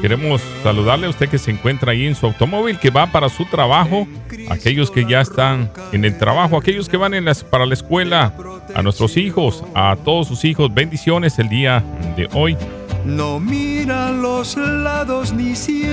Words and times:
Queremos 0.00 0.42
saludarle 0.62 1.06
a 1.06 1.10
usted 1.10 1.28
que 1.28 1.38
se 1.38 1.50
encuentra 1.50 1.92
ahí 1.92 2.06
en 2.06 2.14
su 2.14 2.26
automóvil, 2.26 2.78
que 2.78 2.90
va 2.90 3.06
para 3.06 3.28
su 3.28 3.44
trabajo, 3.46 4.06
aquellos 4.50 4.90
que 4.90 5.04
ya 5.04 5.20
están 5.20 5.70
en 5.92 6.04
el 6.04 6.18
trabajo, 6.18 6.56
aquellos 6.56 6.88
que 6.88 6.96
van 6.96 7.14
en 7.14 7.24
las, 7.24 7.44
para 7.44 7.66
la 7.66 7.74
escuela, 7.74 8.34
a 8.74 8.82
nuestros 8.82 9.16
hijos, 9.16 9.64
a 9.74 9.96
todos 10.04 10.28
sus 10.28 10.44
hijos. 10.44 10.72
Bendiciones 10.72 11.38
el 11.38 11.48
día 11.48 11.82
de 12.16 12.28
hoy. 12.32 12.56
No 13.04 13.40
mira 13.40 14.10
los 14.10 14.56
lados 14.56 15.32
ni 15.32 15.56
siente 15.56 15.92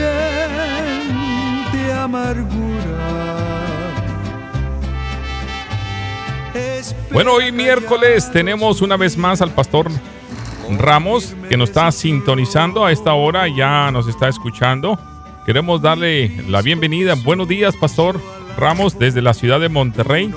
amargura. 1.98 3.40
Bueno, 7.12 7.34
hoy 7.34 7.52
miércoles 7.52 8.32
tenemos 8.32 8.82
una 8.82 8.96
vez 8.96 9.18
más 9.18 9.42
al 9.42 9.52
pastor 9.52 9.90
Ramos, 10.78 11.36
que 11.50 11.58
nos 11.58 11.70
está 11.70 11.92
sintonizando 11.92 12.86
a 12.86 12.92
esta 12.92 13.14
hora, 13.14 13.48
ya 13.48 13.92
nos 13.92 14.08
está 14.08 14.30
escuchando. 14.30 15.00
Queremos 15.46 15.82
darle 15.82 16.44
la 16.48 16.62
bienvenida. 16.62 17.16
Buenos 17.16 17.48
días, 17.48 17.76
Pastor 17.76 18.22
Ramos, 18.56 19.00
desde 19.00 19.22
la 19.22 19.34
ciudad 19.34 19.60
de 19.60 19.70
Monterrey. 19.70 20.32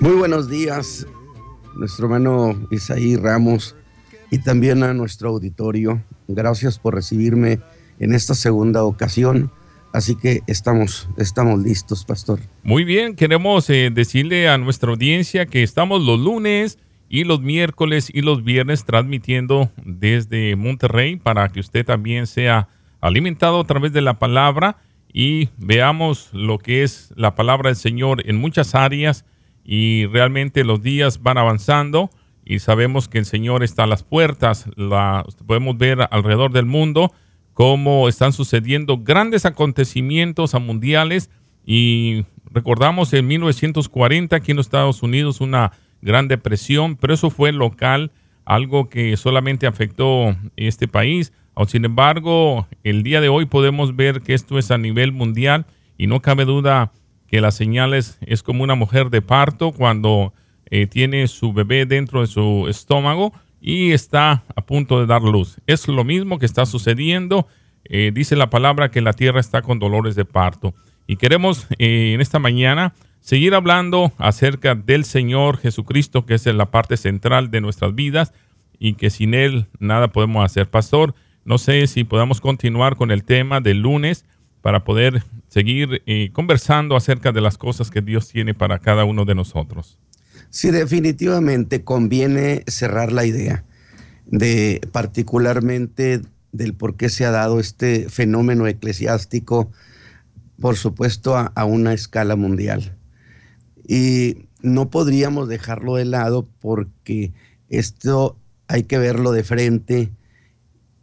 Muy 0.00 0.12
buenos 0.12 0.48
días, 0.48 1.06
nuestro 1.76 2.06
hermano 2.06 2.58
Isaí 2.70 3.16
Ramos 3.16 3.76
y 4.30 4.38
también 4.38 4.82
a 4.82 4.92
nuestro 4.92 5.30
auditorio. 5.30 6.02
Gracias 6.26 6.78
por 6.78 6.94
recibirme 6.94 7.60
en 8.00 8.14
esta 8.14 8.34
segunda 8.34 8.82
ocasión. 8.82 9.52
Así 9.92 10.14
que 10.14 10.42
estamos, 10.46 11.08
estamos 11.16 11.60
listos, 11.60 12.04
pastor. 12.04 12.40
Muy 12.62 12.84
bien, 12.84 13.14
queremos 13.14 13.68
eh, 13.70 13.90
decirle 13.92 14.48
a 14.48 14.56
nuestra 14.56 14.90
audiencia 14.90 15.46
que 15.46 15.62
estamos 15.62 16.02
los 16.02 16.18
lunes 16.18 16.78
y 17.12 17.24
los 17.24 17.40
miércoles 17.40 18.08
y 18.14 18.22
los 18.22 18.44
viernes 18.44 18.84
transmitiendo 18.84 19.68
desde 19.84 20.54
Monterrey 20.54 21.16
para 21.16 21.48
que 21.48 21.58
usted 21.58 21.84
también 21.84 22.28
sea 22.28 22.68
alimentado 23.00 23.60
a 23.60 23.64
través 23.64 23.92
de 23.92 24.00
la 24.00 24.20
palabra 24.20 24.76
y 25.12 25.48
veamos 25.58 26.30
lo 26.32 26.58
que 26.58 26.84
es 26.84 27.12
la 27.16 27.34
palabra 27.34 27.70
del 27.70 27.76
Señor 27.76 28.22
en 28.26 28.36
muchas 28.36 28.76
áreas 28.76 29.24
y 29.64 30.06
realmente 30.06 30.62
los 30.62 30.82
días 30.82 31.20
van 31.20 31.36
avanzando 31.36 32.10
y 32.44 32.60
sabemos 32.60 33.08
que 33.08 33.18
el 33.18 33.26
Señor 33.26 33.64
está 33.64 33.84
a 33.84 33.88
las 33.88 34.04
puertas. 34.04 34.66
La, 34.76 35.24
podemos 35.46 35.76
ver 35.76 36.06
alrededor 36.12 36.52
del 36.52 36.66
mundo 36.66 37.12
cómo 37.54 38.08
están 38.08 38.32
sucediendo 38.32 38.98
grandes 38.98 39.46
acontecimientos 39.46 40.54
a 40.54 40.60
mundiales 40.60 41.28
y 41.66 42.24
recordamos 42.52 43.12
en 43.14 43.26
1940 43.26 44.36
aquí 44.36 44.52
en 44.52 44.58
los 44.58 44.66
Estados 44.66 45.02
Unidos 45.02 45.40
una 45.40 45.72
Gran 46.02 46.28
Depresión, 46.28 46.96
pero 46.96 47.14
eso 47.14 47.30
fue 47.30 47.52
local, 47.52 48.12
algo 48.44 48.88
que 48.88 49.16
solamente 49.16 49.66
afectó 49.66 50.36
este 50.56 50.88
país. 50.88 51.32
Sin 51.66 51.84
embargo, 51.84 52.66
el 52.84 53.02
día 53.02 53.20
de 53.20 53.28
hoy 53.28 53.44
podemos 53.44 53.94
ver 53.94 54.22
que 54.22 54.34
esto 54.34 54.58
es 54.58 54.70
a 54.70 54.78
nivel 54.78 55.12
mundial 55.12 55.66
y 55.98 56.06
no 56.06 56.20
cabe 56.20 56.44
duda 56.44 56.92
que 57.26 57.40
las 57.40 57.54
señales 57.54 58.18
es 58.22 58.42
como 58.42 58.64
una 58.64 58.74
mujer 58.74 59.10
de 59.10 59.22
parto 59.22 59.72
cuando 59.72 60.32
eh, 60.70 60.86
tiene 60.86 61.28
su 61.28 61.52
bebé 61.52 61.84
dentro 61.86 62.20
de 62.22 62.26
su 62.26 62.66
estómago 62.68 63.32
y 63.60 63.92
está 63.92 64.44
a 64.56 64.62
punto 64.62 65.00
de 65.00 65.06
dar 65.06 65.22
luz. 65.22 65.58
Es 65.66 65.86
lo 65.86 66.02
mismo 66.02 66.38
que 66.38 66.46
está 66.46 66.64
sucediendo. 66.64 67.46
Eh, 67.84 68.10
dice 68.14 68.36
la 68.36 68.50
palabra 68.50 68.90
que 68.90 69.00
la 69.00 69.12
tierra 69.12 69.40
está 69.40 69.62
con 69.62 69.78
dolores 69.78 70.14
de 70.14 70.24
parto. 70.24 70.74
Y 71.06 71.16
queremos 71.16 71.66
eh, 71.78 72.12
en 72.14 72.20
esta 72.20 72.38
mañana 72.38 72.94
seguir 73.20 73.54
hablando 73.54 74.12
acerca 74.18 74.74
del 74.74 75.04
Señor 75.04 75.58
Jesucristo, 75.58 76.26
que 76.26 76.34
es 76.34 76.46
la 76.46 76.70
parte 76.70 76.96
central 76.96 77.50
de 77.50 77.60
nuestras 77.60 77.94
vidas 77.94 78.32
y 78.78 78.94
que 78.94 79.10
sin 79.10 79.34
Él 79.34 79.66
nada 79.78 80.08
podemos 80.08 80.44
hacer. 80.44 80.68
Pastor, 80.68 81.14
no 81.44 81.58
sé 81.58 81.86
si 81.86 82.04
podamos 82.04 82.40
continuar 82.40 82.96
con 82.96 83.10
el 83.10 83.24
tema 83.24 83.60
del 83.60 83.82
lunes 83.82 84.24
para 84.62 84.84
poder 84.84 85.22
seguir 85.48 86.02
eh, 86.06 86.30
conversando 86.32 86.96
acerca 86.96 87.32
de 87.32 87.40
las 87.40 87.58
cosas 87.58 87.90
que 87.90 88.02
Dios 88.02 88.28
tiene 88.28 88.54
para 88.54 88.78
cada 88.78 89.04
uno 89.04 89.24
de 89.24 89.34
nosotros. 89.34 89.98
Sí, 90.50 90.70
definitivamente 90.70 91.84
conviene 91.84 92.64
cerrar 92.66 93.12
la 93.12 93.24
idea 93.24 93.64
de 94.26 94.80
particularmente 94.92 96.20
del 96.52 96.74
por 96.74 96.96
qué 96.96 97.08
se 97.08 97.24
ha 97.24 97.30
dado 97.30 97.60
este 97.60 98.08
fenómeno 98.08 98.66
eclesiástico, 98.66 99.70
por 100.60 100.76
supuesto, 100.76 101.36
a 101.36 101.64
una 101.64 101.92
escala 101.92 102.36
mundial. 102.36 102.96
Y 103.90 104.46
no 104.62 104.88
podríamos 104.88 105.48
dejarlo 105.48 105.96
de 105.96 106.04
lado 106.04 106.46
porque 106.60 107.32
esto 107.68 108.36
hay 108.68 108.84
que 108.84 108.98
verlo 108.98 109.32
de 109.32 109.42
frente 109.42 110.12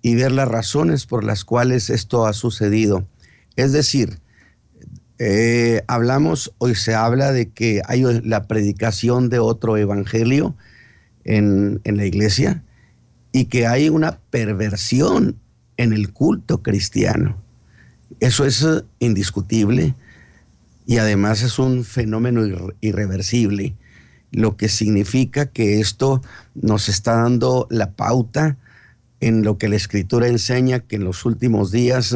y 0.02 0.16
ver 0.16 0.32
las 0.32 0.48
razones 0.48 1.06
por 1.06 1.26
las 1.26 1.44
cuales 1.44 1.90
esto 1.90 2.26
ha 2.26 2.32
sucedido. 2.32 3.06
Es 3.58 3.74
decir, 3.74 4.20
eh, 5.20 5.82
hablamos, 5.88 6.54
hoy 6.60 6.76
se 6.76 6.96
habla 6.96 7.34
de 7.34 7.50
que 7.50 7.82
hay 7.86 8.04
la 8.24 8.48
predicación 8.48 9.28
de 9.28 9.40
otro 9.40 9.76
evangelio 9.76 10.56
en, 11.26 11.82
en 11.84 11.98
la 11.98 12.06
iglesia 12.06 12.64
y 13.34 13.46
que 13.46 13.68
hay 13.68 13.90
una 13.90 14.18
perversión 14.30 15.36
en 15.76 15.92
el 15.92 16.14
culto 16.14 16.64
cristiano. 16.64 17.36
Eso 18.22 18.46
es 18.46 18.66
indiscutible 19.00 19.94
y 20.88 21.00
además 21.00 21.44
es 21.44 21.60
un 21.60 21.84
fenómeno 21.84 22.72
irreversible, 22.80 23.76
lo 24.32 24.56
que 24.56 24.70
significa 24.70 25.48
que 25.48 25.82
esto 25.82 26.22
nos 26.56 26.88
está 26.88 27.18
dando 27.18 27.68
la 27.70 27.92
pauta 27.92 28.58
en 29.20 29.44
lo 29.44 29.58
que 29.58 29.68
la 29.68 29.76
escritura 29.76 30.28
enseña 30.28 30.80
que 30.80 30.96
en 30.96 31.04
los 31.04 31.26
últimos 31.26 31.72
días, 31.72 32.16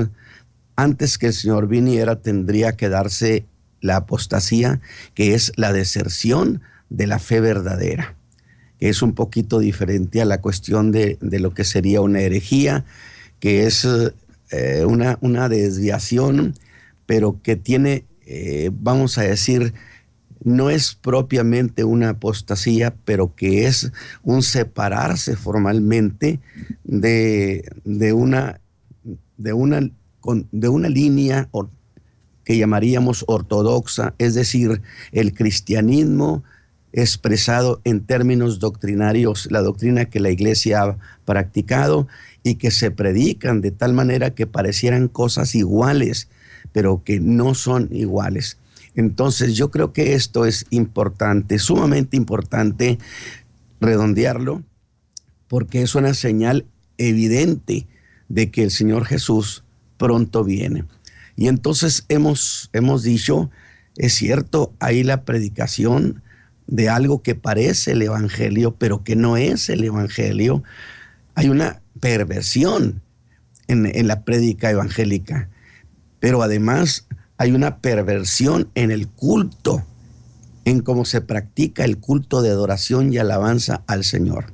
antes 0.78 1.18
que 1.18 1.28
el 1.28 1.34
Señor 1.34 1.68
viniera, 1.68 2.22
tendría 2.22 2.78
que 2.78 2.88
darse 2.88 3.46
la 3.82 3.98
apostasía, 3.98 4.80
que 5.16 5.34
es 5.34 5.52
la 5.58 5.74
deserción 5.74 6.62
de 6.90 7.08
la 7.08 7.20
fe 7.20 7.42
verdadera, 7.42 8.16
que 8.80 8.88
es 8.88 9.02
un 9.02 9.14
poquito 9.14 9.60
diferente 9.60 10.22
a 10.22 10.26
la 10.26 10.40
cuestión 10.40 10.94
de, 10.94 11.18
lo 11.20 11.54
que 11.54 11.66
sería 11.66 12.00
una 12.00 12.22
herejía, 12.22 12.86
que 13.42 13.66
es 13.66 13.86
eh, 14.52 14.86
una, 14.86 15.18
una 15.20 15.50
desviación, 15.50 16.54
pero 17.06 17.42
que 17.42 17.58
tiene 17.58 18.06
eh, 18.34 18.72
vamos 18.74 19.18
a 19.18 19.24
decir, 19.24 19.74
no 20.42 20.70
es 20.70 20.96
propiamente 20.96 21.84
una 21.84 22.12
apostasía, 22.12 22.96
pero 23.04 23.36
que 23.36 23.68
es 23.68 23.92
un 24.24 24.42
separarse 24.42 25.36
formalmente 25.36 26.40
de, 26.86 27.64
una, 28.14 28.62
de, 29.36 29.52
una, 29.52 29.82
de 30.52 30.70
una 30.70 30.88
línea 30.88 31.50
que 32.46 32.58
llamaríamos 32.58 33.26
ortodoxa, 33.28 34.16
es 34.18 34.34
decir, 34.34 34.82
el 35.12 35.34
cristianismo 35.34 36.42
expresado 36.94 37.82
en 37.84 38.00
términos 38.00 38.60
doctrinarios, 38.60 39.50
la 39.52 39.62
doctrina 39.62 40.06
que 40.06 40.22
la 40.22 40.30
iglesia 40.30 40.84
ha 40.84 40.98
practicado 41.26 42.08
y 42.44 42.56
que 42.56 42.72
se 42.72 42.92
predican 42.92 43.60
de 43.60 43.72
tal 43.72 43.92
manera 43.92 44.34
que 44.36 44.48
parecieran 44.48 45.10
cosas 45.10 45.54
iguales 45.54 46.30
pero 46.72 47.04
que 47.04 47.20
no 47.20 47.54
son 47.54 47.90
iguales. 47.92 48.58
Entonces 48.96 49.56
yo 49.56 49.72
creo 49.72 49.94
que 49.94 50.14
esto 50.14 50.46
es 50.46 50.66
importante, 50.70 51.60
sumamente 51.60 52.18
importante 52.18 53.00
redondearlo, 53.80 54.64
porque 55.48 55.82
es 55.82 55.96
una 55.96 56.14
señal 56.14 56.66
evidente 56.98 57.88
de 58.30 58.52
que 58.52 58.64
el 58.64 58.72
Señor 58.72 59.06
Jesús 59.06 59.64
pronto 59.98 60.44
viene. 60.44 60.86
Y 61.36 61.48
entonces 61.48 62.06
hemos, 62.10 62.70
hemos 62.74 63.04
dicho, 63.04 63.50
es 63.98 64.14
cierto, 64.14 64.74
hay 64.80 65.04
la 65.04 65.24
predicación 65.24 66.22
de 66.68 66.90
algo 66.90 67.22
que 67.22 67.36
parece 67.36 67.94
el 67.94 68.02
Evangelio, 68.02 68.76
pero 68.76 69.04
que 69.04 69.16
no 69.16 69.38
es 69.38 69.70
el 69.70 69.84
Evangelio. 69.84 70.64
Hay 71.36 71.50
una 71.50 71.82
perversión 72.00 73.02
en, 73.68 73.86
en 73.86 74.08
la 74.08 74.24
prédica 74.24 74.70
evangélica 74.70 75.50
pero 76.22 76.44
además 76.44 77.08
hay 77.38 77.52
una 77.52 77.80
perversión 77.80 78.70
en 78.76 78.92
el 78.92 79.10
culto, 79.10 79.84
en 80.64 80.82
cómo 80.82 81.04
se 81.04 81.20
practica 81.20 81.84
el 81.84 81.98
culto 81.98 82.44
de 82.44 82.52
adoración 82.52 83.12
y 83.12 83.18
alabanza 83.18 83.84
al 83.88 84.04
Señor. 84.04 84.54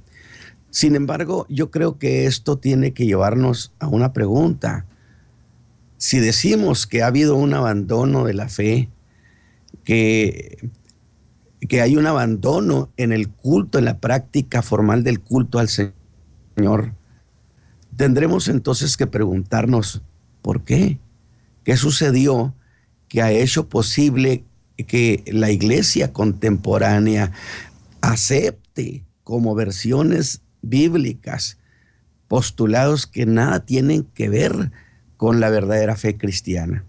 Sin 0.72 0.96
embargo, 0.96 1.46
yo 1.50 1.70
creo 1.70 2.00
que 2.00 2.26
esto 2.26 2.58
tiene 2.58 2.94
que 2.94 3.06
llevarnos 3.06 3.74
a 3.80 3.88
una 3.90 4.14
pregunta. 4.14 4.86
Si 5.98 6.20
decimos 6.20 6.88
que 6.88 7.04
ha 7.04 7.08
habido 7.08 7.36
un 7.36 7.54
abandono 7.54 8.24
de 8.24 8.34
la 8.34 8.48
fe, 8.48 8.90
que, 9.84 10.70
que 11.68 11.82
hay 11.82 11.98
un 11.98 12.08
abandono 12.08 12.94
en 12.96 13.12
el 13.12 13.28
culto, 13.28 13.78
en 13.78 13.86
la 13.86 14.00
práctica 14.00 14.62
formal 14.62 15.04
del 15.04 15.20
culto 15.20 15.60
al 15.60 15.68
Señor, 15.68 16.94
tendremos 17.98 18.48
entonces 18.48 18.96
que 18.96 19.08
preguntarnos, 19.08 20.02
¿por 20.42 20.64
qué? 20.64 21.00
¿Qué 21.68 21.76
sucedió 21.76 22.56
que 23.10 23.22
ha 23.22 23.30
hecho 23.30 23.68
posible 23.68 24.46
que 24.88 25.22
la 25.28 25.52
iglesia 25.52 26.14
contemporánea 26.14 27.34
acepte 28.00 29.04
como 29.26 29.54
versiones 29.54 30.40
bíblicas 30.62 31.58
postulados 32.30 33.06
que 33.06 33.26
nada 33.26 33.66
tienen 33.66 34.06
que 34.06 34.30
ver 34.30 34.72
con 35.18 35.42
la 35.42 35.50
verdadera 35.50 35.98
fe 35.98 36.16
cristiana. 36.16 36.86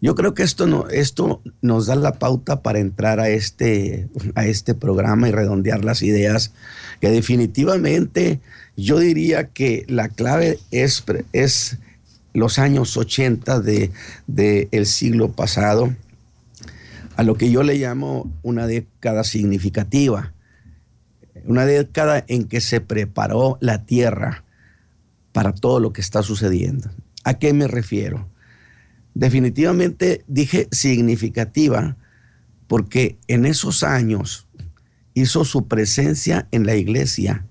Yo 0.00 0.16
creo 0.16 0.34
que 0.34 0.42
esto, 0.42 0.66
no, 0.66 0.88
esto 0.88 1.40
nos 1.62 1.86
da 1.86 1.94
la 1.94 2.14
pauta 2.14 2.62
para 2.62 2.80
entrar 2.80 3.20
a 3.20 3.28
este, 3.28 4.08
a 4.34 4.46
este 4.46 4.74
programa 4.74 5.28
y 5.28 5.30
redondear 5.30 5.84
las 5.84 6.02
ideas, 6.02 6.54
que 7.00 7.10
definitivamente 7.10 8.40
yo 8.76 8.98
diría 8.98 9.50
que 9.50 9.84
la 9.86 10.08
clave 10.08 10.58
es, 10.72 11.04
es 11.32 11.78
los 12.32 12.58
años 12.58 12.96
80 12.96 13.60
del 13.60 13.92
de, 14.26 14.84
siglo 14.84 15.32
pasado, 15.32 15.94
a 17.16 17.22
lo 17.22 17.34
que 17.34 17.50
yo 17.50 17.62
le 17.62 17.76
llamo 17.76 18.30
una 18.42 18.66
década 18.66 19.24
significativa, 19.24 20.32
una 21.44 21.66
década 21.66 22.24
en 22.28 22.44
que 22.44 22.60
se 22.60 22.80
preparó 22.80 23.58
la 23.60 23.84
tierra 23.84 24.44
para 25.32 25.52
todo 25.52 25.80
lo 25.80 25.92
que 25.92 26.00
está 26.00 26.22
sucediendo. 26.22 26.90
¿A 27.24 27.34
qué 27.34 27.52
me 27.52 27.68
refiero? 27.68 28.30
definitivamente 29.14 30.24
dije 30.28 30.68
significativa 30.70 31.96
porque 32.66 33.18
en 33.28 33.44
esos 33.44 33.82
años 33.82 34.46
hizo 35.14 35.44
su 35.44 35.66
presencia 35.66 36.46
en 36.52 36.66
la 36.66 36.76
iglesia 36.76 37.44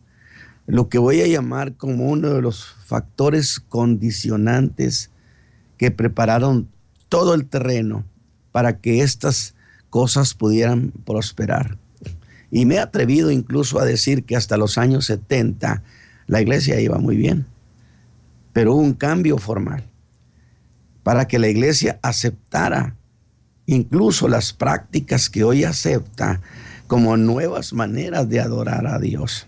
lo 0.65 0.87
que 0.87 0.97
voy 0.97 1.21
a 1.21 1.27
llamar 1.27 1.75
como 1.75 2.09
uno 2.09 2.33
de 2.33 2.41
los 2.41 2.75
factores 2.89 3.59
condicionantes 3.59 5.12
que 5.77 5.91
prepararon 5.91 6.68
todo 7.07 7.36
el 7.36 7.45
terreno 7.45 8.03
para 8.51 8.80
que 8.80 9.01
estas 9.01 9.53
cosas 9.91 10.33
pudieran 10.33 10.91
prosperar. 11.06 11.77
Y 12.51 12.65
me 12.65 12.75
he 12.75 12.80
atrevido 12.80 13.30
incluso 13.30 13.80
a 13.80 13.86
decir 13.86 14.24
que 14.24 14.36
hasta 14.36 14.57
los 14.57 14.80
años 14.80 15.06
70 15.06 15.83
la 16.25 16.41
iglesia 16.41 16.80
iba 16.80 16.97
muy 16.97 17.15
bien, 17.15 17.45
pero 18.53 18.74
hubo 18.74 18.81
un 18.81 18.94
cambio 18.94 19.38
formal 19.38 19.83
para 21.03 21.27
que 21.27 21.38
la 21.38 21.47
iglesia 21.47 22.00
aceptara 22.01 22.95
incluso 23.68 24.27
las 24.27 24.51
prácticas 24.51 25.30
que 25.30 25.44
hoy 25.44 25.63
acepta 25.63 26.42
como 26.88 27.18
nuevas 27.18 27.71
maneras 27.71 28.27
de 28.27 28.39
adorar 28.39 28.88
a 28.88 28.97
Dios. 28.97 29.45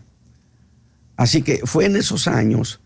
Así 1.18 1.42
que 1.42 1.62
fue 1.66 1.86
en 1.86 1.96
esos 1.96 2.28
años 2.28 2.81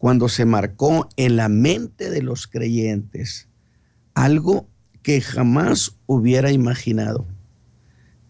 cuando 0.00 0.30
se 0.30 0.46
marcó 0.46 1.10
en 1.18 1.36
la 1.36 1.50
mente 1.50 2.08
de 2.08 2.22
los 2.22 2.46
creyentes 2.46 3.48
algo 4.14 4.66
que 5.02 5.20
jamás 5.20 5.98
hubiera 6.06 6.50
imaginado. 6.52 7.26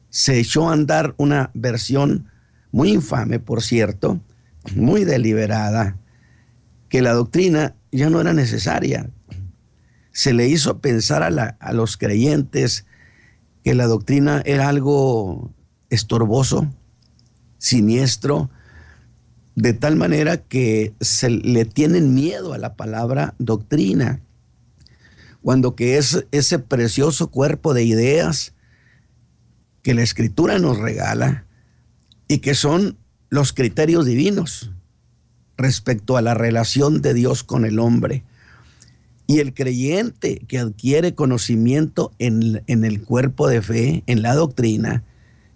Se 0.09 0.41
echó 0.41 0.69
a 0.69 0.73
andar 0.73 1.15
una 1.17 1.53
versión 1.55 2.27
muy 2.73 2.91
infame, 2.91 3.39
por 3.39 3.63
cierto, 3.63 4.21
muy 4.75 5.05
deliberada, 5.05 5.97
que 6.89 7.03
la 7.03 7.13
doctrina 7.13 7.77
ya 7.93 8.11
no 8.11 8.21
era 8.21 8.33
necesaria, 8.33 9.09
se 10.11 10.33
le 10.33 10.49
hizo 10.49 10.81
pensar 10.81 11.23
a, 11.23 11.73
los 11.73 11.97
creyentes 11.97 12.85
que 13.63 13.77
la 13.77 13.87
doctrina 13.87 14.43
era 14.45 14.69
algo 14.69 15.55
estorboso, 15.89 16.69
siniestro, 17.59 18.51
de 19.61 19.75
tal 19.75 19.97
manera 19.97 20.39
que 20.39 20.95
se 21.01 21.29
le 21.29 21.67
tienen 21.67 22.15
miedo 22.15 22.55
a 22.55 22.59
la 22.59 22.77
palabra 22.77 23.35
doctrina, 23.39 24.23
cuando 25.43 25.77
que 25.77 25.99
es 25.99 26.25
ese 26.33 26.59
precioso 26.59 27.31
cuerpo 27.31 27.75
de 27.75 27.85
ideas 27.85 28.55
que 29.83 29.93
la 29.93 30.03
escritura 30.03 30.59
nos 30.59 30.79
regala 30.79 31.45
y 32.27 32.39
que 32.39 32.55
son 32.55 32.97
los 33.29 33.53
criterios 33.53 34.07
divinos 34.07 34.73
respecto 35.59 36.17
a 36.17 36.23
la 36.23 36.33
relación 36.33 37.03
de 37.03 37.13
Dios 37.13 37.45
con 37.45 37.67
el 37.67 37.79
hombre. 37.81 38.25
Y 39.27 39.41
el 39.41 39.53
creyente 39.53 40.39
que 40.49 40.59
adquiere 40.59 41.15
conocimiento 41.15 42.13
en, 42.19 42.63
el 42.67 43.03
cuerpo 43.03 43.47
de 43.47 43.61
fe, 43.61 44.05
en 44.07 44.23
la 44.23 44.35
doctrina, 44.35 45.05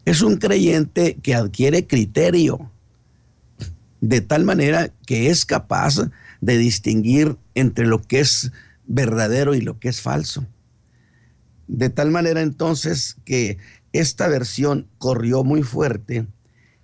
es 0.04 0.20
un 0.20 0.36
creyente 0.36 1.16
que 1.22 1.34
adquiere 1.34 1.86
criterio, 1.86 2.70
de 4.06 4.20
tal 4.20 4.44
manera 4.44 4.92
que 5.06 5.30
es 5.30 5.46
capaz 5.46 5.94
de 6.42 6.58
distinguir 6.58 7.38
entre 7.54 7.86
lo 7.86 8.02
que 8.02 8.20
es 8.20 8.52
verdadero 8.86 9.54
y 9.54 9.62
lo 9.62 9.78
que 9.78 9.88
es 9.88 10.02
falso. 10.02 10.46
De 11.68 11.88
tal 11.88 12.10
manera 12.10 12.42
entonces 12.42 13.16
que 13.24 13.56
esta 13.94 14.28
versión 14.28 14.88
corrió 14.98 15.42
muy 15.42 15.62
fuerte 15.62 16.26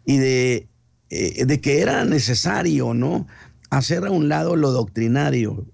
y 0.06 0.16
de, 0.16 0.68
eh, 1.10 1.44
de 1.44 1.60
que 1.60 1.82
era 1.82 2.06
necesario, 2.06 2.94
¿no? 2.94 3.26
Hacer 3.68 4.06
a 4.06 4.10
un 4.10 4.30
lado 4.30 4.56
lo 4.56 4.70
doctrinario 4.70 5.66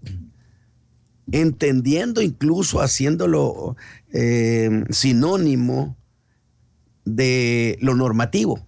entendiendo 1.31 2.23
incluso, 2.23 2.81
haciéndolo 2.81 3.77
eh, 4.13 4.85
sinónimo 4.91 5.97
de 7.05 7.79
lo 7.81 7.95
normativo. 7.95 8.67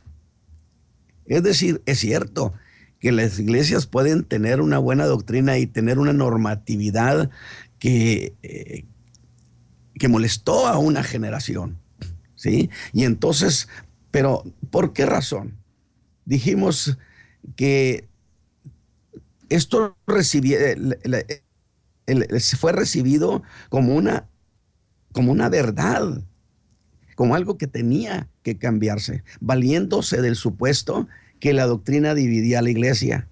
Es 1.27 1.43
decir, 1.43 1.83
es 1.85 1.99
cierto 1.99 2.55
que 3.01 3.13
las 3.13 3.39
iglesias 3.39 3.87
pueden 3.87 4.25
tener 4.25 4.61
una 4.61 4.79
buena 4.79 5.07
doctrina 5.07 5.59
y 5.59 5.67
tener 5.67 5.99
una 5.99 6.13
normatividad 6.13 7.31
que, 7.79 8.35
eh, 8.43 8.85
que 9.95 10.09
molestó 10.09 10.67
a 10.67 10.79
una 10.79 11.03
generación. 11.03 11.79
¿sí? 12.35 12.71
Y 12.93 13.05
entonces, 13.05 13.69
pero 14.11 14.45
¿por 14.71 14.93
qué 14.93 15.07
razón? 15.07 15.57
Dijimos 16.25 16.99
que 17.57 18.09
esto 19.49 19.97
se 22.39 22.57
fue 22.57 22.73
recibido 22.73 23.43
como 23.69 23.95
una, 23.95 24.29
como 25.13 25.33
una 25.33 25.49
verdad, 25.49 26.23
como 27.15 27.35
algo 27.35 27.59
que 27.59 27.67
tenía 27.67 28.29
que 28.43 28.59
cambiarse, 28.59 29.25
valiéndose 29.41 30.21
del 30.21 30.37
supuesto 30.37 31.09
que 31.41 31.53
la 31.53 31.67
doctrina 31.67 32.15
dividía 32.15 32.59
a 32.59 32.63
la 32.63 32.71
iglesia. 32.71 33.29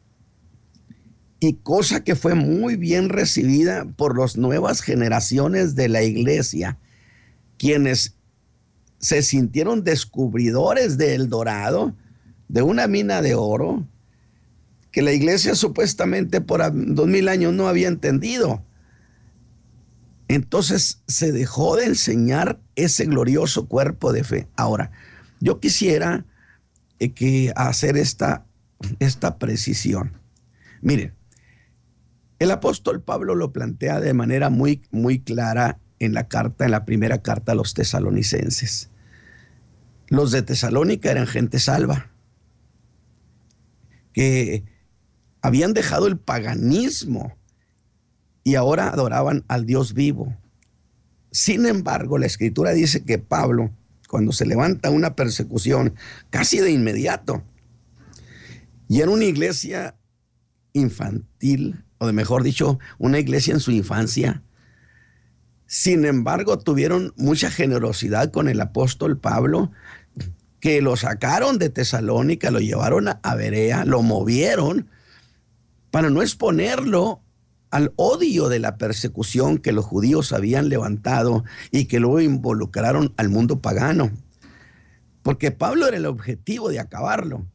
Y 1.38 1.54
cosa 1.54 2.02
que 2.02 2.16
fue 2.16 2.34
muy 2.34 2.76
bien 2.76 3.08
recibida 3.08 3.84
por 3.84 4.18
las 4.18 4.36
nuevas 4.36 4.80
generaciones 4.80 5.74
de 5.74 5.88
la 5.88 6.02
iglesia, 6.02 6.78
quienes 7.58 8.16
se 8.98 9.22
sintieron 9.22 9.84
descubridores 9.84 10.96
del 10.96 11.28
dorado, 11.28 11.94
de 12.48 12.62
una 12.62 12.86
mina 12.86 13.22
de 13.22 13.34
oro, 13.34 13.86
que 14.90 15.02
la 15.02 15.12
iglesia 15.12 15.54
supuestamente 15.54 16.40
por 16.40 16.62
dos 16.72 17.06
mil 17.06 17.28
años 17.28 17.52
no 17.52 17.68
había 17.68 17.88
entendido. 17.88 18.64
Entonces 20.28 21.02
se 21.06 21.32
dejó 21.32 21.76
de 21.76 21.84
enseñar 21.84 22.60
ese 22.76 23.04
glorioso 23.04 23.66
cuerpo 23.68 24.12
de 24.12 24.24
fe. 24.24 24.48
Ahora, 24.56 24.90
yo 25.40 25.60
quisiera 25.60 26.24
que 26.98 27.52
hacer 27.56 27.96
esta, 27.96 28.46
esta 28.98 29.38
precisión. 29.38 30.12
Miren, 30.80 31.14
el 32.38 32.50
apóstol 32.50 33.02
Pablo 33.02 33.34
lo 33.34 33.52
plantea 33.52 34.00
de 34.00 34.12
manera 34.12 34.50
muy, 34.50 34.82
muy 34.90 35.20
clara 35.20 35.78
en 35.98 36.12
la 36.12 36.28
carta, 36.28 36.64
en 36.64 36.70
la 36.70 36.84
primera 36.84 37.22
carta 37.22 37.52
a 37.52 37.54
los 37.54 37.74
tesalonicenses. 37.74 38.90
Los 40.08 40.30
de 40.30 40.42
Tesalónica 40.42 41.10
eran 41.10 41.26
gente 41.26 41.58
salva, 41.58 42.10
que 44.12 44.64
habían 45.42 45.72
dejado 45.72 46.06
el 46.06 46.16
paganismo 46.16 47.36
y 48.44 48.54
ahora 48.54 48.88
adoraban 48.88 49.44
al 49.48 49.66
Dios 49.66 49.94
vivo. 49.94 50.36
Sin 51.32 51.66
embargo, 51.66 52.18
la 52.18 52.26
escritura 52.26 52.70
dice 52.72 53.04
que 53.04 53.18
Pablo, 53.18 53.70
cuando 54.08 54.32
se 54.32 54.46
levanta 54.46 54.90
una 54.90 55.14
persecución, 55.14 55.94
casi 56.30 56.58
de 56.58 56.70
inmediato, 56.70 57.42
y 58.88 59.00
era 59.00 59.10
una 59.10 59.24
iglesia 59.24 59.96
infantil, 60.72 61.84
o 61.98 62.06
de 62.06 62.12
mejor 62.12 62.42
dicho, 62.42 62.78
una 62.98 63.18
iglesia 63.18 63.54
en 63.54 63.60
su 63.60 63.72
infancia, 63.72 64.42
sin 65.66 66.04
embargo, 66.04 66.58
tuvieron 66.58 67.12
mucha 67.16 67.50
generosidad 67.50 68.30
con 68.30 68.48
el 68.48 68.60
apóstol 68.60 69.18
Pablo, 69.18 69.72
que 70.60 70.80
lo 70.80 70.96
sacaron 70.96 71.58
de 71.58 71.70
Tesalónica, 71.70 72.50
lo 72.50 72.60
llevaron 72.60 73.08
a 73.08 73.34
Berea, 73.34 73.84
lo 73.84 74.02
movieron 74.02 74.88
para 75.90 76.10
no 76.10 76.22
exponerlo 76.22 77.22
al 77.70 77.92
odio 77.96 78.48
de 78.48 78.58
la 78.58 78.76
persecución 78.76 79.58
que 79.58 79.72
los 79.72 79.84
judíos 79.84 80.32
habían 80.32 80.68
levantado 80.68 81.44
y 81.70 81.86
que 81.86 82.00
luego 82.00 82.20
involucraron 82.20 83.12
al 83.16 83.28
mundo 83.28 83.60
pagano. 83.60 84.10
Porque 85.22 85.50
Pablo 85.50 85.88
era 85.88 85.96
el 85.96 86.06
objetivo 86.06 86.68
de 86.68 86.78
acabarlo. 86.78 87.46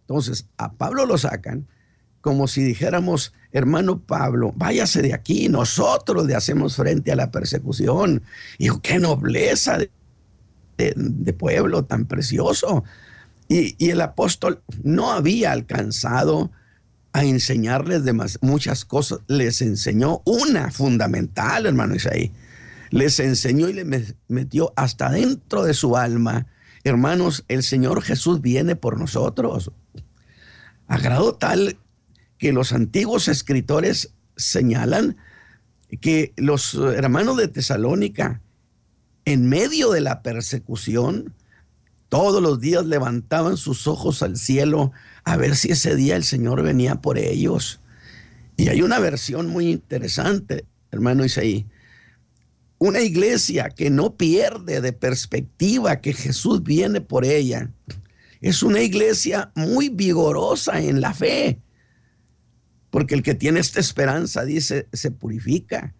Entonces, 0.00 0.48
a 0.56 0.72
Pablo 0.72 1.04
lo 1.04 1.18
sacan 1.18 1.68
como 2.20 2.48
si 2.48 2.62
dijéramos, 2.62 3.32
hermano 3.52 4.00
Pablo, 4.00 4.52
váyase 4.56 5.02
de 5.02 5.14
aquí, 5.14 5.48
nosotros 5.48 6.26
le 6.26 6.34
hacemos 6.34 6.76
frente 6.76 7.12
a 7.12 7.16
la 7.16 7.30
persecución. 7.30 8.22
Y 8.58 8.68
qué 8.80 8.98
nobleza 8.98 9.78
de, 10.76 11.32
pueblo 11.32 11.84
tan 11.84 12.06
precioso. 12.06 12.84
y 13.48 13.88
el 13.88 14.00
apóstol 14.00 14.62
no 14.82 15.10
había 15.12 15.52
alcanzado 15.52 16.50
a 17.12 17.24
enseñarles 17.24 18.02
muchas 18.42 18.84
cosas. 18.84 19.20
Les 19.26 19.62
enseñó 19.62 20.22
una 20.24 20.70
fundamental, 20.70 21.66
hermano 21.66 21.94
Isaí. 21.94 22.32
Les 22.90 23.20
enseñó 23.20 23.68
y 23.68 23.74
les 23.74 24.14
metió 24.28 24.72
hasta 24.76 25.10
dentro 25.10 25.64
de 25.64 25.74
su 25.74 25.96
alma. 25.96 26.46
Hermanos, 26.84 27.44
el 27.48 27.62
Señor 27.62 28.02
Jesús 28.02 28.40
viene 28.40 28.76
por 28.76 28.98
nosotros. 28.98 29.72
A 30.86 30.98
grado 30.98 31.34
tal 31.34 31.78
que 32.38 32.52
los 32.52 32.72
antiguos 32.72 33.28
escritores 33.28 34.14
señalan 34.36 35.16
que 36.00 36.32
los 36.36 36.74
hermanos 36.74 37.36
de 37.36 37.48
Tesalónica, 37.48 38.40
en 39.24 39.48
medio 39.48 39.90
de 39.90 40.00
la 40.00 40.22
persecución, 40.22 41.34
todos 42.08 42.42
los 42.42 42.60
días 42.60 42.86
levantaban 42.86 43.56
sus 43.56 43.86
ojos 43.86 44.22
al 44.22 44.36
cielo 44.36 44.92
a 45.28 45.36
ver 45.36 45.56
si 45.56 45.70
ese 45.70 45.94
día 45.94 46.16
el 46.16 46.24
Señor 46.24 46.62
venía 46.62 46.96
por 46.96 47.18
ellos. 47.18 47.80
Y 48.56 48.68
hay 48.68 48.80
una 48.80 48.98
versión 48.98 49.46
muy 49.48 49.70
interesante, 49.70 50.64
hermano 50.90 51.24
Isaí. 51.24 51.66
Una 52.78 53.00
iglesia 53.00 53.68
que 53.68 53.90
no 53.90 54.16
pierde 54.16 54.80
de 54.80 54.92
perspectiva 54.94 56.00
que 56.00 56.14
Jesús 56.14 56.62
viene 56.62 57.02
por 57.02 57.26
ella. 57.26 57.70
Es 58.40 58.62
una 58.62 58.80
iglesia 58.80 59.52
muy 59.54 59.90
vigorosa 59.90 60.80
en 60.80 61.02
la 61.02 61.12
fe. 61.12 61.60
Porque 62.88 63.14
el 63.14 63.22
que 63.22 63.34
tiene 63.34 63.60
esta 63.60 63.80
esperanza, 63.80 64.44
dice, 64.44 64.88
se 64.94 65.10
purifica. 65.10 65.94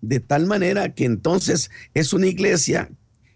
De 0.00 0.20
tal 0.20 0.46
manera 0.46 0.94
que 0.94 1.06
entonces 1.06 1.70
es 1.92 2.12
una 2.12 2.28
iglesia 2.28 2.88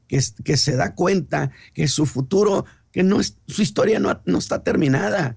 que, 0.07 0.21
que 0.45 0.57
se 0.57 0.77
da 0.77 0.95
cuenta 0.95 1.51
que 1.73 1.89
su 1.89 2.07
futuro 2.07 2.67
que 2.95 3.03
no 3.03 3.19
su 3.49 3.61
historia 3.61 3.99
no, 3.99 4.23
no 4.25 4.39
está 4.39 4.63
terminada, 4.63 5.37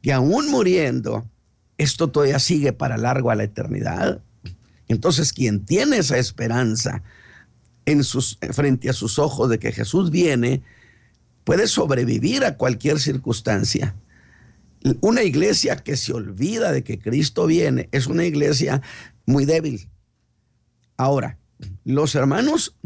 que 0.00 0.12
aún 0.12 0.48
muriendo, 0.48 1.28
esto 1.76 2.08
todavía 2.08 2.38
sigue 2.38 2.72
para 2.72 2.96
largo 2.96 3.32
a 3.32 3.34
la 3.34 3.42
eternidad. 3.42 4.22
Entonces, 4.86 5.32
quien 5.32 5.66
tiene 5.66 5.98
esa 5.98 6.18
esperanza 6.18 7.02
en 7.84 8.04
sus, 8.04 8.38
frente 8.52 8.88
a 8.88 8.92
sus 8.92 9.18
ojos 9.18 9.50
de 9.50 9.58
que 9.58 9.72
Jesús 9.72 10.12
viene, 10.12 10.62
puede 11.42 11.66
sobrevivir 11.66 12.44
a 12.44 12.56
cualquier 12.56 13.00
circunstancia. 13.00 13.96
Una 15.00 15.24
iglesia 15.24 15.78
que 15.78 15.96
se 15.96 16.12
olvida 16.12 16.70
de 16.70 16.84
que 16.84 17.00
Cristo 17.00 17.46
viene 17.46 17.88
es 17.90 18.06
una 18.06 18.24
iglesia 18.24 18.82
muy 19.26 19.46
débil. 19.46 19.88
Ahora, 20.96 21.38
los 21.84 22.14
hermanos 22.14 22.76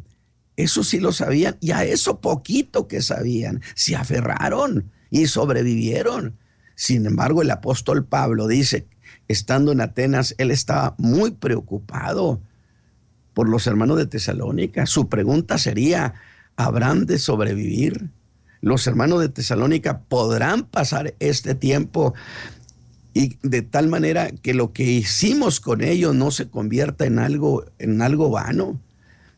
eso 0.56 0.84
sí 0.84 1.00
lo 1.00 1.12
sabían 1.12 1.56
y 1.60 1.70
a 1.72 1.84
eso 1.84 2.20
poquito 2.20 2.88
que 2.88 3.02
sabían 3.02 3.62
se 3.74 3.96
aferraron 3.96 4.90
y 5.10 5.26
sobrevivieron. 5.26 6.36
Sin 6.74 7.06
embargo, 7.06 7.42
el 7.42 7.50
apóstol 7.50 8.04
Pablo 8.04 8.46
dice, 8.48 8.86
estando 9.28 9.72
en 9.72 9.80
Atenas, 9.80 10.34
él 10.38 10.50
estaba 10.50 10.94
muy 10.98 11.32
preocupado 11.32 12.40
por 13.34 13.48
los 13.48 13.66
hermanos 13.66 13.98
de 13.98 14.06
Tesalónica. 14.06 14.86
Su 14.86 15.08
pregunta 15.08 15.58
sería, 15.58 16.14
¿habrán 16.56 17.06
de 17.06 17.18
sobrevivir? 17.18 18.10
Los 18.60 18.86
hermanos 18.86 19.20
de 19.20 19.28
Tesalónica 19.28 20.00
podrán 20.00 20.64
pasar 20.64 21.14
este 21.18 21.54
tiempo 21.54 22.14
y 23.14 23.36
de 23.42 23.62
tal 23.62 23.88
manera 23.88 24.30
que 24.30 24.54
lo 24.54 24.72
que 24.72 24.84
hicimos 24.84 25.60
con 25.60 25.82
ellos 25.82 26.14
no 26.14 26.30
se 26.30 26.48
convierta 26.48 27.04
en 27.04 27.18
algo, 27.18 27.64
en 27.78 28.00
algo 28.00 28.30
vano. 28.30 28.80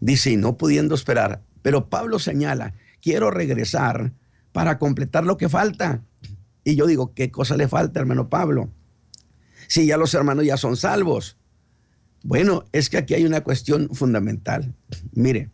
Dice, 0.05 0.33
y 0.33 0.37
no 0.37 0.59
pudiendo 0.59 0.95
esperar. 0.95 1.41
Pero 1.63 1.89
Pablo 1.89 2.19
señala, 2.19 2.75
quiero 3.01 3.31
regresar 3.31 4.13
para 4.53 4.79
completar 4.79 5.25
lo 5.25 5.39
que 5.39 5.49
falta. 5.49 6.03
Y 6.63 6.77
yo 6.77 6.87
digo, 6.87 7.15
¿qué 7.15 7.31
cosa 7.31 7.57
le 7.57 7.69
falta, 7.69 8.01
hermano 8.01 8.29
Pablo? 8.29 8.71
Si 9.67 9.87
ya 9.87 9.97
los 9.97 10.13
hermanos 10.13 10.45
ya 10.45 10.59
son 10.59 10.77
salvos. 10.77 11.39
Bueno, 12.23 12.67
es 12.73 12.91
que 12.91 12.99
aquí 12.99 13.15
hay 13.15 13.25
una 13.25 13.41
cuestión 13.41 13.89
fundamental. 13.95 14.75
Mire, 15.13 15.49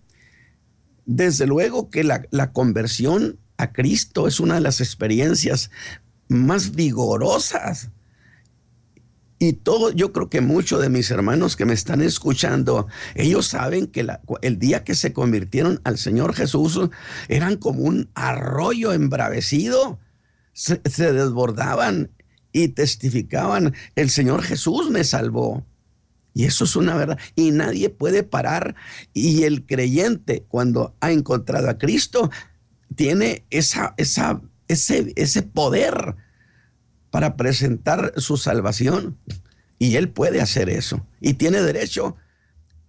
desde 1.07 1.47
luego 1.47 1.89
que 1.89 2.03
la, 2.03 2.27
la 2.33 2.53
conversión 2.53 3.39
a 3.57 3.73
Cristo 3.73 4.27
es 4.27 4.41
una 4.41 4.57
de 4.57 4.63
las 4.63 4.81
experiencias 4.81 5.71
más 6.27 6.75
vigorosas 6.75 7.91
y 9.43 9.55
todo, 9.55 9.91
yo 9.91 10.13
creo 10.13 10.29
que 10.29 10.43
muchos 10.43 10.83
de 10.83 10.91
mis 10.91 11.11
hermanos 11.11 11.57
que 11.57 11.65
me 11.65 11.73
están 11.73 12.03
escuchando, 12.03 12.89
ellos 13.15 13.47
saben 13.47 13.87
que 13.87 14.07
el 14.43 14.59
día 14.59 14.85
que 14.85 14.95
se 14.95 15.15
convirtieron 15.15 15.81
al 15.85 15.97
Señor 15.97 16.35
Jesús 16.35 16.79
eran 17.27 17.57
como 17.57 17.85
un 17.85 18.11
arroyo 18.15 18.93
embravecido. 18.93 19.99
Se, 20.53 20.83
se 20.85 21.15
desbordaban 21.15 22.11
y 22.53 22.69
testificaban, 22.69 23.75
el 23.97 24.11
Señor 24.11 24.43
Jesús 24.43 24.91
me 24.91 25.05
salvó. 25.05 25.67
Y 26.35 26.45
eso 26.45 26.65
es 26.65 26.77
una 26.77 26.95
verdad. 26.95 27.19
Y 27.35 27.51
nadie 27.51 27.89
puede 27.89 28.23
parar. 28.23 28.75
Y 29.15 29.45
el 29.45 29.65
creyente, 29.65 30.45
cuando 30.49 30.95
ha 31.01 31.13
encontrado 31.13 31.71
a 31.71 31.79
Cristo, 31.79 32.31
tiene 32.95 33.47
esa, 33.49 33.95
esa, 33.97 34.43
ese, 34.69 35.15
ese 35.17 35.41
poder 35.41 36.17
para 37.11 37.37
presentar 37.37 38.13
su 38.17 38.37
salvación. 38.37 39.19
Y 39.79 39.97
él 39.97 40.11
puede 40.11 40.41
hacer 40.41 40.69
eso. 40.69 41.07
Y 41.21 41.35
tiene 41.35 41.63
derecho, 41.63 42.17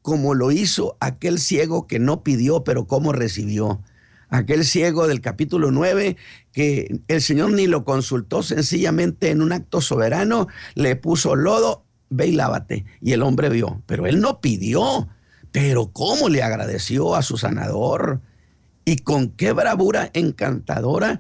como 0.02 0.34
lo 0.34 0.52
hizo 0.52 0.98
aquel 1.00 1.40
ciego 1.40 1.88
que 1.88 2.00
no 2.00 2.24
pidió, 2.24 2.64
pero 2.64 2.86
como 2.86 3.14
recibió. 3.14 3.82
Aquel 4.30 4.66
ciego 4.66 5.08
del 5.08 5.22
capítulo 5.22 5.72
9, 5.72 6.16
que 6.54 7.02
el 7.08 7.22
Señor 7.22 7.52
ni 7.52 7.68
lo 7.68 7.84
consultó, 7.84 8.44
sencillamente 8.44 9.30
en 9.30 9.42
un 9.42 9.52
acto 9.52 9.82
soberano 9.82 10.48
le 10.74 10.96
puso 10.96 11.36
lodo, 11.36 11.86
ve 12.10 12.28
y 12.28 12.32
lávate. 12.34 12.86
Y 13.02 13.14
el 13.14 13.24
hombre 13.24 13.50
vio, 13.50 13.82
pero 13.88 14.06
él 14.06 14.22
no 14.22 14.40
pidió. 14.40 15.10
Pero 15.52 15.92
cómo 15.92 16.30
le 16.30 16.44
agradeció 16.44 17.16
a 17.16 17.24
su 17.24 17.38
sanador 17.38 18.22
y 18.86 18.98
con 18.98 19.30
qué 19.30 19.52
bravura 19.52 20.10
encantadora 20.14 21.20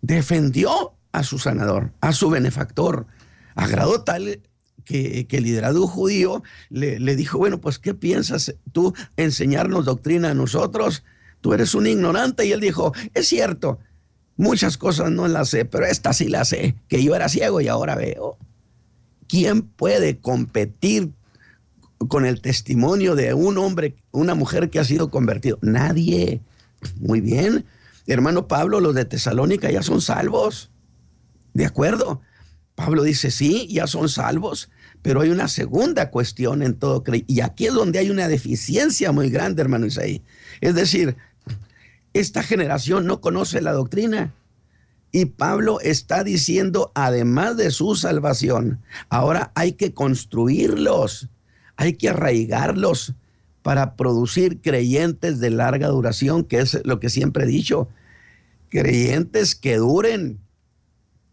defendió 0.00 0.94
a 1.12 1.22
su 1.22 1.38
sanador, 1.38 1.92
a 2.00 2.12
su 2.12 2.30
benefactor. 2.30 3.06
Agradó 3.54 4.02
tal 4.02 4.40
que, 4.84 5.26
el 5.30 5.44
liderazgo 5.44 5.86
judío 5.86 6.42
le, 6.70 6.98
le, 6.98 7.16
dijo, 7.16 7.38
bueno, 7.38 7.60
pues 7.60 7.78
¿qué 7.78 7.94
piensas 7.94 8.54
tú 8.72 8.94
enseñarnos 9.16 9.84
doctrina 9.84 10.30
a 10.30 10.34
nosotros? 10.34 11.04
Tú 11.40 11.52
eres 11.52 11.74
un 11.74 11.86
ignorante. 11.86 12.46
Y 12.46 12.52
él 12.52 12.60
dijo, 12.60 12.92
es 13.14 13.28
cierto, 13.28 13.78
muchas 14.36 14.76
cosas 14.76 15.10
no 15.10 15.28
las 15.28 15.50
sé, 15.50 15.64
pero 15.64 15.86
esta 15.86 16.12
sí 16.12 16.28
la 16.28 16.44
sé, 16.44 16.74
que 16.88 17.02
yo 17.02 17.14
era 17.14 17.28
ciego 17.28 17.60
y 17.60 17.68
ahora 17.68 17.94
veo. 17.94 18.38
¿Quién 19.28 19.62
puede 19.62 20.18
competir 20.18 21.12
con 22.08 22.26
el 22.26 22.40
testimonio 22.40 23.14
de 23.14 23.34
un 23.34 23.58
hombre, 23.58 23.94
una 24.10 24.34
mujer 24.34 24.70
que 24.70 24.78
ha 24.78 24.84
sido 24.84 25.10
convertido? 25.10 25.58
Nadie. 25.62 26.40
Muy 27.00 27.20
bien. 27.20 27.64
Hermano 28.06 28.48
Pablo, 28.48 28.80
los 28.80 28.94
de 28.94 29.04
Tesalónica 29.04 29.70
ya 29.70 29.82
son 29.82 30.00
salvos. 30.00 30.71
¿De 31.54 31.66
acuerdo? 31.66 32.20
Pablo 32.74 33.02
dice, 33.02 33.30
sí, 33.30 33.68
ya 33.70 33.86
son 33.86 34.08
salvos, 34.08 34.70
pero 35.02 35.20
hay 35.20 35.30
una 35.30 35.48
segunda 35.48 36.10
cuestión 36.10 36.62
en 36.62 36.74
todo 36.74 37.02
Y 37.26 37.40
aquí 37.40 37.66
es 37.66 37.74
donde 37.74 37.98
hay 37.98 38.10
una 38.10 38.28
deficiencia 38.28 39.12
muy 39.12 39.30
grande, 39.30 39.62
hermano 39.62 39.86
Isaí. 39.86 40.22
Es 40.60 40.74
decir, 40.74 41.16
esta 42.14 42.42
generación 42.42 43.06
no 43.06 43.20
conoce 43.20 43.60
la 43.60 43.72
doctrina. 43.72 44.34
Y 45.10 45.26
Pablo 45.26 45.78
está 45.80 46.24
diciendo, 46.24 46.90
además 46.94 47.58
de 47.58 47.70
su 47.70 47.94
salvación, 47.96 48.80
ahora 49.10 49.52
hay 49.54 49.72
que 49.72 49.92
construirlos, 49.92 51.28
hay 51.76 51.94
que 51.94 52.08
arraigarlos 52.08 53.14
para 53.60 53.94
producir 53.94 54.62
creyentes 54.62 55.38
de 55.38 55.50
larga 55.50 55.88
duración, 55.88 56.44
que 56.44 56.60
es 56.60 56.80
lo 56.84 56.98
que 56.98 57.10
siempre 57.10 57.44
he 57.44 57.46
dicho, 57.46 57.88
creyentes 58.70 59.54
que 59.54 59.76
duren, 59.76 60.40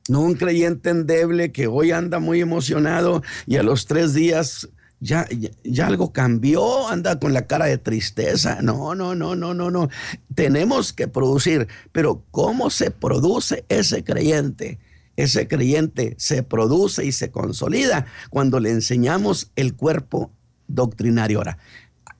no 0.09 0.21
un 0.21 0.33
creyente 0.33 0.89
endeble 0.89 1.51
que 1.51 1.67
hoy 1.67 1.91
anda 1.91 2.19
muy 2.19 2.41
emocionado 2.41 3.23
y 3.45 3.57
a 3.57 3.63
los 3.63 3.85
tres 3.85 4.13
días 4.13 4.67
ya, 4.99 5.27
ya, 5.63 5.87
algo 5.87 6.11
cambió, 6.11 6.89
anda 6.89 7.19
con 7.19 7.31
la 7.31 7.47
cara 7.47 7.65
de 7.67 7.77
tristeza. 7.77 8.61
No, 8.61 8.95
no, 8.95 9.15
no, 9.15 9.35
no, 9.35 9.53
no, 9.53 9.71
no. 9.71 9.89
Tenemos 10.35 10.91
que 10.91 11.07
producir, 11.07 11.67
pero 11.91 12.25
¿cómo 12.31 12.69
se 12.69 12.91
produce 12.91 13.63
ese 13.69 14.03
creyente? 14.03 14.79
Ese 15.15 15.47
creyente 15.47 16.15
se 16.17 16.43
produce 16.43 17.05
y 17.05 17.11
se 17.11 17.31
consolida 17.31 18.07
cuando 18.29 18.59
le 18.59 18.71
enseñamos 18.71 19.51
el 19.55 19.75
cuerpo 19.75 20.31
doctrinario. 20.67 21.37
Ahora, 21.37 21.57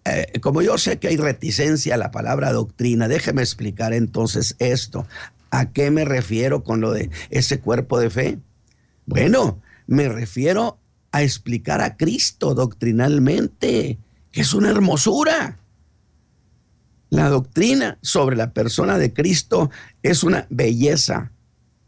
eh, 0.06 0.40
como 0.42 0.62
yo 0.62 0.78
sé 0.78 1.00
que 1.00 1.10
hay 1.10 1.18
reticencia 1.18 1.96
a 1.96 1.98
la 1.98 2.12
palabra 2.12 2.52
doctrina, 2.52 3.08
déjeme 3.08 3.42
explicar 3.42 3.94
entonces 3.94 4.56
esto. 4.60 5.06
¿A 5.52 5.72
qué 5.72 5.92
me 5.92 6.06
refiero 6.06 6.64
con 6.64 6.82
lo 6.82 6.92
de 6.92 7.10
ese 7.30 7.60
cuerpo 7.60 8.00
de 8.00 8.10
fe? 8.10 8.40
Bueno, 9.06 9.62
me 9.88 10.08
refiero 10.08 10.80
a 11.12 11.24
explicar 11.24 11.82
a 11.82 11.98
Cristo 11.98 12.54
doctrinalmente, 12.54 13.98
que 14.32 14.42
es 14.42 14.54
una 14.54 14.70
hermosura. 14.70 15.58
La 17.10 17.30
doctrina 17.30 17.98
sobre 18.02 18.36
la 18.36 18.54
persona 18.54 19.00
de 19.00 19.14
Cristo 19.14 19.72
es 20.04 20.24
una 20.24 20.46
belleza, 20.50 21.32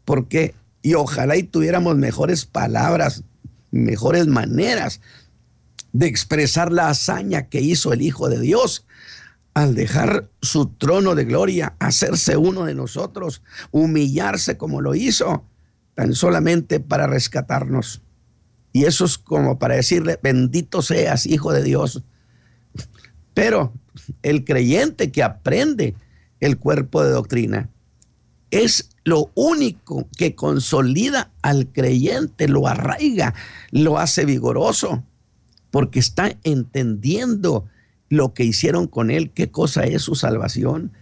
porque 0.04 0.54
Y 0.84 0.94
ojalá 0.94 1.36
y 1.36 1.44
tuviéramos 1.44 1.96
mejores 1.96 2.44
palabras, 2.44 3.22
mejores 3.70 4.26
maneras 4.26 5.00
de 5.92 6.08
expresar 6.08 6.72
la 6.72 6.88
hazaña 6.88 7.46
que 7.46 7.60
hizo 7.60 7.92
el 7.92 8.02
Hijo 8.02 8.28
de 8.28 8.40
Dios 8.40 8.84
al 9.54 9.74
dejar 9.74 10.30
su 10.40 10.66
trono 10.66 11.14
de 11.14 11.24
gloria, 11.24 11.76
hacerse 11.78 12.36
uno 12.36 12.64
de 12.64 12.74
nosotros, 12.74 13.42
humillarse 13.70 14.56
como 14.56 14.80
lo 14.80 14.94
hizo, 14.94 15.44
tan 15.94 16.14
solamente 16.14 16.80
para 16.80 17.06
rescatarnos. 17.06 18.02
Y 18.72 18.84
eso 18.84 19.04
es 19.04 19.18
como 19.18 19.58
para 19.58 19.74
decirle, 19.74 20.18
bendito 20.22 20.80
seas, 20.80 21.26
Hijo 21.26 21.52
de 21.52 21.62
Dios. 21.62 22.02
Pero 23.34 23.74
el 24.22 24.44
creyente 24.44 25.12
que 25.12 25.22
aprende 25.22 25.94
el 26.40 26.58
cuerpo 26.58 27.04
de 27.04 27.10
doctrina 27.10 27.68
es 28.50 28.90
lo 29.04 29.30
único 29.34 30.08
que 30.16 30.34
consolida 30.34 31.32
al 31.42 31.68
creyente, 31.72 32.48
lo 32.48 32.68
arraiga, 32.68 33.34
lo 33.70 33.98
hace 33.98 34.24
vigoroso, 34.24 35.04
porque 35.70 35.98
está 35.98 36.36
entendiendo 36.44 37.66
lo 38.12 38.34
que 38.34 38.44
hicieron 38.44 38.88
con 38.88 39.10
él, 39.10 39.30
qué 39.30 39.50
cosa 39.50 39.84
es 39.84 40.02
su 40.02 40.16
salvación. 40.16 40.92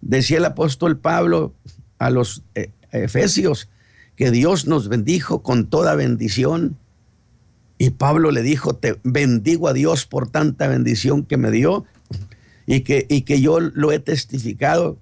Decía 0.00 0.38
el 0.38 0.46
apóstol 0.46 0.96
Pablo 0.98 1.52
a 1.98 2.08
los 2.08 2.42
eh, 2.54 2.70
efesios 2.90 3.68
que 4.16 4.30
Dios 4.30 4.66
nos 4.66 4.88
bendijo 4.88 5.42
con 5.42 5.68
toda 5.68 5.94
bendición. 5.94 6.78
Y 7.76 7.90
Pablo 7.90 8.30
le 8.30 8.40
dijo, 8.40 8.74
te 8.76 8.98
bendigo 9.04 9.68
a 9.68 9.74
Dios 9.74 10.06
por 10.06 10.30
tanta 10.30 10.68
bendición 10.68 11.22
que 11.22 11.36
me 11.36 11.50
dio 11.50 11.84
y 12.64 12.80
que, 12.80 13.04
y 13.10 13.20
que 13.22 13.42
yo 13.42 13.60
lo 13.60 13.92
he 13.92 13.98
testificado 13.98 14.98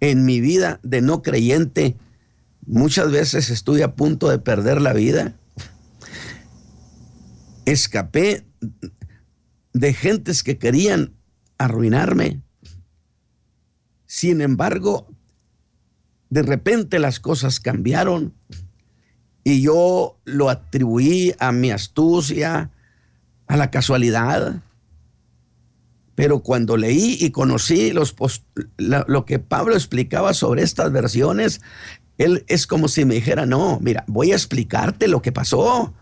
en 0.00 0.24
mi 0.24 0.40
vida 0.40 0.80
de 0.82 1.02
no 1.02 1.20
creyente. 1.20 1.94
Muchas 2.66 3.10
veces 3.10 3.50
estuve 3.50 3.82
a 3.82 3.94
punto 3.94 4.30
de 4.30 4.38
perder 4.38 4.80
la 4.80 4.94
vida. 4.94 5.34
Escapé 7.66 8.46
de 9.78 9.92
gentes 9.92 10.42
que 10.42 10.58
querían 10.58 11.12
arruinarme. 11.58 12.40
Sin 14.06 14.40
embargo, 14.40 15.08
de 16.30 16.42
repente 16.42 16.98
las 16.98 17.20
cosas 17.20 17.60
cambiaron 17.60 18.34
y 19.44 19.60
yo 19.60 20.18
lo 20.24 20.48
atribuí 20.48 21.34
a 21.38 21.52
mi 21.52 21.70
astucia, 21.70 22.70
a 23.46 23.56
la 23.56 23.70
casualidad. 23.70 24.62
Pero 26.14 26.40
cuando 26.40 26.78
leí 26.78 27.18
y 27.20 27.30
conocí 27.30 27.92
lo 28.78 29.24
que 29.26 29.38
Pablo 29.38 29.74
explicaba 29.74 30.32
sobre 30.32 30.62
estas 30.62 30.90
versiones, 30.90 31.60
él 32.16 32.46
es 32.48 32.66
como 32.66 32.88
si 32.88 33.04
me 33.04 33.16
dijera, 33.16 33.44
no, 33.44 33.78
mira, 33.82 34.04
voy 34.06 34.32
a 34.32 34.36
explicarte 34.36 35.06
lo 35.06 35.20
que 35.20 35.32
pasó, 35.32 35.92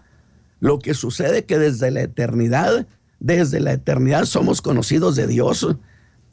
lo 0.60 0.78
que 0.78 0.94
sucede 0.94 1.44
que 1.44 1.58
desde 1.58 1.90
la 1.90 2.02
eternidad 2.02 2.86
desde 3.24 3.58
la 3.58 3.72
eternidad 3.72 4.26
somos 4.26 4.60
conocidos 4.60 5.16
de 5.16 5.26
Dios 5.26 5.66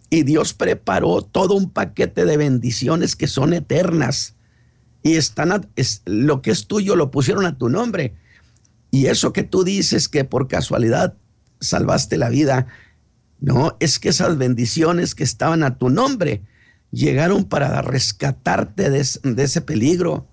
y 0.09 0.23
Dios 0.23 0.53
preparó 0.53 1.21
todo 1.21 1.53
un 1.55 1.69
paquete 1.69 2.25
de 2.25 2.35
bendiciones 2.35 3.15
que 3.15 3.27
son 3.27 3.53
eternas 3.53 4.35
y 5.01 5.15
están 5.15 5.69
es, 5.77 6.01
lo 6.03 6.41
que 6.41 6.51
es 6.51 6.67
tuyo 6.67 6.97
lo 6.97 7.09
pusieron 7.09 7.45
a 7.45 7.57
tu 7.57 7.69
nombre. 7.69 8.15
Y 8.91 9.05
eso 9.05 9.31
que 9.31 9.43
tú 9.43 9.63
dices 9.63 10.09
que 10.09 10.25
por 10.25 10.49
casualidad 10.49 11.15
salvaste 11.61 12.17
la 12.17 12.27
vida, 12.27 12.67
no, 13.39 13.77
es 13.79 13.97
que 13.97 14.09
esas 14.09 14.37
bendiciones 14.37 15.15
que 15.15 15.23
estaban 15.23 15.63
a 15.63 15.77
tu 15.77 15.89
nombre 15.89 16.41
llegaron 16.91 17.45
para 17.45 17.81
rescatarte 17.81 18.89
de, 18.89 18.99
ese 18.99 19.61
peligro. 19.61 20.27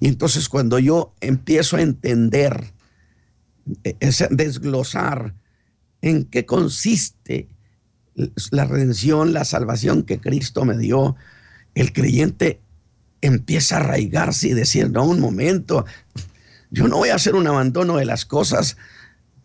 Y 0.00 0.08
entonces 0.08 0.50
cuando 0.50 0.78
yo 0.78 1.14
empiezo 1.22 1.78
a 1.78 1.82
entender, 1.82 2.74
e, 3.84 3.96
ese 4.00 4.28
desglosar 4.30 5.34
en 6.02 6.24
qué 6.24 6.44
consiste 6.44 7.48
la 8.50 8.66
redención, 8.66 9.32
la 9.32 9.44
salvación 9.44 10.02
que 10.02 10.20
Cristo 10.20 10.64
me 10.64 10.76
dio, 10.76 11.16
el 11.74 11.92
creyente 11.92 12.60
empieza 13.22 13.76
a 13.76 13.80
arraigarse 13.80 14.48
y 14.48 14.52
decir, 14.52 14.90
no, 14.90 15.04
un 15.04 15.20
momento, 15.20 15.86
yo 16.70 16.88
no 16.88 16.98
voy 16.98 17.10
a 17.10 17.14
hacer 17.14 17.34
un 17.34 17.46
abandono 17.46 17.96
de 17.96 18.04
las 18.04 18.26
cosas 18.26 18.76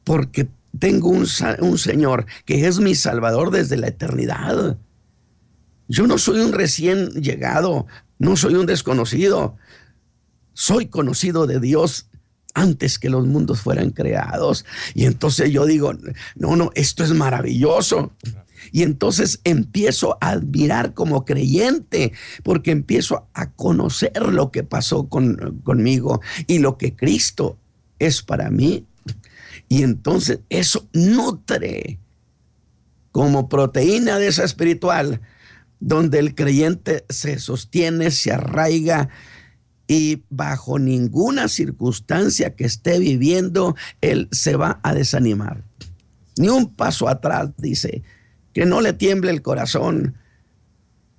porque 0.03 0.49
tengo 0.77 1.09
un, 1.09 1.25
un, 1.59 1.77
Señor 1.77 2.25
que 2.45 2.67
es 2.67 2.79
mi 2.79 2.95
Salvador 2.95 3.51
desde 3.51 3.77
la 3.77 3.87
eternidad. 3.87 4.77
Yo 5.87 6.07
no 6.07 6.17
soy 6.17 6.41
un 6.41 6.51
recién 6.51 7.09
llegado, 7.11 7.87
no 8.19 8.35
soy 8.35 8.55
un 8.55 8.65
desconocido, 8.65 9.55
soy 10.53 10.87
conocido 10.87 11.47
de 11.47 11.59
Dios 11.59 12.09
antes 12.57 12.97
que 12.97 13.09
los 13.09 13.27
mundos 13.27 13.61
fueran 13.61 13.91
creados. 13.91 14.65
Y 14.95 15.05
entonces 15.05 15.51
yo 15.51 15.65
digo, 15.67 15.93
no, 16.35 16.55
no, 16.55 16.71
esto 16.73 17.03
es 17.03 17.11
maravilloso. 17.11 18.13
Y 18.71 18.81
entonces 18.81 19.39
empiezo 19.43 20.17
a 20.19 20.31
admirar 20.31 20.95
como 20.95 21.23
creyente, 21.23 22.13
porque 22.43 22.71
empiezo 22.71 23.27
a 23.33 23.51
conocer 23.51 24.23
lo 24.23 24.51
que 24.51 24.63
pasó 24.63 25.07
con, 25.07 25.61
conmigo 25.63 26.19
y 26.47 26.57
lo 26.57 26.77
que 26.79 26.95
Cristo 26.95 27.59
es 27.99 28.23
para 28.23 28.49
mí. 28.49 28.85
Y 29.69 29.83
entonces 29.83 30.39
eso 30.49 30.89
nutre 30.93 31.99
como 33.11 33.49
proteína 33.49 34.17
de 34.17 34.29
esa 34.29 34.43
espiritual, 34.43 35.21
donde 35.79 36.17
el 36.17 36.33
creyente 36.33 37.05
se 37.07 37.37
sostiene, 37.37 38.09
se 38.09 38.31
arraiga 38.31 39.09
y 39.87 40.23
bajo 40.29 40.79
ninguna 40.79 41.47
circunstancia 41.47 42.55
que 42.55 42.65
esté 42.65 42.99
viviendo, 42.99 43.75
él 44.01 44.27
se 44.31 44.55
va 44.55 44.79
a 44.83 44.93
desanimar. 44.93 45.63
Ni 46.37 46.49
un 46.49 46.73
paso 46.73 47.07
atrás, 47.07 47.51
dice, 47.57 48.03
que 48.53 48.65
no 48.65 48.81
le 48.81 48.93
tiemble 48.93 49.31
el 49.31 49.41
corazón, 49.41 50.15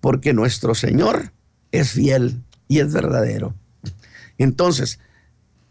porque 0.00 0.32
nuestro 0.32 0.74
Señor 0.74 1.32
es 1.72 1.92
fiel 1.92 2.42
y 2.68 2.80
es 2.80 2.92
verdadero. 2.92 3.54
Entonces, 4.36 5.00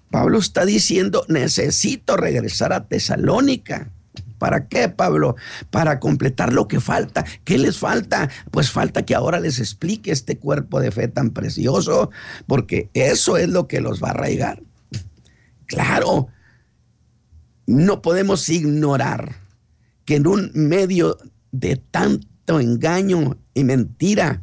Pablo 0.09 0.39
está 0.39 0.65
diciendo, 0.65 1.25
necesito 1.27 2.17
regresar 2.17 2.73
a 2.73 2.87
Tesalónica. 2.87 3.91
¿Para 4.37 4.67
qué, 4.67 4.89
Pablo? 4.89 5.35
Para 5.69 5.99
completar 5.99 6.53
lo 6.53 6.67
que 6.67 6.79
falta. 6.79 7.25
¿Qué 7.43 7.57
les 7.57 7.77
falta? 7.77 8.29
Pues 8.51 8.71
falta 8.71 9.05
que 9.05 9.15
ahora 9.15 9.39
les 9.39 9.59
explique 9.59 10.11
este 10.11 10.37
cuerpo 10.37 10.79
de 10.79 10.91
fe 10.91 11.07
tan 11.07 11.31
precioso, 11.31 12.11
porque 12.45 12.89
eso 12.93 13.37
es 13.37 13.49
lo 13.49 13.67
que 13.67 13.81
los 13.81 14.01
va 14.01 14.09
a 14.09 14.11
arraigar. 14.11 14.61
Claro, 15.65 16.27
no 17.65 18.01
podemos 18.01 18.47
ignorar 18.49 19.35
que 20.05 20.15
en 20.15 20.27
un 20.27 20.51
medio 20.53 21.17
de 21.51 21.75
tanto 21.75 22.59
engaño 22.59 23.37
y 23.53 23.63
mentira 23.63 24.41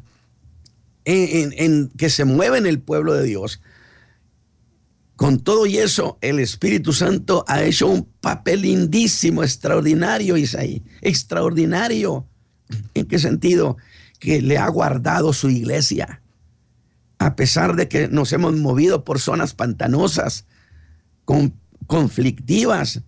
en, 1.07 1.89
que 1.97 2.11
se 2.11 2.25
mueve 2.25 2.59
en 2.59 2.67
el 2.67 2.81
pueblo 2.81 3.15
de 3.15 3.25
Dios, 3.25 3.61
con 5.17 5.39
todo 5.41 5.67
y 5.67 5.79
eso, 5.79 6.19
el 6.21 6.41
Espíritu 6.41 6.93
Santo 6.93 7.45
ha 7.47 7.63
hecho 7.63 7.89
un 7.89 8.05
papel 8.21 8.63
lindísimo, 8.63 9.45
extraordinario, 9.45 10.37
Isaí. 10.37 10.83
Extraordinario. 11.03 12.27
¿En 12.95 13.07
qué 13.07 13.19
sentido? 13.19 13.77
Que 14.19 14.43
le 14.43 14.59
ha 14.59 14.69
guardado 14.69 15.33
su 15.33 15.51
iglesia. 15.51 16.21
A 17.19 17.37
pesar 17.37 17.77
de 17.77 17.89
que 17.89 18.09
nos 18.09 18.33
hemos 18.33 18.57
movido 18.57 19.05
por 19.05 19.21
zonas 19.21 19.55
pantanosas, 19.55 20.47
conflictivas, 21.87 23.03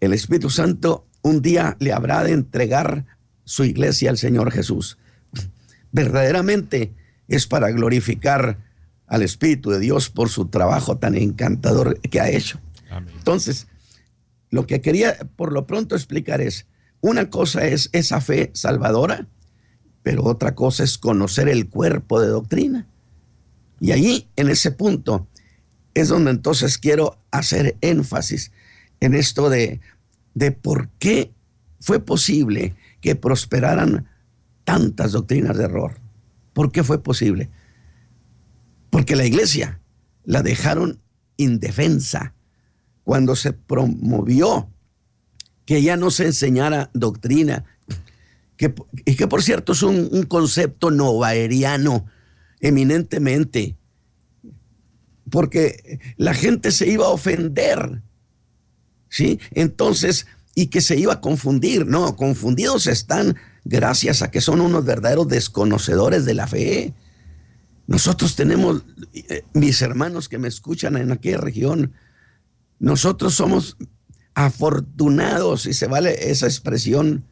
el 0.00 0.12
Espíritu 0.12 0.50
Santo 0.50 1.06
un 1.22 1.40
día 1.40 1.76
le 1.80 1.92
habrá 1.92 2.24
de 2.24 2.32
entregar 2.32 3.06
su 3.44 3.64
iglesia 3.64 4.10
al 4.10 4.18
Señor 4.18 4.50
Jesús. 4.52 4.98
Verdaderamente 5.92 6.94
es 7.28 7.46
para 7.46 7.70
glorificar 7.70 8.58
al 9.12 9.20
Espíritu 9.20 9.68
de 9.68 9.78
Dios 9.78 10.08
por 10.08 10.30
su 10.30 10.46
trabajo 10.46 10.96
tan 10.96 11.14
encantador 11.14 12.00
que 12.00 12.18
ha 12.18 12.30
hecho. 12.30 12.58
Entonces, 13.14 13.66
lo 14.48 14.66
que 14.66 14.80
quería 14.80 15.18
por 15.36 15.52
lo 15.52 15.66
pronto 15.66 15.94
explicar 15.94 16.40
es, 16.40 16.66
una 17.02 17.28
cosa 17.28 17.66
es 17.66 17.90
esa 17.92 18.22
fe 18.22 18.50
salvadora, 18.54 19.28
pero 20.02 20.24
otra 20.24 20.54
cosa 20.54 20.82
es 20.82 20.96
conocer 20.96 21.50
el 21.50 21.68
cuerpo 21.68 22.22
de 22.22 22.28
doctrina. 22.28 22.88
Y 23.80 23.92
allí, 23.92 24.28
en 24.36 24.48
ese 24.48 24.70
punto, 24.70 25.28
es 25.92 26.08
donde 26.08 26.30
entonces 26.30 26.78
quiero 26.78 27.18
hacer 27.30 27.76
énfasis 27.82 28.50
en 29.00 29.12
esto 29.12 29.50
de, 29.50 29.82
de 30.32 30.52
por 30.52 30.88
qué 30.98 31.34
fue 31.80 32.00
posible 32.00 32.76
que 33.02 33.14
prosperaran 33.14 34.08
tantas 34.64 35.12
doctrinas 35.12 35.58
de 35.58 35.64
error. 35.64 36.00
¿Por 36.54 36.72
qué 36.72 36.82
fue 36.82 37.02
posible? 37.02 37.50
Porque 38.92 39.16
la 39.16 39.24
iglesia 39.24 39.80
la 40.22 40.42
dejaron 40.42 41.00
indefensa 41.38 42.34
cuando 43.04 43.36
se 43.36 43.54
promovió 43.54 44.68
que 45.64 45.80
ya 45.80 45.96
no 45.96 46.10
se 46.10 46.26
enseñara 46.26 46.90
doctrina, 46.92 47.64
que, 48.58 48.74
y 49.06 49.16
que 49.16 49.26
por 49.26 49.42
cierto 49.42 49.72
es 49.72 49.82
un, 49.82 50.24
concepto 50.24 50.90
novaeriano 50.90 52.04
eminentemente. 52.60 53.78
porque 55.30 55.98
la 56.18 56.34
gente 56.34 56.70
se 56.70 56.86
iba 56.86 57.06
a 57.06 57.12
ofender. 57.16 58.02
¿Sí? 59.08 59.40
Entonces, 59.52 60.26
y 60.54 60.66
que 60.66 60.82
se 60.82 60.98
iba 60.98 61.14
a 61.14 61.20
confundir. 61.22 61.86
No, 61.86 62.14
confundidos 62.14 62.86
están 62.86 63.36
gracias 63.64 64.20
a 64.20 64.30
que 64.30 64.42
son 64.42 64.60
unos 64.60 64.84
verdaderos 64.84 65.28
desconocedores 65.28 66.26
de 66.26 66.34
la 66.34 66.46
fe. 66.46 66.92
Nosotros 67.86 68.36
tenemos, 68.36 68.82
eh, 69.12 69.44
mis 69.54 69.82
hermanos 69.82 70.28
que 70.28 70.38
me 70.38 70.48
escuchan 70.48 70.96
en 70.96 71.12
aquella 71.12 71.38
región, 71.38 71.92
nosotros 72.78 73.34
somos 73.34 73.76
afortunados, 74.34 75.66
y 75.66 75.74
se 75.74 75.86
vale 75.86 76.30
esa 76.30 76.46
expresión, 76.46 77.24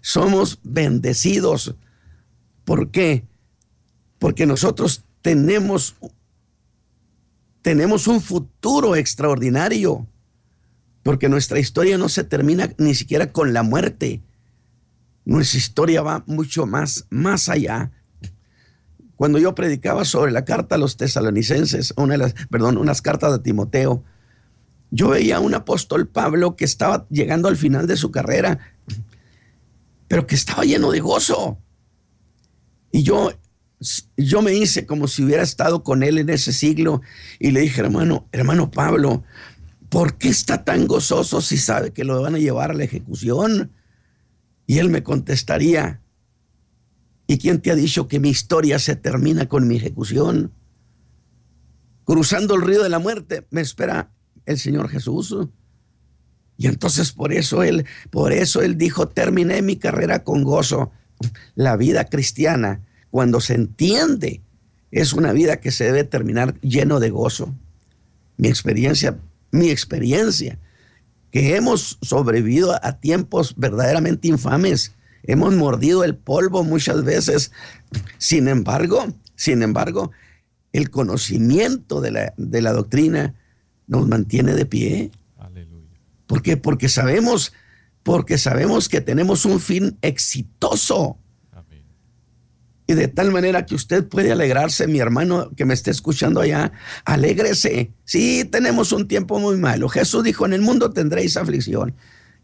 somos 0.00 0.60
bendecidos. 0.62 1.74
¿Por 2.64 2.90
qué? 2.90 3.24
Porque 4.18 4.46
nosotros 4.46 5.04
tenemos, 5.22 5.96
tenemos 7.62 8.06
un 8.06 8.20
futuro 8.20 8.96
extraordinario, 8.96 10.06
porque 11.02 11.28
nuestra 11.28 11.58
historia 11.58 11.96
no 11.96 12.08
se 12.08 12.24
termina 12.24 12.72
ni 12.78 12.94
siquiera 12.94 13.32
con 13.32 13.52
la 13.52 13.62
muerte. 13.62 14.22
Nuestra 15.24 15.58
historia 15.58 16.02
va 16.02 16.24
mucho 16.26 16.66
más, 16.66 17.06
más 17.10 17.48
allá. 17.48 17.92
Cuando 19.18 19.40
yo 19.40 19.52
predicaba 19.52 20.04
sobre 20.04 20.30
la 20.30 20.44
carta 20.44 20.76
a 20.76 20.78
los 20.78 20.96
tesalonicenses, 20.96 21.92
una 21.96 22.12
de 22.12 22.18
las, 22.18 22.34
perdón, 22.50 22.78
unas 22.78 23.02
cartas 23.02 23.32
de 23.32 23.40
Timoteo, 23.40 24.04
yo 24.92 25.08
veía 25.08 25.38
a 25.38 25.40
un 25.40 25.56
apóstol 25.56 26.06
Pablo 26.06 26.54
que 26.54 26.64
estaba 26.64 27.04
llegando 27.10 27.48
al 27.48 27.56
final 27.56 27.88
de 27.88 27.96
su 27.96 28.12
carrera, 28.12 28.60
pero 30.06 30.24
que 30.28 30.36
estaba 30.36 30.62
lleno 30.62 30.92
de 30.92 31.00
gozo. 31.00 31.58
Y 32.92 33.02
yo, 33.02 33.32
yo 34.16 34.40
me 34.40 34.54
hice 34.54 34.86
como 34.86 35.08
si 35.08 35.24
hubiera 35.24 35.42
estado 35.42 35.82
con 35.82 36.04
él 36.04 36.18
en 36.18 36.30
ese 36.30 36.52
siglo 36.52 37.02
y 37.40 37.50
le 37.50 37.62
dije, 37.62 37.80
hermano, 37.80 38.28
hermano 38.30 38.70
Pablo, 38.70 39.24
¿por 39.88 40.14
qué 40.14 40.28
está 40.28 40.62
tan 40.62 40.86
gozoso 40.86 41.40
si 41.40 41.56
sabe 41.56 41.92
que 41.92 42.04
lo 42.04 42.22
van 42.22 42.36
a 42.36 42.38
llevar 42.38 42.70
a 42.70 42.74
la 42.74 42.84
ejecución? 42.84 43.72
Y 44.64 44.78
él 44.78 44.90
me 44.90 45.02
contestaría, 45.02 46.02
¿y 47.28 47.38
quién 47.38 47.60
te 47.60 47.70
ha 47.70 47.76
dicho 47.76 48.08
que 48.08 48.18
mi 48.18 48.30
historia 48.30 48.80
se 48.80 48.96
termina 48.96 49.48
con 49.48 49.68
mi 49.68 49.76
ejecución? 49.76 50.50
Cruzando 52.04 52.54
el 52.54 52.62
río 52.62 52.82
de 52.82 52.88
la 52.88 52.98
muerte 52.98 53.46
me 53.50 53.60
espera 53.60 54.10
el 54.46 54.58
Señor 54.58 54.88
Jesús. 54.88 55.36
Y 56.56 56.66
entonces 56.66 57.12
por 57.12 57.32
eso 57.32 57.62
él, 57.62 57.84
por 58.10 58.32
eso 58.32 58.62
él 58.62 58.78
dijo, 58.78 59.08
terminé 59.08 59.60
mi 59.62 59.76
carrera 59.76 60.24
con 60.24 60.42
gozo. 60.42 60.90
La 61.54 61.76
vida 61.76 62.06
cristiana, 62.06 62.84
cuando 63.10 63.40
se 63.40 63.54
entiende, 63.54 64.40
es 64.90 65.12
una 65.12 65.32
vida 65.32 65.60
que 65.60 65.70
se 65.70 65.84
debe 65.84 66.04
terminar 66.04 66.58
lleno 66.62 66.98
de 66.98 67.10
gozo. 67.10 67.54
Mi 68.38 68.48
experiencia, 68.48 69.18
mi 69.50 69.68
experiencia, 69.68 70.58
que 71.30 71.56
hemos 71.56 71.98
sobrevivido 72.00 72.82
a 72.82 73.00
tiempos 73.00 73.54
verdaderamente 73.56 74.28
infames, 74.28 74.94
hemos 75.22 75.54
mordido 75.54 76.04
el 76.04 76.16
polvo 76.16 76.64
muchas 76.64 77.04
veces. 77.04 77.52
Sin 78.18 78.48
embargo, 78.48 79.06
sin 79.36 79.62
embargo, 79.62 80.10
el 80.72 80.90
conocimiento 80.90 82.00
de 82.00 82.10
la, 82.10 82.34
de 82.36 82.62
la 82.62 82.72
doctrina 82.72 83.34
nos 83.86 84.06
mantiene 84.06 84.54
de 84.54 84.66
pie. 84.66 85.10
Aleluya. 85.38 85.98
¿Por 86.26 86.42
qué? 86.42 86.56
Porque 86.56 86.88
sabemos, 86.88 87.52
porque 88.02 88.38
sabemos 88.38 88.88
que 88.88 89.00
tenemos 89.00 89.44
un 89.44 89.60
fin 89.60 89.96
exitoso. 90.02 91.18
Y 92.90 92.94
de 92.94 93.06
tal 93.06 93.30
manera 93.30 93.66
que 93.66 93.74
usted 93.74 94.08
puede 94.08 94.32
alegrarse, 94.32 94.86
mi 94.86 94.98
hermano 94.98 95.50
que 95.54 95.66
me 95.66 95.74
esté 95.74 95.90
escuchando 95.90 96.40
allá, 96.40 96.72
alégrese. 97.04 97.92
Sí, 98.06 98.46
tenemos 98.50 98.92
un 98.92 99.06
tiempo 99.06 99.38
muy 99.38 99.58
malo. 99.58 99.90
Jesús 99.90 100.24
dijo, 100.24 100.46
en 100.46 100.54
el 100.54 100.62
mundo 100.62 100.90
tendréis 100.90 101.36
aflicción. 101.36 101.94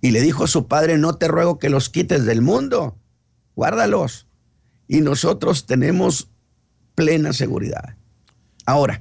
Y 0.04 0.10
le 0.10 0.20
dijo 0.20 0.44
a 0.44 0.48
su 0.48 0.66
padre, 0.66 0.98
no 0.98 1.14
te 1.14 1.28
ruego 1.28 1.58
que 1.58 1.70
los 1.70 1.88
quites 1.88 2.26
del 2.26 2.42
mundo, 2.42 2.98
guárdalos. 3.56 4.26
Y 4.86 5.00
nosotros 5.00 5.64
tenemos 5.64 6.28
plena 6.94 7.32
seguridad. 7.32 7.96
Ahora, 8.66 9.00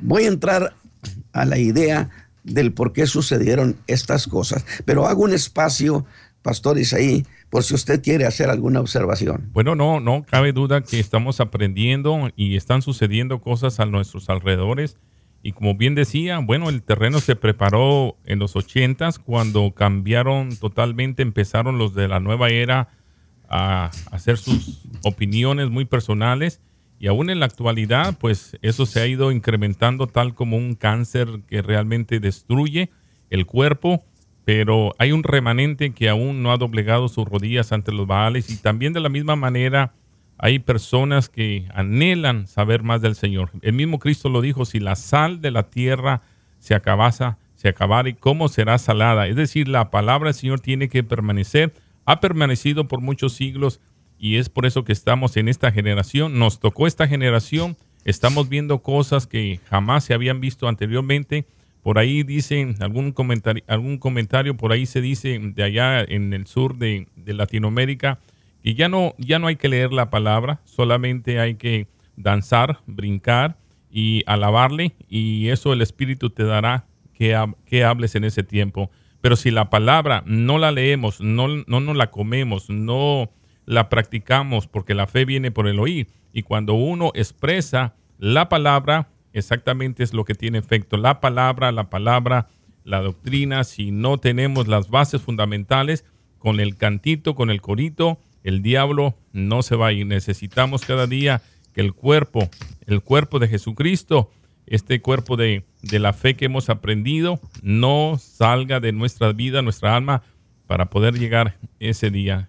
voy 0.00 0.22
a 0.22 0.28
entrar 0.28 0.76
a 1.32 1.44
la 1.46 1.58
idea 1.58 2.10
del 2.44 2.72
por 2.72 2.92
qué 2.92 3.08
sucedieron 3.08 3.76
estas 3.88 4.28
cosas. 4.28 4.64
Pero 4.84 5.08
hago 5.08 5.24
un 5.24 5.32
espacio, 5.32 6.06
Pastor 6.42 6.78
Isaí, 6.78 7.26
por 7.50 7.64
si 7.64 7.74
usted 7.74 8.00
quiere 8.00 8.24
hacer 8.24 8.48
alguna 8.48 8.78
observación. 8.78 9.50
Bueno, 9.52 9.74
no, 9.74 9.98
no 9.98 10.24
cabe 10.30 10.52
duda 10.52 10.80
que 10.80 11.00
estamos 11.00 11.40
aprendiendo 11.40 12.30
y 12.36 12.54
están 12.54 12.82
sucediendo 12.82 13.40
cosas 13.40 13.80
a 13.80 13.86
nuestros 13.86 14.30
alrededores. 14.30 14.96
Y 15.46 15.52
como 15.52 15.76
bien 15.76 15.94
decía, 15.94 16.40
bueno, 16.40 16.68
el 16.68 16.82
terreno 16.82 17.20
se 17.20 17.36
preparó 17.36 18.16
en 18.24 18.40
los 18.40 18.56
ochentas 18.56 19.20
cuando 19.20 19.70
cambiaron 19.70 20.56
totalmente, 20.56 21.22
empezaron 21.22 21.78
los 21.78 21.94
de 21.94 22.08
la 22.08 22.18
nueva 22.18 22.48
era 22.48 22.88
a 23.48 23.92
hacer 24.10 24.38
sus 24.38 24.82
opiniones 25.04 25.70
muy 25.70 25.84
personales 25.84 26.60
y 26.98 27.06
aún 27.06 27.30
en 27.30 27.38
la 27.38 27.46
actualidad, 27.46 28.18
pues 28.18 28.58
eso 28.60 28.86
se 28.86 29.00
ha 29.00 29.06
ido 29.06 29.30
incrementando 29.30 30.08
tal 30.08 30.34
como 30.34 30.56
un 30.56 30.74
cáncer 30.74 31.28
que 31.46 31.62
realmente 31.62 32.18
destruye 32.18 32.90
el 33.30 33.46
cuerpo, 33.46 34.04
pero 34.44 34.96
hay 34.98 35.12
un 35.12 35.22
remanente 35.22 35.92
que 35.92 36.08
aún 36.08 36.42
no 36.42 36.50
ha 36.50 36.56
doblegado 36.56 37.06
sus 37.06 37.24
rodillas 37.24 37.70
ante 37.70 37.92
los 37.92 38.08
baales 38.08 38.50
y 38.50 38.56
también 38.56 38.92
de 38.92 38.98
la 38.98 39.10
misma 39.10 39.36
manera 39.36 39.94
hay 40.38 40.58
personas 40.58 41.28
que 41.28 41.66
anhelan 41.74 42.46
saber 42.46 42.82
más 42.82 43.00
del 43.00 43.14
Señor. 43.14 43.50
El 43.62 43.72
mismo 43.72 43.98
Cristo 43.98 44.28
lo 44.28 44.40
dijo, 44.40 44.64
si 44.64 44.80
la 44.80 44.96
sal 44.96 45.40
de 45.40 45.50
la 45.50 45.70
tierra 45.70 46.22
se 46.58 46.74
acabasa, 46.74 47.38
se 47.54 47.68
acabara, 47.68 48.08
¿y 48.08 48.14
cómo 48.14 48.48
será 48.48 48.78
salada? 48.78 49.26
Es 49.26 49.36
decir, 49.36 49.66
la 49.68 49.90
palabra 49.90 50.28
del 50.28 50.34
Señor 50.34 50.60
tiene 50.60 50.88
que 50.88 51.02
permanecer, 51.02 51.72
ha 52.04 52.20
permanecido 52.20 52.86
por 52.86 53.00
muchos 53.00 53.32
siglos 53.32 53.80
y 54.18 54.36
es 54.36 54.48
por 54.48 54.66
eso 54.66 54.84
que 54.84 54.92
estamos 54.92 55.36
en 55.36 55.48
esta 55.48 55.72
generación. 55.72 56.38
Nos 56.38 56.60
tocó 56.60 56.86
esta 56.86 57.08
generación, 57.08 57.76
estamos 58.04 58.48
viendo 58.48 58.80
cosas 58.80 59.26
que 59.26 59.60
jamás 59.68 60.04
se 60.04 60.14
habían 60.14 60.40
visto 60.40 60.68
anteriormente. 60.68 61.46
Por 61.82 61.98
ahí 61.98 62.22
dicen, 62.22 62.76
algún 62.80 63.12
comentario, 63.12 63.62
algún 63.68 63.98
comentario 63.98 64.56
por 64.56 64.72
ahí 64.72 64.86
se 64.86 65.00
dice 65.00 65.38
de 65.38 65.62
allá 65.62 66.02
en 66.02 66.32
el 66.32 66.46
sur 66.46 66.76
de, 66.76 67.06
Latinoamérica, 67.26 68.18
que 68.66 68.74
ya 68.74 68.88
no, 68.88 69.14
ya 69.16 69.38
no 69.38 69.46
hay 69.46 69.54
que 69.54 69.68
leer 69.68 69.92
la 69.92 70.10
palabra, 70.10 70.60
solamente 70.64 71.38
hay 71.38 71.54
que 71.54 71.86
danzar, 72.16 72.80
brincar 72.88 73.58
y 73.92 74.24
alabarle, 74.26 74.96
y 75.08 75.50
eso 75.50 75.72
el 75.72 75.82
Espíritu 75.82 76.30
te 76.30 76.42
dará 76.42 76.84
que, 77.14 77.40
que 77.64 77.84
hables 77.84 78.16
en 78.16 78.24
ese 78.24 78.42
tiempo. 78.42 78.90
Pero 79.20 79.36
si 79.36 79.52
la 79.52 79.70
palabra 79.70 80.24
no 80.26 80.58
la 80.58 80.72
leemos, 80.72 81.20
no, 81.20 81.46
no 81.46 81.78
nos 81.78 81.96
la 81.96 82.10
comemos, 82.10 82.68
no 82.68 83.30
la 83.66 83.88
practicamos 83.88 84.66
porque 84.66 84.94
la 84.94 85.06
fe 85.06 85.24
viene 85.24 85.52
por 85.52 85.68
el 85.68 85.78
oír. 85.78 86.08
Y 86.32 86.42
cuando 86.42 86.74
uno 86.74 87.12
expresa 87.14 87.94
la 88.18 88.48
palabra, 88.48 89.10
exactamente 89.32 90.02
es 90.02 90.12
lo 90.12 90.24
que 90.24 90.34
tiene 90.34 90.58
efecto. 90.58 90.96
La 90.96 91.20
palabra, 91.20 91.70
la 91.70 91.88
palabra, 91.88 92.48
la 92.82 93.00
doctrina, 93.00 93.62
si 93.62 93.92
no 93.92 94.18
tenemos 94.18 94.66
las 94.66 94.90
bases 94.90 95.22
fundamentales, 95.22 96.04
con 96.38 96.60
el 96.60 96.76
cantito, 96.76 97.34
con 97.34 97.50
el 97.50 97.60
corito, 97.60 98.18
el 98.46 98.62
diablo 98.62 99.16
no 99.32 99.62
se 99.62 99.74
va 99.74 99.88
a 99.88 99.92
ir. 99.92 100.06
Necesitamos 100.06 100.84
cada 100.84 101.08
día 101.08 101.42
que 101.74 101.80
el 101.80 101.92
cuerpo, 101.92 102.48
el 102.86 103.02
cuerpo 103.02 103.40
de 103.40 103.48
Jesucristo, 103.48 104.30
este 104.66 105.02
cuerpo 105.02 105.36
de, 105.36 105.64
de 105.82 105.98
la 105.98 106.12
fe 106.12 106.36
que 106.36 106.44
hemos 106.44 106.70
aprendido, 106.70 107.40
no 107.62 108.20
salga 108.20 108.78
de 108.78 108.92
nuestra 108.92 109.32
vida, 109.32 109.62
nuestra 109.62 109.96
alma, 109.96 110.22
para 110.68 110.90
poder 110.90 111.18
llegar 111.18 111.56
ese 111.80 112.10
día. 112.10 112.48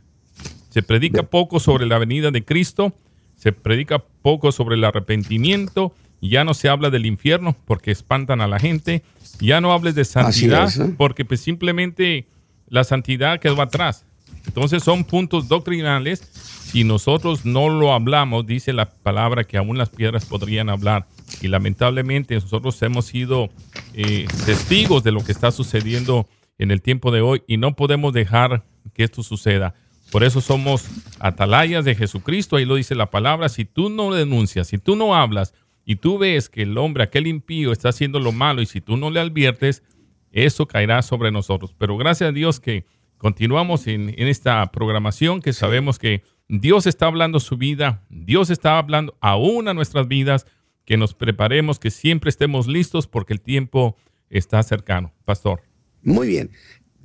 Se 0.70 0.84
predica 0.84 1.24
poco 1.24 1.60
sobre 1.60 1.88
la 1.88 1.98
venida 1.98 2.30
de 2.30 2.46
Cristo, 2.46 2.94
se 3.36 3.52
predica 3.52 3.98
poco 4.22 4.52
sobre 4.52 4.76
el 4.76 4.84
arrepentimiento, 4.84 5.96
ya 6.22 6.44
no 6.44 6.54
se 6.54 6.70
habla 6.70 6.92
del 6.92 7.08
infierno 7.08 7.56
porque 7.66 7.90
espantan 7.90 8.42
a 8.42 8.48
la 8.48 8.60
gente, 8.60 9.04
ya 9.40 9.62
no 9.62 9.72
hables 9.72 9.96
de 9.96 10.06
santidad 10.06 10.70
¿eh? 10.80 10.94
porque 10.96 11.26
pues 11.26 11.42
simplemente 11.42 12.28
la 12.68 12.84
santidad 12.84 13.40
quedó 13.40 13.62
atrás. 13.64 14.06
Entonces 14.48 14.84
son 14.84 15.04
puntos 15.04 15.48
doctrinales. 15.48 16.20
Si 16.20 16.84
nosotros 16.84 17.46
no 17.46 17.70
lo 17.70 17.94
hablamos, 17.94 18.46
dice 18.46 18.74
la 18.74 18.90
palabra 18.90 19.44
que 19.44 19.58
aún 19.58 19.78
las 19.78 19.90
piedras 19.90 20.26
podrían 20.26 20.70
hablar. 20.70 21.08
Y 21.42 21.48
lamentablemente 21.48 22.36
nosotros 22.36 22.82
hemos 22.82 23.06
sido 23.06 23.50
eh, 23.94 24.26
testigos 24.46 25.04
de 25.04 25.12
lo 25.12 25.24
que 25.24 25.32
está 25.32 25.52
sucediendo 25.52 26.28
en 26.58 26.72
el 26.72 26.82
tiempo 26.82 27.12
de 27.12 27.22
hoy 27.22 27.44
y 27.48 27.58
no 27.58 27.76
podemos 27.76 28.14
dejar 28.14 28.64
que 28.94 29.04
esto 29.04 29.24
suceda. 29.24 29.76
Por 30.12 30.24
eso 30.24 30.42
somos 30.42 30.88
atalayas 31.20 31.84
de 31.84 31.96
Jesucristo, 31.96 32.56
ahí 32.56 32.66
lo 32.66 32.76
dice 32.76 32.96
la 32.96 33.12
palabra. 33.12 33.50
Si 33.50 33.66
tú 33.66 33.90
no 33.90 34.14
denuncias, 34.14 34.68
si 34.68 34.78
tú 34.78 34.96
no 34.96 35.16
hablas 35.16 35.54
y 35.86 35.98
tú 35.98 36.18
ves 36.18 36.50
que 36.50 36.64
el 36.64 36.78
hombre, 36.78 37.04
aquel 37.04 37.28
impío, 37.28 37.72
está 37.72 37.90
haciendo 37.90 38.20
lo 38.20 38.32
malo 38.32 38.62
y 38.62 38.66
si 38.66 38.82
tú 38.82 38.98
no 38.98 39.10
le 39.10 39.20
adviertes, 39.20 39.84
eso 40.32 40.68
caerá 40.68 41.02
sobre 41.02 41.32
nosotros. 41.32 41.76
Pero 41.78 41.98
gracias 41.98 42.30
a 42.30 42.34
Dios 42.34 42.60
que 42.60 42.86
continuamos 43.18 43.88
en, 43.88 44.14
esta 44.18 44.72
programación, 44.72 45.42
que 45.42 45.54
sabemos 45.54 46.00
que 46.00 46.24
Dios 46.48 46.88
está 46.88 47.08
hablando 47.08 47.40
su 47.40 47.58
vida, 47.58 48.04
Dios 48.10 48.50
está 48.50 48.78
hablando 48.78 49.18
aún 49.20 49.68
a 49.68 49.74
nuestras 49.74 50.08
vidas, 50.08 50.46
que 50.86 50.98
nos 50.98 51.14
preparemos, 51.14 51.80
que 51.80 51.92
siempre 51.92 52.30
estemos 52.30 52.68
listos 52.68 53.08
porque 53.08 53.34
el 53.34 53.42
tiempo 53.42 53.98
está 54.30 54.64
cercano. 54.64 55.14
Pastor. 55.26 55.62
Muy 56.02 56.28
bien. 56.28 56.52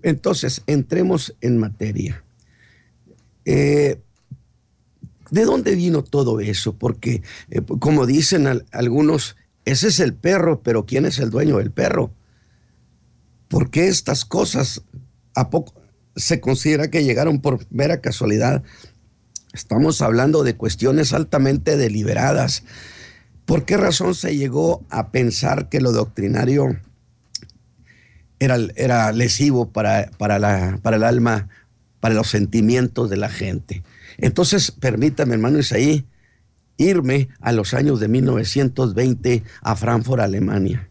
Entonces, 0.02 0.62
entremos 0.66 1.36
en 1.40 1.58
materia. 1.58 2.22
Eh, 3.44 4.00
¿De 5.30 5.44
dónde 5.44 5.74
vino 5.74 6.04
todo 6.04 6.38
eso? 6.38 6.74
Porque, 6.74 7.22
eh, 7.50 7.62
como 7.80 8.06
dicen 8.06 8.46
algunos, 8.70 9.36
ese 9.64 9.88
es 9.88 9.98
el 9.98 10.14
perro, 10.14 10.62
pero 10.62 10.86
¿quién 10.86 11.06
es 11.06 11.18
el 11.18 11.30
dueño 11.30 11.56
del 11.56 11.72
perro? 11.72 12.12
¿Por 13.48 13.70
qué 13.70 13.88
estas 13.88 14.24
cosas 14.24 14.84
a 15.34 15.50
poco 15.50 15.81
se 16.16 16.40
considera 16.40 16.88
que 16.90 17.04
llegaron 17.04 17.40
por 17.40 17.66
mera 17.70 18.00
casualidad? 18.00 18.62
Estamos 19.52 20.00
hablando 20.00 20.44
de 20.44 20.56
cuestiones 20.56 21.12
altamente 21.12 21.76
deliberadas. 21.76 22.64
¿Por 23.44 23.64
qué 23.64 23.76
razón 23.76 24.14
se 24.14 24.36
llegó 24.36 24.84
a 24.88 25.10
pensar 25.10 25.68
que 25.68 25.80
lo 25.80 25.92
doctrinario 25.92 26.80
era, 28.38 28.56
era 28.76 29.12
lesivo 29.12 29.70
para, 29.70 30.10
para, 30.16 30.38
la, 30.38 30.78
para 30.82 30.96
el 30.96 31.04
alma, 31.04 31.48
para 32.00 32.14
los 32.14 32.28
sentimientos 32.28 33.10
de 33.10 33.16
la 33.16 33.28
gente? 33.28 33.82
Entonces, 34.18 34.70
permítame, 34.70 35.34
hermano 35.34 35.58
Isaí, 35.58 36.06
irme 36.76 37.28
a 37.40 37.52
los 37.52 37.74
años 37.74 38.00
de 38.00 38.08
1920 38.08 39.42
a 39.60 39.76
Frankfurt, 39.76 40.22
Alemania. 40.22 40.88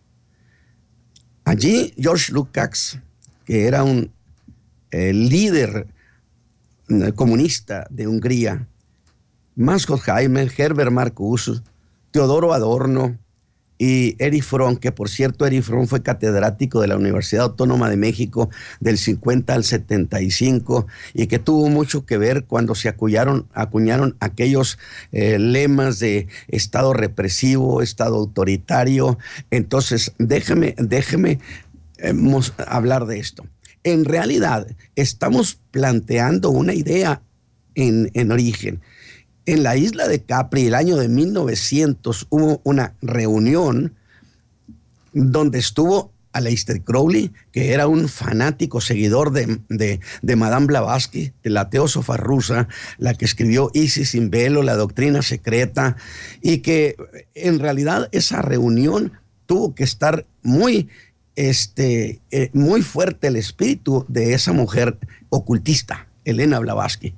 Allí 1.44 1.94
George 1.98 2.32
Lukács, 2.32 3.00
que 3.46 3.68
era 3.68 3.84
un 3.84 4.12
líder 4.92 5.88
eh, 6.90 7.12
comunista 7.14 7.88
de 7.90 8.08
Hungría, 8.08 8.68
Mascot 9.56 10.00
Jaime, 10.00 10.50
Herbert 10.58 10.92
Marcus, 10.92 11.62
Teodoro 12.12 12.54
Adorno, 12.54 13.18
y 13.84 14.16
Eri 14.20 14.42
Fron, 14.42 14.78
que 14.78 14.92
por 14.92 15.10
cierto 15.10 15.44
Eri 15.44 15.64
Fron 15.64 15.88
fue 15.88 16.04
catedrático 16.04 16.82
de 16.82 16.88
la 16.88 16.98
Universidad 16.98 17.46
Autónoma 17.46 17.90
de 17.90 17.98
México 17.98 18.52
del 18.80 19.00
50 19.00 19.56
al 19.56 19.64
75 19.64 20.86
y 21.16 21.26
que 21.26 21.40
tuvo 21.40 21.68
mucho 21.68 22.06
que 22.06 22.20
ver 22.20 22.46
cuando 22.46 22.76
se 22.76 22.90
acuñaron, 22.90 23.48
acuñaron 23.54 24.16
aquellos 24.20 24.78
eh, 25.12 25.40
lemas 25.40 25.98
de 25.98 26.28
Estado 26.48 26.94
represivo, 26.94 27.82
Estado 27.82 28.18
autoritario. 28.18 29.18
Entonces, 29.50 30.14
déjeme, 30.20 30.76
déjeme 30.78 31.40
eh, 31.98 32.14
hablar 32.68 33.08
de 33.08 33.18
esto. 33.18 33.46
En 33.84 34.06
realidad, 34.06 34.68
estamos 34.96 35.60
planteando 35.72 36.50
una 36.50 36.74
idea 36.74 37.22
en, 37.76 38.12
en 38.14 38.32
origen. 38.32 38.82
En 39.46 39.64
la 39.64 39.76
isla 39.76 40.08
de 40.08 40.22
Capri, 40.24 40.68
el 40.68 40.76
año 40.76 40.98
de 40.98 41.08
1900, 41.08 42.28
hubo 42.30 42.62
una 42.64 42.96
reunión 43.02 43.96
donde 45.14 45.60
estuvo 45.60 46.12
Aleister 46.34 46.82
Crowley, 46.82 47.32
que 47.52 47.74
era 47.74 47.88
un 47.88 48.08
fanático 48.08 48.82
seguidor 48.82 49.32
de, 49.32 49.60
de, 49.70 50.36
Madame 50.36 50.68
Blavatsky, 50.68 51.34
de 51.44 51.50
la 51.50 51.70
teósofa 51.70 52.18
rusa, 52.18 52.68
la 52.98 53.14
que 53.14 53.26
escribió 53.26 53.70
Isis 53.74 54.12
sin 54.12 54.30
velo, 54.30 54.64
la 54.64 54.76
doctrina 54.76 55.22
secreta, 55.22 55.98
y 56.42 56.60
que 56.60 56.96
en 57.34 57.60
realidad 57.60 58.10
esa 58.12 58.42
reunión 58.42 59.14
tuvo 59.46 59.76
que 59.76 59.84
estar 59.84 60.26
muy, 60.42 60.90
este, 61.36 62.22
eh, 62.32 62.50
muy 62.54 62.82
fuerte 62.82 63.28
el 63.28 63.36
espíritu 63.36 64.06
de 64.08 64.34
esa 64.34 64.54
mujer 64.54 64.98
ocultista, 65.30 66.08
Elena 66.26 66.60
Blavatsky. 66.60 67.14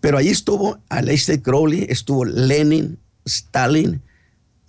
Pero 0.00 0.18
allí 0.18 0.28
estuvo 0.28 0.78
Aleister 0.88 1.40
Crowley, 1.42 1.86
estuvo 1.88 2.24
Lenin, 2.24 2.98
Stalin, 3.24 4.02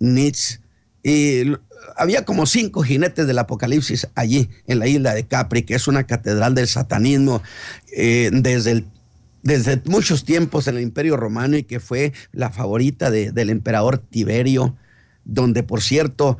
Nietzsche, 0.00 0.60
y 1.02 1.52
había 1.96 2.24
como 2.24 2.46
cinco 2.46 2.82
jinetes 2.82 3.26
del 3.26 3.38
apocalipsis 3.38 4.08
allí 4.14 4.50
en 4.66 4.78
la 4.78 4.86
isla 4.86 5.14
de 5.14 5.26
Capri, 5.26 5.62
que 5.62 5.74
es 5.74 5.88
una 5.88 6.04
catedral 6.04 6.54
del 6.54 6.66
satanismo 6.66 7.42
eh, 7.96 8.30
desde, 8.32 8.84
desde 9.42 9.80
muchos 9.84 10.24
tiempos 10.24 10.68
en 10.68 10.76
el 10.76 10.82
Imperio 10.82 11.16
Romano 11.16 11.56
y 11.56 11.62
que 11.62 11.80
fue 11.80 12.12
la 12.32 12.50
favorita 12.50 13.10
del 13.10 13.50
emperador 13.50 13.98
Tiberio, 13.98 14.76
donde 15.24 15.62
por 15.62 15.82
cierto 15.82 16.38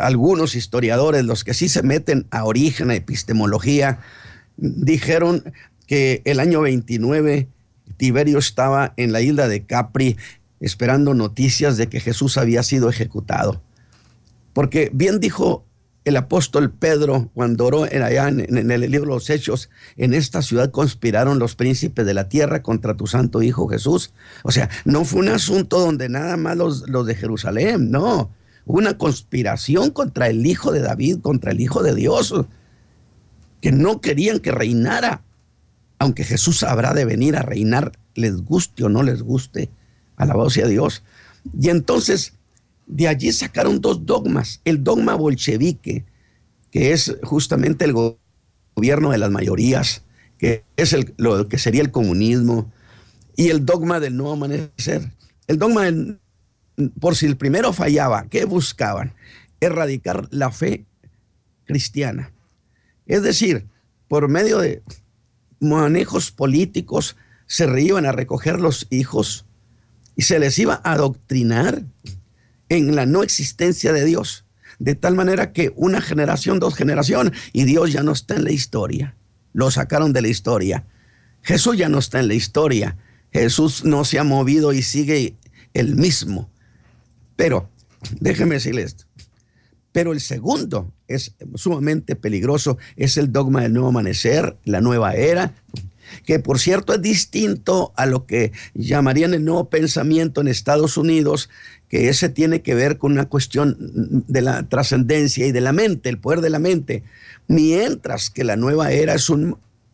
algunos 0.00 0.54
historiadores, 0.54 1.24
los 1.24 1.44
que 1.44 1.54
sí 1.54 1.68
se 1.68 1.82
meten 1.82 2.26
a 2.30 2.44
origen, 2.44 2.90
a 2.90 2.94
epistemología, 2.94 4.00
dijeron 4.56 5.52
que 5.86 6.22
el 6.24 6.40
año 6.40 6.62
29 6.62 7.48
Tiberio 7.96 8.38
estaba 8.38 8.92
en 8.96 9.12
la 9.12 9.20
isla 9.20 9.48
de 9.48 9.64
Capri 9.64 10.16
esperando 10.60 11.14
noticias 11.14 11.76
de 11.76 11.88
que 11.88 12.00
Jesús 12.00 12.36
había 12.38 12.62
sido 12.62 12.88
ejecutado. 12.88 13.62
Porque 14.52 14.90
bien 14.92 15.20
dijo 15.20 15.64
el 16.04 16.16
apóstol 16.16 16.70
Pedro 16.70 17.30
cuando 17.34 17.66
oró 17.66 17.90
en 17.90 18.02
allá 18.02 18.28
en, 18.28 18.70
el 18.70 18.90
libro 18.90 19.14
los 19.14 19.28
Hechos, 19.28 19.70
en 19.96 20.14
esta 20.14 20.40
ciudad 20.40 20.70
conspiraron 20.70 21.38
los 21.38 21.56
príncipes 21.56 22.06
de 22.06 22.14
la 22.14 22.28
tierra 22.28 22.62
contra 22.62 22.96
tu 22.96 23.06
santo 23.06 23.42
Hijo 23.42 23.68
Jesús. 23.68 24.12
O 24.44 24.52
sea, 24.52 24.70
no 24.84 25.04
fue 25.04 25.20
un 25.20 25.28
asunto 25.28 25.80
donde 25.80 26.08
nada 26.08 26.36
más 26.36 26.56
los, 26.56 26.88
los 26.88 27.06
de 27.06 27.16
Jerusalén, 27.16 27.90
no. 27.90 28.30
Una 28.66 28.98
conspiración 28.98 29.90
contra 29.90 30.28
el 30.28 30.44
Hijo 30.44 30.70
de 30.72 30.80
David, 30.80 31.20
contra 31.22 31.52
el 31.52 31.60
Hijo 31.60 31.82
de 31.82 31.94
Dios, 31.94 32.34
que 33.62 33.72
no 33.72 34.02
querían 34.02 34.40
que 34.40 34.52
reinara 34.52 35.22
aunque 35.98 36.24
Jesús 36.24 36.62
habrá 36.62 36.94
de 36.94 37.04
venir 37.04 37.36
a 37.36 37.42
reinar, 37.42 37.92
les 38.14 38.36
guste 38.36 38.84
o 38.84 38.88
no 38.88 39.02
les 39.02 39.22
guste, 39.22 39.70
alabado 40.16 40.50
sea 40.50 40.66
Dios. 40.66 41.02
Y 41.58 41.70
entonces 41.70 42.34
de 42.86 43.08
allí 43.08 43.32
sacaron 43.32 43.80
dos 43.80 44.06
dogmas, 44.06 44.60
el 44.64 44.84
dogma 44.84 45.14
bolchevique, 45.14 46.04
que 46.70 46.92
es 46.92 47.16
justamente 47.22 47.84
el 47.84 47.94
gobierno 48.76 49.10
de 49.10 49.18
las 49.18 49.30
mayorías, 49.30 50.04
que 50.38 50.64
es 50.76 50.94
lo 51.16 51.48
que 51.48 51.58
sería 51.58 51.82
el 51.82 51.90
comunismo, 51.90 52.70
y 53.36 53.48
el 53.48 53.64
dogma 53.64 54.00
del 54.00 54.16
nuevo 54.16 54.34
amanecer. 54.34 55.12
El 55.46 55.58
dogma, 55.58 55.84
del, 55.84 56.18
por 57.00 57.16
si 57.16 57.26
el 57.26 57.36
primero 57.36 57.72
fallaba, 57.72 58.26
¿qué 58.28 58.44
buscaban? 58.44 59.14
Erradicar 59.60 60.28
la 60.30 60.50
fe 60.50 60.84
cristiana. 61.64 62.32
Es 63.06 63.22
decir, 63.22 63.66
por 64.08 64.28
medio 64.28 64.58
de 64.58 64.82
manejos 65.60 66.30
políticos 66.30 67.16
se 67.46 67.80
iban 67.80 68.06
a 68.06 68.12
recoger 68.12 68.60
los 68.60 68.86
hijos 68.90 69.46
y 70.16 70.22
se 70.22 70.38
les 70.38 70.58
iba 70.58 70.80
a 70.82 70.92
adoctrinar 70.92 71.84
en 72.68 72.96
la 72.96 73.06
no 73.06 73.22
existencia 73.22 73.92
de 73.92 74.04
Dios. 74.04 74.44
De 74.78 74.94
tal 74.94 75.14
manera 75.14 75.52
que 75.52 75.72
una 75.76 76.00
generación, 76.00 76.58
dos 76.58 76.74
generaciones, 76.74 77.32
y 77.52 77.64
Dios 77.64 77.92
ya 77.92 78.02
no 78.02 78.12
está 78.12 78.34
en 78.34 78.44
la 78.44 78.52
historia. 78.52 79.16
Lo 79.52 79.70
sacaron 79.70 80.12
de 80.12 80.22
la 80.22 80.28
historia. 80.28 80.84
Jesús 81.42 81.78
ya 81.78 81.88
no 81.88 81.98
está 81.98 82.20
en 82.20 82.28
la 82.28 82.34
historia. 82.34 82.96
Jesús 83.32 83.84
no 83.84 84.04
se 84.04 84.18
ha 84.18 84.24
movido 84.24 84.72
y 84.72 84.82
sigue 84.82 85.36
el 85.72 85.96
mismo. 85.96 86.50
Pero, 87.36 87.70
déjeme 88.20 88.56
decirles 88.56 88.86
esto. 88.86 89.04
Pero 89.92 90.12
el 90.12 90.20
segundo 90.20 90.92
es 91.08 91.34
sumamente 91.54 92.16
peligroso, 92.16 92.76
es 92.96 93.16
el 93.16 93.32
dogma 93.32 93.62
del 93.62 93.72
nuevo 93.72 93.88
amanecer, 93.88 94.56
la 94.64 94.80
nueva 94.80 95.14
era, 95.14 95.54
que 96.24 96.38
por 96.38 96.58
cierto 96.58 96.94
es 96.94 97.02
distinto 97.02 97.92
a 97.96 98.06
lo 98.06 98.26
que 98.26 98.52
llamarían 98.74 99.34
el 99.34 99.44
nuevo 99.44 99.70
pensamiento 99.70 100.40
en 100.40 100.48
Estados 100.48 100.96
Unidos, 100.96 101.48
que 101.88 102.08
ese 102.08 102.28
tiene 102.28 102.62
que 102.62 102.74
ver 102.74 102.98
con 102.98 103.12
una 103.12 103.26
cuestión 103.26 103.76
de 103.78 104.42
la 104.42 104.68
trascendencia 104.68 105.46
y 105.46 105.52
de 105.52 105.60
la 105.60 105.72
mente, 105.72 106.08
el 106.08 106.18
poder 106.18 106.40
de 106.40 106.50
la 106.50 106.58
mente, 106.58 107.02
mientras 107.48 108.30
que 108.30 108.44
la 108.44 108.56
nueva 108.56 108.92
era 108.92 109.16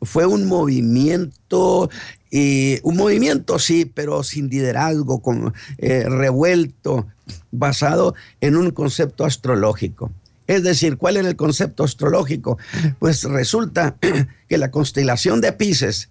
fue 0.00 0.26
un 0.26 0.46
movimiento 0.46 1.90
y 2.34 2.78
un 2.82 2.96
movimiento, 2.96 3.58
sí, 3.58 3.84
pero 3.84 4.22
sin 4.22 4.48
liderazgo, 4.48 5.20
con, 5.20 5.52
eh, 5.76 6.04
revuelto, 6.08 7.06
basado 7.50 8.14
en 8.40 8.56
un 8.56 8.70
concepto 8.70 9.26
astrológico. 9.26 10.10
Es 10.46 10.62
decir, 10.62 10.96
¿cuál 10.96 11.18
era 11.18 11.28
el 11.28 11.36
concepto 11.36 11.84
astrológico? 11.84 12.56
Pues 12.98 13.24
resulta 13.24 13.96
que 14.48 14.56
la 14.56 14.70
constelación 14.70 15.42
de 15.42 15.52
Pisces, 15.52 16.08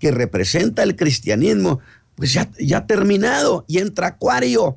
que 0.00 0.10
representa 0.10 0.82
el 0.82 0.96
cristianismo, 0.96 1.78
pues 2.16 2.32
ya, 2.32 2.50
ya 2.58 2.78
ha 2.78 2.86
terminado 2.88 3.64
y 3.68 3.78
entra 3.78 4.08
Acuario. 4.08 4.76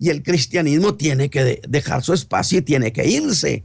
Y 0.00 0.10
el 0.10 0.24
cristianismo 0.24 0.96
tiene 0.96 1.30
que 1.30 1.62
dejar 1.68 2.02
su 2.02 2.14
espacio 2.14 2.58
y 2.58 2.62
tiene 2.62 2.92
que 2.92 3.06
irse. 3.06 3.62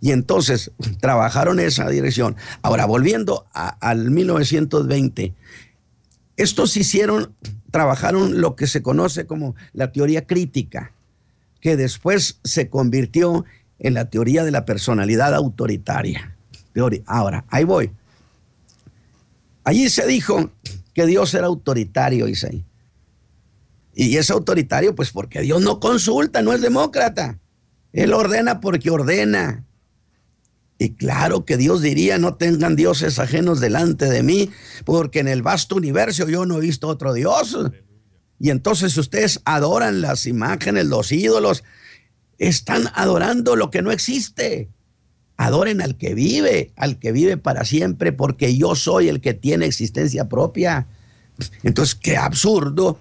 Y 0.00 0.12
entonces 0.12 0.70
trabajaron 1.00 1.58
esa 1.58 1.88
dirección. 1.88 2.36
Ahora, 2.62 2.86
volviendo 2.86 3.48
al 3.52 4.12
1920, 4.12 5.34
estos 6.42 6.76
hicieron, 6.76 7.34
trabajaron 7.70 8.40
lo 8.40 8.56
que 8.56 8.66
se 8.66 8.82
conoce 8.82 9.26
como 9.26 9.54
la 9.72 9.92
teoría 9.92 10.26
crítica, 10.26 10.92
que 11.60 11.76
después 11.76 12.40
se 12.44 12.68
convirtió 12.68 13.44
en 13.78 13.94
la 13.94 14.10
teoría 14.10 14.44
de 14.44 14.50
la 14.50 14.64
personalidad 14.64 15.34
autoritaria. 15.34 16.36
Ahora, 17.06 17.44
ahí 17.48 17.64
voy. 17.64 17.90
Allí 19.64 19.88
se 19.90 20.06
dijo 20.06 20.50
que 20.94 21.06
Dios 21.06 21.34
era 21.34 21.46
autoritario, 21.46 22.28
Isaí. 22.28 22.64
Y 23.94 24.16
es 24.16 24.30
autoritario, 24.30 24.94
pues 24.94 25.10
porque 25.10 25.42
Dios 25.42 25.60
no 25.60 25.80
consulta, 25.80 26.42
no 26.42 26.52
es 26.52 26.60
demócrata. 26.60 27.38
Él 27.92 28.12
ordena 28.12 28.60
porque 28.60 28.90
ordena. 28.90 29.64
Y 30.82 30.94
claro 30.94 31.44
que 31.44 31.58
Dios 31.58 31.82
diría, 31.82 32.16
no 32.16 32.36
tengan 32.36 32.74
dioses 32.74 33.18
ajenos 33.18 33.60
delante 33.60 34.06
de 34.06 34.22
mí, 34.22 34.48
porque 34.86 35.18
en 35.18 35.28
el 35.28 35.42
vasto 35.42 35.76
universo 35.76 36.26
yo 36.26 36.46
no 36.46 36.56
he 36.56 36.60
visto 36.62 36.88
otro 36.88 37.12
Dios. 37.12 37.54
Y 38.38 38.48
entonces 38.48 38.96
ustedes 38.96 39.42
adoran 39.44 40.00
las 40.00 40.24
imágenes, 40.24 40.86
los 40.86 41.12
ídolos, 41.12 41.64
están 42.38 42.84
adorando 42.94 43.56
lo 43.56 43.70
que 43.70 43.82
no 43.82 43.92
existe. 43.92 44.70
Adoren 45.36 45.82
al 45.82 45.98
que 45.98 46.14
vive, 46.14 46.72
al 46.76 46.98
que 46.98 47.12
vive 47.12 47.36
para 47.36 47.66
siempre, 47.66 48.10
porque 48.12 48.56
yo 48.56 48.74
soy 48.74 49.10
el 49.10 49.20
que 49.20 49.34
tiene 49.34 49.66
existencia 49.66 50.30
propia. 50.30 50.86
Entonces, 51.62 51.94
qué 51.94 52.16
absurdo, 52.16 52.98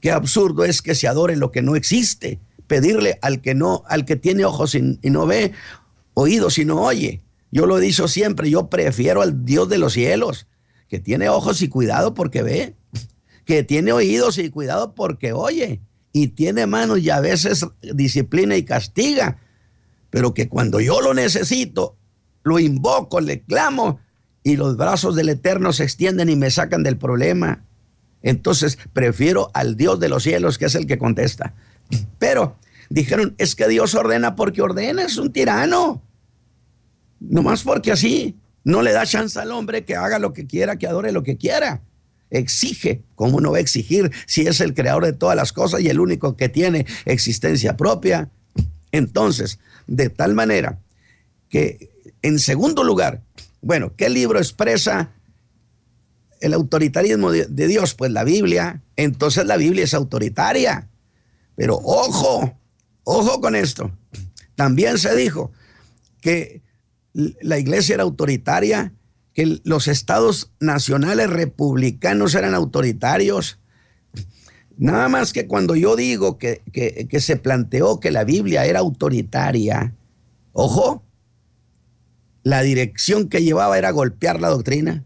qué 0.00 0.10
absurdo 0.10 0.66
es 0.66 0.82
que 0.82 0.94
se 0.94 1.08
adore 1.08 1.36
lo 1.36 1.50
que 1.50 1.62
no 1.62 1.74
existe. 1.74 2.38
Pedirle 2.66 3.18
al 3.22 3.40
que 3.40 3.54
no, 3.54 3.82
al 3.88 4.04
que 4.04 4.16
tiene 4.16 4.44
ojos 4.44 4.74
y, 4.74 4.98
y 5.00 5.08
no 5.08 5.26
ve, 5.26 5.52
oídos 6.14 6.58
y 6.58 6.64
no 6.64 6.80
oye. 6.82 7.22
Yo 7.50 7.66
lo 7.66 7.78
he 7.78 7.80
dicho 7.80 8.08
siempre, 8.08 8.50
yo 8.50 8.68
prefiero 8.68 9.22
al 9.22 9.44
Dios 9.44 9.68
de 9.68 9.78
los 9.78 9.92
cielos, 9.92 10.48
que 10.88 10.98
tiene 10.98 11.28
ojos 11.28 11.62
y 11.62 11.68
cuidado 11.68 12.14
porque 12.14 12.42
ve, 12.42 12.76
que 13.44 13.62
tiene 13.62 13.92
oídos 13.92 14.38
y 14.38 14.50
cuidado 14.50 14.94
porque 14.94 15.32
oye 15.32 15.82
y 16.12 16.28
tiene 16.28 16.66
manos 16.66 17.00
y 17.00 17.10
a 17.10 17.20
veces 17.20 17.66
disciplina 17.82 18.56
y 18.56 18.62
castiga, 18.64 19.38
pero 20.10 20.32
que 20.32 20.48
cuando 20.48 20.80
yo 20.80 21.00
lo 21.00 21.12
necesito, 21.12 21.98
lo 22.44 22.60
invoco, 22.60 23.20
le 23.20 23.42
clamo 23.42 23.98
y 24.44 24.56
los 24.56 24.76
brazos 24.76 25.16
del 25.16 25.30
Eterno 25.30 25.72
se 25.72 25.82
extienden 25.82 26.28
y 26.28 26.36
me 26.36 26.52
sacan 26.52 26.84
del 26.84 26.98
problema. 26.98 27.64
Entonces 28.22 28.78
prefiero 28.92 29.50
al 29.54 29.76
Dios 29.76 29.98
de 29.98 30.08
los 30.08 30.22
cielos, 30.22 30.56
que 30.56 30.66
es 30.66 30.76
el 30.76 30.86
que 30.86 30.98
contesta. 30.98 31.54
Pero 32.20 32.58
dijeron, 32.94 33.34
es 33.38 33.54
que 33.54 33.68
Dios 33.68 33.94
ordena 33.94 34.36
porque 34.36 34.62
ordena, 34.62 35.02
es 35.02 35.16
un 35.16 35.32
tirano. 35.32 36.02
Nomás 37.20 37.62
porque 37.62 37.92
así 37.92 38.36
no 38.64 38.82
le 38.82 38.92
da 38.92 39.06
chance 39.06 39.38
al 39.38 39.52
hombre 39.52 39.84
que 39.84 39.96
haga 39.96 40.18
lo 40.18 40.32
que 40.32 40.46
quiera, 40.46 40.76
que 40.76 40.86
adore 40.86 41.12
lo 41.12 41.22
que 41.22 41.36
quiera 41.36 41.82
exige, 42.30 43.02
¿cómo 43.14 43.40
no 43.40 43.52
va 43.52 43.58
a 43.58 43.60
exigir 43.60 44.10
si 44.26 44.42
es 44.42 44.60
el 44.60 44.74
creador 44.74 45.04
de 45.04 45.12
todas 45.12 45.36
las 45.36 45.52
cosas 45.52 45.80
y 45.80 45.88
el 45.88 46.00
único 46.00 46.36
que 46.36 46.48
tiene 46.48 46.86
existencia 47.04 47.76
propia? 47.76 48.30
Entonces, 48.92 49.58
de 49.86 50.10
tal 50.10 50.34
manera 50.34 50.80
que, 51.48 51.90
en 52.22 52.38
segundo 52.38 52.84
lugar, 52.84 53.22
bueno, 53.60 53.94
¿qué 53.96 54.08
libro 54.08 54.38
expresa 54.38 55.12
el 56.40 56.54
autoritarismo 56.54 57.30
de, 57.30 57.46
de 57.46 57.66
Dios? 57.68 57.94
Pues 57.94 58.10
la 58.10 58.24
Biblia. 58.24 58.82
Entonces 58.96 59.46
la 59.46 59.56
Biblia 59.56 59.84
es 59.84 59.94
autoritaria. 59.94 60.88
Pero 61.56 61.76
ojo, 61.76 62.58
ojo 63.04 63.40
con 63.40 63.54
esto. 63.54 63.90
También 64.54 64.98
se 64.98 65.14
dijo 65.14 65.52
que 66.20 66.62
la 67.12 67.58
iglesia 67.58 67.94
era 67.94 68.02
autoritaria 68.02 68.92
que 69.34 69.60
los 69.64 69.88
estados 69.88 70.52
nacionales 70.60 71.28
republicanos 71.28 72.34
eran 72.34 72.54
autoritarios. 72.54 73.58
Nada 74.76 75.08
más 75.08 75.32
que 75.32 75.46
cuando 75.46 75.74
yo 75.74 75.96
digo 75.96 76.38
que, 76.38 76.62
que, 76.72 77.20
se 77.20 77.36
planteó 77.36 78.00
que 78.00 78.12
la 78.12 78.24
Biblia 78.24 78.64
era 78.64 78.78
autoritaria, 78.78 79.94
ojo, 80.52 81.02
la 82.44 82.62
dirección 82.62 83.28
que 83.28 83.42
llevaba 83.42 83.76
era 83.76 83.90
golpear 83.90 84.40
la 84.40 84.48
doctrina, 84.48 85.04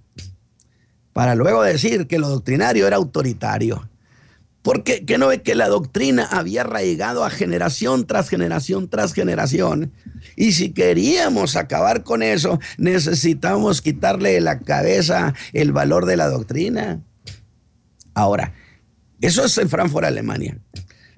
para 1.13 1.35
luego 1.35 1.63
decir 1.63 2.07
que 2.07 2.19
lo 2.19 2.29
doctrinario 2.29 2.87
era 2.87 2.97
autoritario. 2.97 3.89
Porque 4.69 5.07
que 5.07 5.17
no 5.17 5.29
ve 5.29 5.41
que 5.41 5.55
la 5.55 5.67
doctrina 5.67 6.27
había 6.27 6.61
arraigado 6.61 7.25
a 7.25 7.31
generación 7.31 8.07
tras 8.07 8.29
generación 8.29 8.91
tras 8.91 9.15
generación. 9.15 9.95
Y 10.37 10.53
si 10.53 10.75
queríamos 10.75 11.57
acabar 11.57 12.05
con 12.05 12.23
eso, 12.23 12.61
necesitamos 12.77 13.81
quitarle 13.81 14.33
de 14.33 14.43
la 14.43 14.59
cabeza 14.59 15.33
el 15.55 15.73
valor 15.73 16.05
de 16.05 16.19
la 16.19 16.29
doctrina. 16.29 17.03
Ahora, 18.13 18.53
eso 19.23 19.43
es 19.43 19.57
en 19.57 19.71
Frankfurt, 19.71 20.05
Alemania. 20.05 20.59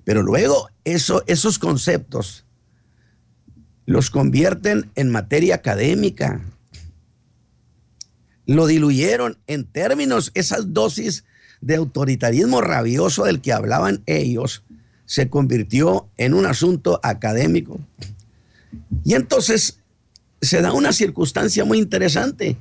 Pero 0.05 0.23
luego 0.23 0.69
eso, 0.85 1.25
esos 1.27 1.59
conceptos 1.59 2.47
los 3.85 4.11
convierten 4.11 4.93
en 4.95 5.11
materia 5.11 5.57
académica. 5.57 6.41
Lo 8.47 8.69
diluyeron 8.69 9.41
en 9.49 9.65
términos, 9.65 10.31
esas 10.35 10.73
dosis 10.73 11.25
de 11.61 11.77
autoritarismo 11.77 12.61
rabioso 12.61 13.25
del 13.25 13.41
que 13.41 13.53
hablaban 13.53 14.03
ellos 14.07 14.65
se 15.05 15.29
convirtió 15.29 16.09
en 16.17 16.35
un 16.35 16.47
asunto 16.47 17.01
académico. 17.03 17.81
Y 19.05 19.15
entonces 19.15 19.81
se 20.41 20.63
da 20.63 20.73
una 20.73 20.93
circunstancia 20.93 21.65
muy 21.65 21.79
interesante. 21.79 22.57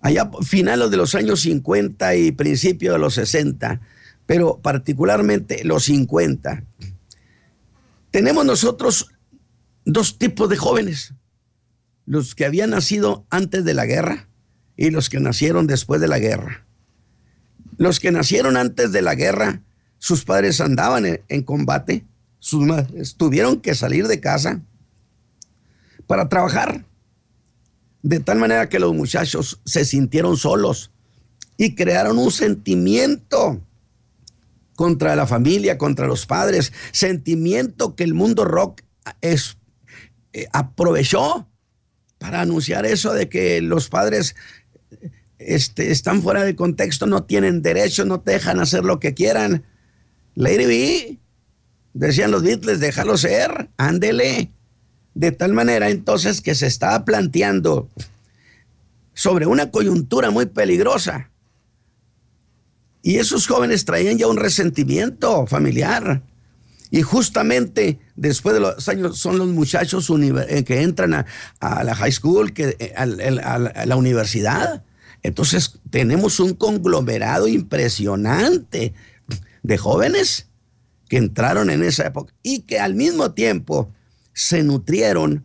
Allá 0.00 0.30
finales 0.42 0.90
de 0.90 0.96
los 0.96 1.14
años 1.14 1.40
50 1.40 2.14
y 2.14 2.30
principios 2.30 2.94
de 2.94 3.00
los 3.00 3.14
60, 3.14 3.80
pero 4.26 4.58
particularmente 4.58 5.64
los 5.64 5.84
50, 5.84 6.62
tenemos 8.10 8.44
nosotros 8.46 9.10
dos 9.84 10.18
tipos 10.18 10.48
de 10.48 10.56
jóvenes. 10.56 11.14
Los 12.04 12.34
que 12.34 12.44
habían 12.44 12.70
nacido 12.70 13.26
antes 13.30 13.64
de 13.64 13.74
la 13.74 13.86
guerra 13.86 14.28
y 14.76 14.90
los 14.90 15.10
que 15.10 15.18
nacieron 15.18 15.66
después 15.66 16.00
de 16.00 16.08
la 16.08 16.18
guerra. 16.18 16.64
Los 17.78 18.00
que 18.00 18.10
nacieron 18.10 18.56
antes 18.56 18.92
de 18.92 19.02
la 19.02 19.14
guerra, 19.14 19.62
sus 19.98 20.24
padres 20.24 20.60
andaban 20.60 21.20
en, 21.28 21.42
combate, 21.42 22.04
sus 22.38 22.64
madres 22.64 23.16
tuvieron 23.16 23.60
que 23.60 23.74
salir 23.74 24.06
de 24.06 24.20
casa 24.20 24.60
para 26.06 26.28
trabajar. 26.28 26.84
De 28.02 28.20
tal 28.20 28.38
manera 28.38 28.68
que 28.68 28.78
los 28.78 28.94
muchachos 28.94 29.60
se 29.64 29.84
sintieron 29.84 30.36
solos 30.36 30.92
y 31.56 31.74
crearon 31.74 32.18
un 32.18 32.30
sentimiento 32.30 33.60
contra 34.76 35.16
la 35.16 35.26
familia, 35.26 35.78
contra 35.78 36.06
los 36.06 36.26
padres, 36.26 36.72
sentimiento 36.92 37.96
que 37.96 38.04
el 38.04 38.14
mundo 38.14 38.44
rock 38.44 38.82
es, 39.22 39.56
eh, 40.32 40.46
aprovechó 40.52 41.48
para 42.18 42.42
anunciar 42.42 42.86
eso 42.86 43.12
de 43.12 43.28
que 43.28 43.60
los 43.60 43.88
padres 43.88 44.36
este, 45.38 45.90
están 45.90 46.22
fuera 46.22 46.44
de 46.44 46.56
contexto, 46.56 47.06
no 47.06 47.24
tienen 47.24 47.62
derecho, 47.62 48.04
no 48.04 48.20
te 48.20 48.32
dejan 48.32 48.60
hacer 48.60 48.84
lo 48.84 49.00
que 49.00 49.14
quieran. 49.14 49.64
Lady 50.34 50.66
B, 50.66 51.18
decían 51.94 52.30
los 52.30 52.42
Beatles, 52.42 52.80
déjalo 52.80 53.16
ser, 53.16 53.70
ándele. 53.76 54.50
De 55.14 55.32
tal 55.32 55.54
manera 55.54 55.88
entonces 55.88 56.42
que 56.42 56.54
se 56.54 56.66
estaba 56.66 57.04
planteando 57.04 57.88
sobre 59.14 59.46
una 59.46 59.70
coyuntura 59.70 60.30
muy 60.30 60.46
peligrosa. 60.46 61.30
Y 63.02 63.16
esos 63.16 63.46
jóvenes 63.46 63.84
traían 63.84 64.18
ya 64.18 64.26
un 64.26 64.36
resentimiento 64.36 65.46
familiar. 65.46 66.22
Y 66.90 67.02
justamente 67.02 67.98
después 68.14 68.54
de 68.54 68.60
los 68.60 68.88
años 68.88 69.18
son 69.18 69.38
los 69.38 69.48
muchachos 69.48 70.10
eh, 70.48 70.64
que 70.64 70.82
entran 70.82 71.14
a, 71.14 71.84
la 71.84 71.94
high 71.94 72.12
school, 72.12 72.52
que, 72.52 72.76
eh, 72.78 72.92
a 72.96 73.86
la 73.86 73.96
universidad. 73.96 74.84
Entonces 75.26 75.80
tenemos 75.90 76.38
un 76.38 76.54
conglomerado 76.54 77.48
impresionante 77.48 78.94
de 79.64 79.76
jóvenes 79.76 80.46
que 81.08 81.16
entraron 81.16 81.68
en 81.68 81.82
esa 81.82 82.06
época 82.06 82.32
y 82.44 82.60
que 82.60 82.78
al 82.78 82.94
mismo 82.94 83.32
tiempo 83.32 83.90
se 84.32 84.62
nutrieron 84.62 85.44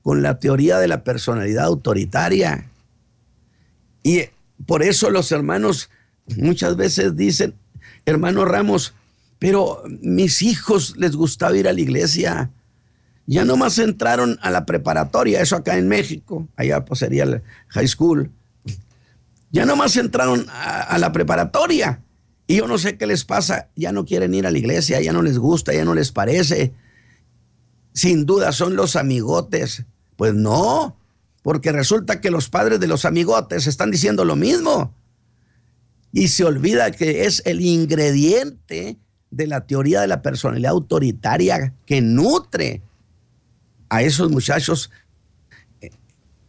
con 0.00 0.22
la 0.22 0.38
teoría 0.38 0.78
de 0.78 0.88
la 0.88 1.04
personalidad 1.04 1.66
autoritaria. 1.66 2.70
Y 4.02 4.22
por 4.64 4.82
eso 4.82 5.10
los 5.10 5.30
hermanos 5.32 5.90
muchas 6.38 6.76
veces 6.76 7.14
dicen, 7.14 7.54
hermano 8.06 8.46
Ramos, 8.46 8.94
pero 9.38 9.82
mis 10.00 10.40
hijos 10.40 10.96
les 10.96 11.14
gustaba 11.14 11.58
ir 11.58 11.68
a 11.68 11.74
la 11.74 11.80
iglesia. 11.82 12.50
Ya 13.26 13.44
nomás 13.44 13.78
entraron 13.78 14.38
a 14.40 14.50
la 14.50 14.64
preparatoria, 14.64 15.42
eso 15.42 15.56
acá 15.56 15.76
en 15.76 15.88
México, 15.88 16.48
allá 16.56 16.86
pues 16.86 17.00
sería 17.00 17.24
el 17.24 17.42
high 17.68 17.86
school. 17.86 18.30
Ya 19.52 19.66
nomás 19.66 19.96
entraron 19.96 20.46
a, 20.48 20.96
la 20.98 21.12
preparatoria 21.12 22.02
y 22.46 22.56
yo 22.56 22.66
no 22.66 22.78
sé 22.78 22.96
qué 22.96 23.06
les 23.06 23.24
pasa, 23.24 23.68
ya 23.76 23.92
no 23.92 24.04
quieren 24.04 24.34
ir 24.34 24.46
a 24.46 24.50
la 24.50 24.58
iglesia, 24.58 25.00
ya 25.00 25.12
no 25.12 25.22
les 25.22 25.38
gusta, 25.38 25.72
ya 25.72 25.84
no 25.84 25.94
les 25.94 26.12
parece. 26.12 26.72
Sin 27.92 28.26
duda 28.26 28.52
son 28.52 28.76
los 28.76 28.96
amigotes. 28.96 29.84
Pues 30.16 30.34
no, 30.34 30.96
porque 31.42 31.72
resulta 31.72 32.20
que 32.20 32.30
los 32.30 32.48
padres 32.48 32.78
de 32.78 32.86
los 32.86 33.04
amigotes 33.04 33.66
están 33.66 33.90
diciendo 33.90 34.24
lo 34.24 34.36
mismo. 34.36 34.94
Y 36.12 36.28
se 36.28 36.44
olvida 36.44 36.90
que 36.90 37.24
es 37.24 37.42
el 37.44 37.60
ingrediente 37.60 38.98
de 39.30 39.46
la 39.46 39.66
teoría 39.66 40.00
de 40.00 40.08
la 40.08 40.22
personalidad 40.22 40.72
autoritaria 40.72 41.74
que 41.86 42.00
nutre 42.00 42.82
a 43.88 44.02
esos 44.02 44.30
muchachos 44.30 44.90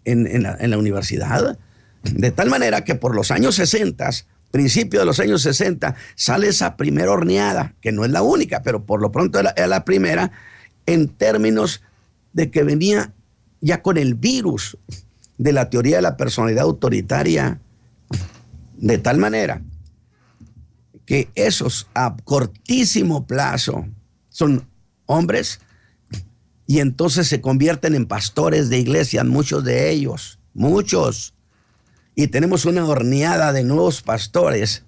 en, 0.03 0.43
la, 0.43 0.57
en 0.59 0.69
la 0.69 0.77
universidad. 0.77 1.57
De 2.03 2.31
tal 2.31 2.49
manera 2.49 2.83
que 2.83 2.95
por 2.95 3.15
los 3.15 3.31
años 3.31 3.55
60 3.55 4.09
principio 4.51 4.99
de 4.99 5.05
los 5.05 5.19
años 5.19 5.41
60, 5.41 5.95
sale 6.15 6.49
esa 6.49 6.75
primera 6.77 7.11
horneada, 7.11 7.73
que 7.81 7.91
no 7.91 8.05
es 8.05 8.11
la 8.11 8.21
única, 8.21 8.61
pero 8.61 8.85
por 8.85 9.01
lo 9.01 9.11
pronto 9.11 9.39
era, 9.39 9.67
la 9.67 9.85
primera, 9.85 10.31
en 10.85 11.07
términos 11.07 11.81
de 12.33 12.51
que 12.51 12.63
venía 12.63 13.13
ya 13.61 13.81
con 13.81 13.97
el 13.97 14.13
virus 14.15 14.77
de 15.37 15.53
la 15.53 15.69
teoría 15.69 15.95
de 15.95 16.01
la 16.01 16.17
personalidad 16.17 16.63
autoritaria, 16.63 17.59
de 18.77 18.97
tal 18.97 19.17
manera 19.17 19.61
que 21.05 21.29
esos 21.35 21.87
a 21.93 22.15
cortísimo 22.23 23.25
plazo 23.25 23.85
son 24.29 24.67
hombres 25.05 25.59
y 26.67 26.79
entonces 26.79 27.27
se 27.27 27.41
convierten 27.41 27.95
en 27.95 28.05
pastores 28.05 28.69
de 28.69 28.79
iglesias, 28.79 29.25
muchos 29.25 29.63
de 29.63 29.91
ellos, 29.91 30.39
muchos. 30.53 31.33
Y 32.15 32.27
tenemos 32.27 32.65
una 32.65 32.85
horneada 32.85 33.53
de 33.53 33.63
nuevos 33.63 34.01
pastores 34.01 34.83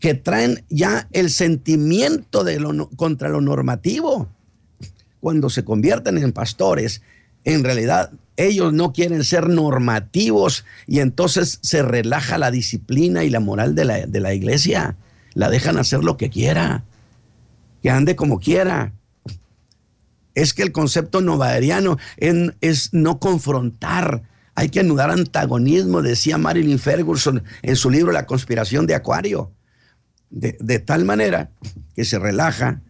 que 0.00 0.14
traen 0.14 0.64
ya 0.68 1.08
el 1.12 1.30
sentimiento 1.30 2.44
de 2.44 2.58
contra 2.96 3.28
lo 3.28 3.40
normativo. 3.40 4.28
Cuando 5.20 5.50
se 5.50 5.64
convierten 5.64 6.18
en 6.18 6.32
pastores, 6.32 7.02
en 7.44 7.64
realidad 7.64 8.12
ellos 8.36 8.72
no 8.72 8.92
quieren 8.92 9.24
ser 9.24 9.48
normativos 9.48 10.64
y 10.86 11.00
entonces 11.00 11.58
se 11.62 11.82
relaja 11.82 12.38
la 12.38 12.50
disciplina 12.50 13.24
y 13.24 13.30
la 13.30 13.40
moral 13.40 13.74
de 13.74 13.84
la, 13.84 14.06
de 14.06 14.20
la 14.20 14.32
iglesia. 14.32 14.96
La 15.34 15.50
dejan 15.50 15.76
hacer 15.76 16.04
lo 16.04 16.16
que 16.16 16.30
quiera, 16.30 16.84
que 17.82 17.90
ande 17.90 18.16
como 18.16 18.38
quiera 18.38 18.92
es 20.38 20.54
que 20.54 20.62
el 20.62 20.72
concepto 20.72 21.20
novaderiano 21.20 21.98
es, 22.16 22.94
no 22.94 23.18
confrontar, 23.18 24.22
hay 24.58 24.70
que 24.70 24.80
anudar 24.80 25.08
antagonismo, 25.12 26.02
decía 26.02 26.36
Marilyn 26.36 26.80
Ferguson 26.80 27.44
en 27.62 27.76
su 27.76 27.90
libro 27.90 28.10
La 28.10 28.26
conspiración 28.26 28.88
de 28.88 28.96
Acuario, 28.96 29.52
de, 30.30 30.78
tal 30.80 31.04
manera 31.04 31.52
que 31.94 32.04
se 32.04 32.18
relaja, 32.18 32.82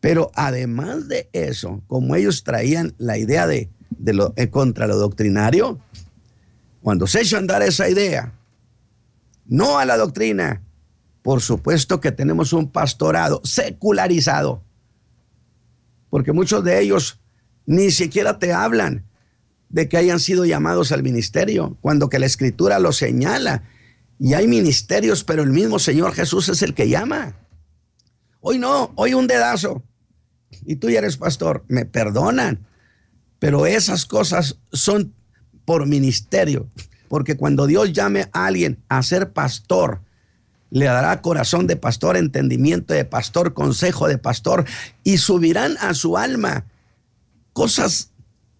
pero 0.00 0.32
además 0.34 1.06
de 1.06 1.30
eso, 1.32 1.84
como 1.86 2.16
ellos 2.16 2.42
traían 2.42 2.96
la 2.98 3.16
idea 3.16 3.46
de, 3.46 3.70
lo, 4.04 4.32
eh, 4.34 4.50
contra 4.50 4.88
lo 4.88 4.96
doctrinario, 4.96 5.78
cuando 6.82 7.06
se 7.06 7.20
echó 7.20 7.36
a 7.36 7.38
andar 7.38 7.62
esa 7.62 7.88
idea, 7.88 8.32
no 9.46 9.78
a 9.78 9.84
la 9.84 9.96
doctrina, 9.96 10.62
por 11.22 11.42
supuesto 11.42 12.00
que 12.00 12.10
tenemos 12.10 12.52
un 12.52 12.72
pastorado 12.72 13.40
secularizado 13.44 14.64
porque 16.10 16.32
muchos 16.32 16.64
de 16.64 16.80
ellos 16.80 17.20
ni 17.66 17.92
siquiera 17.92 18.40
te 18.40 18.52
hablan 18.52 19.04
de 19.74 19.88
que 19.88 19.96
hayan 19.96 20.20
sido 20.20 20.44
llamados 20.44 20.92
al 20.92 21.02
ministerio, 21.02 21.76
cuando 21.80 22.08
que 22.08 22.20
la 22.20 22.26
escritura 22.26 22.78
lo 22.78 22.92
señala. 22.92 23.64
Y 24.20 24.34
hay 24.34 24.46
ministerios, 24.46 25.24
pero 25.24 25.42
el 25.42 25.50
mismo 25.50 25.80
Señor 25.80 26.12
Jesús 26.12 26.48
es 26.48 26.62
el 26.62 26.74
que 26.74 26.88
llama. 26.88 27.34
Hoy 28.38 28.60
no, 28.60 28.92
hoy 28.94 29.14
un 29.14 29.26
dedazo. 29.26 29.82
Y 30.64 30.76
tú 30.76 30.90
ya 30.90 31.00
eres 31.00 31.16
pastor, 31.16 31.64
me 31.66 31.86
perdonan. 31.86 32.68
Pero 33.40 33.66
esas 33.66 34.06
cosas 34.06 34.60
son 34.70 35.12
por 35.64 35.88
ministerio. 35.88 36.70
Porque 37.08 37.36
cuando 37.36 37.66
Dios 37.66 37.92
llame 37.92 38.28
a 38.32 38.46
alguien 38.46 38.78
a 38.88 39.02
ser 39.02 39.32
pastor, 39.32 40.02
le 40.70 40.84
dará 40.84 41.20
corazón 41.20 41.66
de 41.66 41.74
pastor, 41.74 42.16
entendimiento 42.16 42.94
de 42.94 43.04
pastor, 43.04 43.54
consejo 43.54 44.06
de 44.06 44.18
pastor, 44.18 44.66
y 45.02 45.18
subirán 45.18 45.76
a 45.80 45.94
su 45.94 46.16
alma 46.16 46.66
cosas 47.52 48.13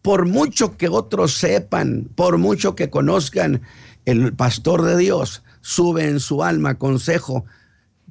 por 0.05 0.27
mucho 0.27 0.77
que 0.77 0.87
otros 0.91 1.33
sepan, 1.39 2.11
por 2.15 2.37
mucho 2.37 2.77
que 2.77 2.91
conozcan, 2.91 3.63
el 4.05 4.35
pastor 4.35 4.83
de 4.83 4.99
Dios 4.99 5.43
sube 5.63 6.07
en 6.07 6.21
su 6.21 6.45
alma 6.45 6.75
consejo 6.75 7.47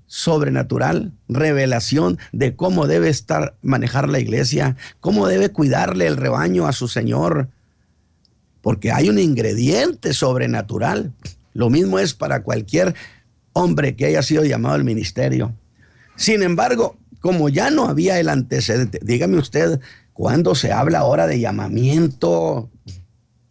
sobrenatural, 0.07 1.11
revelación 1.29 2.17
de 2.31 2.55
cómo 2.55 2.87
debe 2.87 3.09
estar 3.09 3.57
manejar 3.61 4.09
la 4.09 4.17
iglesia, 4.17 4.75
cómo 5.01 5.27
debe 5.27 5.49
cuidarle 5.49 6.07
el 6.07 6.17
rebaño 6.17 6.65
a 6.65 6.73
su 6.73 6.87
Señor, 6.87 7.49
porque 8.63 8.91
hay 8.91 9.07
un 9.09 9.19
ingrediente 9.19 10.13
sobrenatural. 10.13 11.13
Lo 11.53 11.69
mismo 11.69 11.99
es 11.99 12.15
para 12.15 12.41
cualquier 12.41 12.95
hombre 13.53 13.95
que 13.95 14.07
haya 14.07 14.23
sido 14.23 14.43
llamado 14.43 14.73
al 14.73 14.83
ministerio. 14.83 15.53
Sin 16.15 16.41
embargo, 16.41 16.97
como 17.19 17.49
ya 17.49 17.69
no 17.69 17.87
había 17.87 18.19
el 18.19 18.29
antecedente, 18.29 18.99
dígame 19.03 19.37
usted, 19.37 19.79
¿cuándo 20.13 20.55
se 20.55 20.71
habla 20.71 20.99
ahora 20.99 21.27
de 21.27 21.39
llamamiento? 21.39 22.69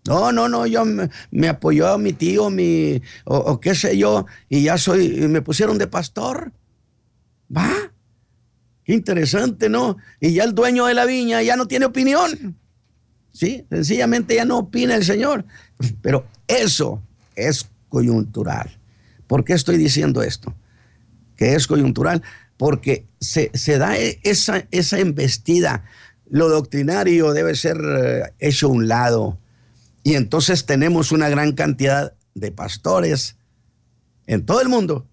No, 0.07 0.33
no, 0.33 0.49
no, 0.49 0.67
yo 0.67 0.85
me, 1.31 1.49
apoyó 1.49 1.97
mi 1.99 2.13
tío, 2.13 2.51
mi, 2.51 3.01
o, 3.25 3.61
qué 3.61 3.75
sé 3.75 3.97
yo, 3.97 4.27
y 4.49 4.63
ya 4.63 4.77
soy, 4.77 5.29
me 5.29 5.43
pusieron 5.43 5.79
de 5.79 5.87
pastor. 5.87 6.53
Va, 7.55 7.71
qué 8.85 8.95
interesante, 8.95 9.69
¿no? 9.69 9.97
Y 10.21 10.33
ya 10.35 10.45
el 10.45 10.55
dueño 10.55 10.87
de 10.87 10.95
la 10.95 11.05
viña 11.05 11.43
ya 11.43 11.57
no 11.57 11.69
tiene 11.69 11.87
opinión. 11.87 12.57
Sí, 13.33 13.65
sencillamente 13.71 14.35
ya 14.35 14.45
no 14.45 14.59
opina 14.59 14.95
el 14.95 15.05
Señor. 15.05 15.45
Pero 16.03 16.27
eso 16.49 17.03
es 17.35 17.69
coyuntural. 17.89 18.79
¿Por 19.27 19.45
qué 19.45 19.55
estoy 19.55 19.79
diciendo 19.79 20.23
esto? 20.23 20.55
Que 21.37 21.55
es 21.55 21.67
coyuntural, 21.67 22.23
porque 22.57 23.07
se, 23.21 23.51
da 23.79 23.99
e, 23.99 24.21
esa, 24.23 24.67
esa 24.71 24.99
embestida. 24.99 25.85
Lo 26.33 26.49
doctrinario 26.49 27.35
debe 27.35 27.55
ser 27.55 27.77
eh, 27.79 28.33
hecho 28.39 28.69
a 28.69 28.71
un 28.71 28.89
lado. 28.89 29.39
Y 30.03 30.15
entonces 30.15 30.65
tenemos 30.65 31.13
una 31.13 31.29
gran 31.29 31.53
cantidad 31.53 32.15
de 32.35 32.51
pastores 32.51 33.37
en 34.27 34.47
todo 34.47 34.63
el 34.63 34.71
mundo. 34.71 35.07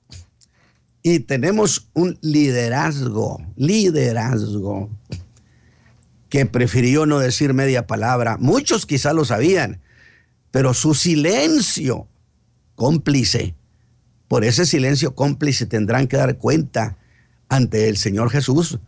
Y 1.03 1.20
tenemos 1.20 1.89
un 1.93 2.17
liderazgo, 2.22 3.41
liderazgo, 3.57 4.89
que 6.30 6.45
prefirió 6.45 7.05
no 7.05 7.20
decir 7.20 7.53
media 7.53 7.86
palabra. 7.86 8.38
Muchos 8.39 8.86
quizá 8.86 9.11
lo 9.11 9.26
sabían, 9.26 9.82
pero 10.51 10.74
su 10.74 10.93
silencio 10.95 12.07
cómplice 12.76 13.55
por 14.30 14.45
ese 14.45 14.65
silencio 14.65 15.15
cómplice 15.15 15.65
tendrán 15.65 16.07
que 16.07 16.15
dar 16.15 16.38
cuenta 16.38 16.97
ante 17.49 17.89
el 17.89 17.97
Señor 17.97 18.30
Jesús. 18.30 18.80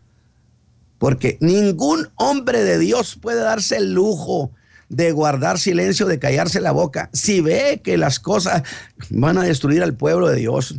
Porque 1.02 1.36
ningún 1.40 2.10
hombre 2.14 2.62
de 2.62 2.78
Dios 2.78 3.16
puede 3.20 3.40
darse 3.40 3.76
el 3.76 3.92
lujo 3.92 4.52
de 4.88 5.10
guardar 5.10 5.58
silencio, 5.58 6.06
de 6.06 6.20
callarse 6.20 6.60
la 6.60 6.70
boca, 6.70 7.10
si 7.12 7.40
ve 7.40 7.80
que 7.82 7.96
las 7.96 8.20
cosas 8.20 8.62
van 9.10 9.36
a 9.36 9.42
destruir 9.42 9.82
al 9.82 9.96
pueblo 9.96 10.28
de 10.28 10.36
Dios. 10.36 10.76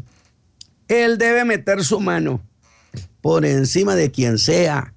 Él 0.88 1.17
debe 1.17 1.43
meter 1.43 1.84
su 1.84 1.99
mano 1.99 2.41
por 3.19 3.43
encima 3.43 3.95
de 3.95 4.11
quien 4.11 4.38
sea, 4.38 4.93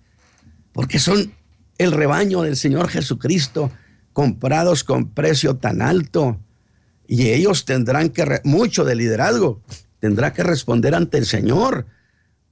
porque 0.73 1.01
son 1.01 1.33
el 1.79 1.91
rebaño 1.91 2.43
del 2.43 2.57
Señor 2.57 2.87
Jesucristo, 2.89 3.73
comprados 4.13 4.85
con 4.85 5.11
precio 5.11 5.57
tan 5.57 5.83
alto. 5.83 6.39
Y 7.09 7.31
ellos 7.31 7.65
tendrán 7.65 8.11
que, 8.11 8.43
mucho 8.45 8.85
de 8.85 8.95
liderazgo, 8.95 9.61
tendrá 9.99 10.33
que 10.33 10.45
responder 10.45 10.95
ante 10.95 11.19
el 11.19 11.27
Señor 11.27 11.87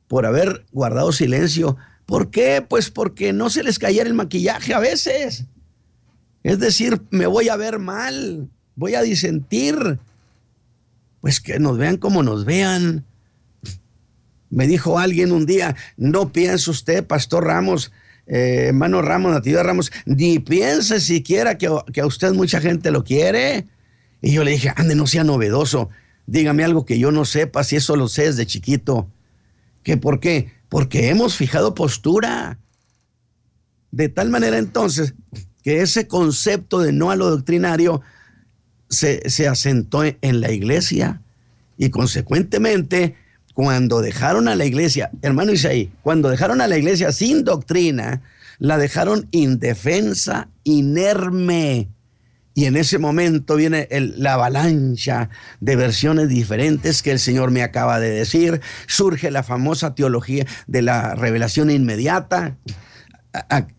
por 0.09 0.27
haber 0.27 0.67
guardado 0.73 1.13
silencio. 1.13 1.77
¿Por 2.07 2.31
qué? 2.31 2.65
Pues 2.67 2.91
porque 2.91 3.33
no 3.33 3.51
se 3.51 3.63
les 3.63 3.79
cayera 3.79 4.09
el 4.09 4.15
maquillaje 4.15 4.75
a 4.75 4.79
veces. 4.79 5.47
Es 6.43 6.59
decir, 6.59 7.01
me 7.11 7.27
voy 7.27 7.49
a 7.49 7.57
ver 7.57 7.79
mal, 7.79 8.51
voy 8.77 8.95
a 8.95 9.03
disentir. 9.03 9.99
Pues 11.21 11.41
que 11.41 11.59
nos 11.59 11.79
vean 11.79 11.97
como 11.97 12.23
nos 12.23 12.45
vean. 12.45 13.05
Me 14.51 14.67
dijo 14.67 14.99
alguien 14.99 15.33
un 15.33 15.47
día, 15.47 15.75
no 15.97 16.33
piense 16.33 16.71
usted, 16.71 17.05
Pastor 17.05 17.45
Ramos, 17.45 17.91
eh, 18.27 18.67
hermano 18.69 19.03
Ramos, 19.03 19.33
Natividad 19.33 19.65
Ramos, 19.65 19.91
ni 20.05 20.39
piense 20.39 21.01
siquiera 21.01 21.59
que, 21.59 21.69
que 21.93 22.03
a 22.03 22.07
usted 22.07 22.33
mucha 22.35 22.61
gente 22.61 22.91
lo 22.91 23.03
quiere. 23.03 23.67
Y 24.21 24.33
yo 24.33 24.45
le 24.45 24.53
dije, 24.53 24.73
ande, 24.77 24.95
no 24.95 25.07
sea 25.07 25.25
novedoso, 25.25 25.89
dígame 26.27 26.63
algo 26.63 26.85
que 26.85 26.99
yo 26.99 27.11
no 27.11 27.25
sepa, 27.25 27.65
si 27.65 27.77
eso 27.77 27.97
lo 27.97 28.07
sé 28.07 28.25
desde 28.25 28.47
chiquito. 28.47 29.09
¿Qué 29.83 29.97
por 29.97 30.21
qué? 30.21 30.53
Porque 30.75 31.09
hemos 31.09 31.37
fijado 31.37 31.73
postura. 31.73 32.59
De 33.93 34.09
tal 34.09 34.29
manera 34.29 34.59
entonces 34.59 35.15
que 35.63 35.83
ese 35.83 36.09
concepto 36.09 36.81
de 36.81 36.93
no 36.93 37.13
a 37.13 37.17
lo 37.17 37.31
doctrinario 37.31 38.01
se, 38.91 39.31
se 39.31 39.47
asentó 39.47 40.03
en 40.03 40.41
la 40.41 40.51
iglesia 40.51 41.23
y 41.79 41.91
consecuentemente 41.91 43.15
cuando 43.55 44.01
dejaron 44.01 44.49
a 44.49 44.57
la 44.57 44.65
iglesia, 44.65 45.13
hermano 45.23 45.53
Isaí, 45.53 45.93
cuando 46.03 46.29
dejaron 46.29 46.61
a 46.61 46.67
la 46.67 46.77
iglesia 46.77 47.13
sin 47.13 47.45
doctrina, 47.45 48.23
la 48.59 48.77
dejaron 48.77 49.29
indefensa, 49.31 50.49
inerme, 50.65 51.89
y 52.55 52.67
en 52.67 52.77
ese 52.77 52.99
momento 52.99 53.57
viene 53.57 53.89
la 53.91 54.35
avalancha 54.35 55.29
de 55.61 55.75
versiones 55.75 56.29
diferentes 56.29 57.03
que 57.03 57.11
el 57.11 57.19
Señor 57.19 57.51
me 57.51 57.65
acaba 57.65 57.99
de 57.99 58.11
decir. 58.11 58.61
Surge 58.87 59.33
la 59.33 59.43
famosa 59.43 59.97
teología 59.97 60.47
de 60.69 60.83
la 60.83 61.17
revelación 61.17 61.69
inmediata, 61.71 62.57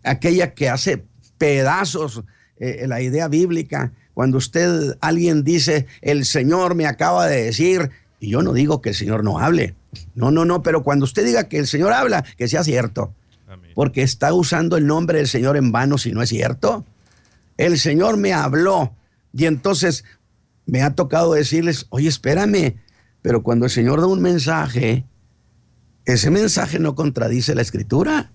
aquella 0.04 0.52
que 0.52 0.68
hace 0.68 1.04
pedazos 1.38 2.22
eh, 2.58 2.84
la 2.86 3.00
idea 3.00 3.28
bíblica. 3.28 3.92
Cuando 4.12 4.36
usted, 4.36 4.98
alguien 5.00 5.42
dice, 5.42 5.86
el 6.02 6.26
Señor 6.26 6.74
me 6.74 6.86
acaba 6.86 7.26
de 7.26 7.44
decir, 7.44 7.90
Y 8.20 8.30
yo 8.30 8.42
no 8.42 8.52
digo 8.52 8.82
que 8.82 8.90
el 8.90 8.94
Señor 8.94 9.24
no 9.24 9.38
hable. 9.38 9.74
No, 10.14 10.30
no, 10.30 10.44
no, 10.44 10.62
pero 10.62 10.82
cuando 10.82 11.04
usted 11.04 11.24
diga 11.24 11.48
que 11.48 11.58
el 11.58 11.66
Señor 11.66 11.94
habla, 11.94 12.24
que 12.36 12.48
sea 12.48 12.62
cierto. 12.62 13.14
Porque 13.74 14.02
está 14.02 14.34
usando 14.34 14.76
el 14.76 14.86
nombre 14.86 15.18
del 15.18 15.28
Señor 15.28 15.56
en 15.56 15.72
vano 15.72 15.96
si 15.96 16.12
no 16.12 16.22
es 16.22 16.28
cierto. 16.28 16.84
El 17.56 17.78
Señor 17.78 18.16
me 18.16 18.32
habló 18.32 18.94
y 19.32 19.46
entonces 19.46 20.04
me 20.66 20.82
ha 20.82 20.94
tocado 20.94 21.32
decirles, 21.32 21.86
oye, 21.90 22.08
espérame, 22.08 22.76
pero 23.22 23.42
cuando 23.42 23.66
el 23.66 23.70
Señor 23.70 24.00
da 24.00 24.06
un 24.06 24.20
mensaje, 24.20 25.06
ese 26.04 26.30
mensaje 26.30 26.78
no 26.78 26.94
contradice 26.94 27.54
la 27.54 27.62
escritura, 27.62 28.32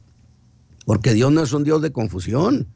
porque 0.85 1.13
Dios 1.13 1.31
no 1.31 1.43
es 1.43 1.53
un 1.53 1.63
Dios 1.63 1.81
de 1.81 1.91
confusión. 1.91 2.67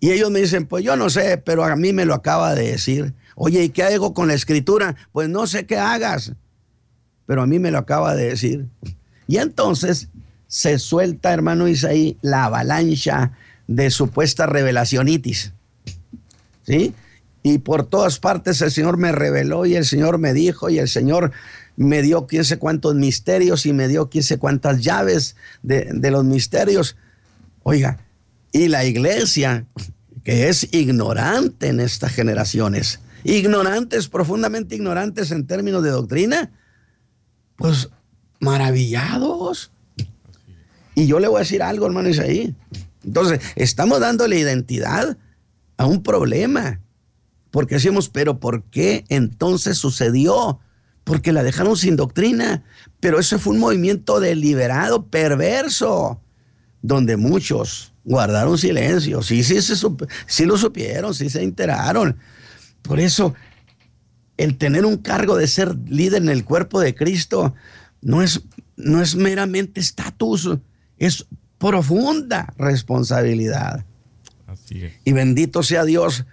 Y 0.00 0.10
ellos 0.10 0.30
me 0.30 0.40
dicen, 0.40 0.66
pues 0.66 0.84
yo 0.84 0.96
no 0.96 1.10
sé, 1.10 1.38
pero 1.38 1.64
a 1.64 1.76
mí 1.76 1.92
me 1.92 2.04
lo 2.04 2.14
acaba 2.14 2.54
de 2.54 2.72
decir. 2.72 3.14
Oye, 3.36 3.62
¿y 3.64 3.68
qué 3.68 3.84
hago 3.84 4.14
con 4.14 4.28
la 4.28 4.34
escritura? 4.34 4.96
Pues 5.12 5.28
no 5.28 5.46
sé 5.46 5.64
qué 5.64 5.78
hagas, 5.78 6.32
pero 7.26 7.42
a 7.42 7.46
mí 7.46 7.58
me 7.58 7.70
lo 7.70 7.78
acaba 7.78 8.14
de 8.14 8.30
decir. 8.30 8.66
Y 9.28 9.36
entonces 9.36 10.08
se 10.48 10.78
suelta, 10.78 11.32
hermano 11.32 11.68
Isaí, 11.68 12.18
la 12.20 12.44
avalancha 12.44 13.32
de 13.66 13.90
supuesta 13.90 14.46
revelacionitis. 14.46 15.52
¿Sí? 16.64 16.94
Y 17.42 17.58
por 17.58 17.86
todas 17.86 18.18
partes 18.18 18.60
el 18.62 18.70
Señor 18.70 18.96
me 18.96 19.12
reveló 19.12 19.66
y 19.66 19.74
el 19.74 19.84
Señor 19.84 20.18
me 20.18 20.32
dijo 20.32 20.70
y 20.70 20.78
el 20.78 20.88
Señor 20.88 21.32
me 21.76 22.02
dio 22.02 22.26
quién 22.26 22.44
sé 22.44 22.58
cuántos 22.58 22.94
misterios 22.94 23.66
y 23.66 23.72
me 23.72 23.88
dio 23.88 24.08
quién 24.08 24.22
sé 24.22 24.38
cuántas 24.38 24.80
llaves 24.80 25.36
de, 25.62 25.88
de 25.92 26.10
los 26.10 26.24
misterios. 26.24 26.96
Oiga, 27.64 27.98
y 28.52 28.68
la 28.68 28.84
iglesia, 28.84 29.66
que 30.24 30.48
es 30.48 30.72
ignorante 30.72 31.68
en 31.68 31.80
estas 31.80 32.12
generaciones, 32.12 33.00
ignorantes, 33.24 34.08
profundamente 34.08 34.74
ignorantes 34.74 35.30
en 35.30 35.46
términos 35.46 35.82
de 35.82 35.90
doctrina, 35.90 36.50
pues 37.56 37.88
maravillados. 38.40 39.72
Y 40.94 41.06
yo 41.06 41.18
le 41.20 41.28
voy 41.28 41.36
a 41.38 41.40
decir 41.40 41.62
algo, 41.62 41.86
hermano 41.86 42.08
Isaí. 42.08 42.54
Entonces, 43.04 43.40
estamos 43.56 44.00
dándole 44.00 44.38
identidad 44.38 45.16
a 45.76 45.86
un 45.86 46.02
problema. 46.02 46.80
Porque 47.50 47.74
decimos, 47.74 48.08
pero 48.08 48.40
¿por 48.40 48.64
qué 48.64 49.04
entonces 49.08 49.76
sucedió? 49.76 50.60
Porque 51.04 51.32
la 51.32 51.42
dejaron 51.42 51.76
sin 51.76 51.96
doctrina. 51.96 52.64
Pero 53.00 53.18
eso 53.18 53.38
fue 53.38 53.52
un 53.54 53.60
movimiento 53.60 54.20
deliberado, 54.20 55.06
perverso, 55.06 56.20
donde 56.80 57.16
muchos 57.16 57.92
guardaron 58.04 58.58
silencio. 58.58 59.22
Sí, 59.22 59.44
sí, 59.44 59.58
sí 60.26 60.44
lo 60.46 60.56
supieron, 60.56 61.14
sí 61.14 61.28
se 61.28 61.42
enteraron. 61.42 62.16
Por 62.82 63.00
eso, 63.00 63.34
el 64.36 64.56
tener 64.56 64.84
un 64.84 64.96
cargo 64.96 65.36
de 65.36 65.46
ser 65.46 65.76
líder 65.88 66.22
en 66.22 66.30
el 66.30 66.44
cuerpo 66.44 66.80
de 66.80 66.94
Cristo 66.94 67.54
no 68.00 68.22
es, 68.22 68.42
no 68.76 69.00
es 69.00 69.14
meramente 69.14 69.80
estatus, 69.80 70.58
es 70.98 71.26
profunda 71.62 72.52
responsabilidad. 72.58 73.84
Así 74.48 74.84
es. 74.84 74.94
Y 75.04 75.12
bendito 75.12 75.62
sea 75.62 75.84
Dios, 75.84 76.26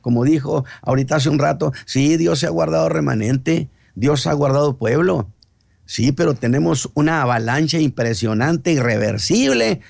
como 0.00 0.24
dijo 0.24 0.64
ahorita 0.82 1.16
hace 1.16 1.28
un 1.28 1.40
rato, 1.40 1.72
sí, 1.86 2.16
Dios 2.16 2.38
se 2.38 2.46
ha 2.46 2.50
guardado 2.50 2.88
remanente, 2.88 3.68
Dios 3.96 4.28
ha 4.28 4.32
guardado 4.32 4.76
pueblo. 4.76 5.28
Sí, 5.86 6.12
pero 6.12 6.34
tenemos 6.34 6.88
una 6.94 7.22
avalancha 7.22 7.80
impresionante, 7.80 8.72
irreversible 8.72 9.80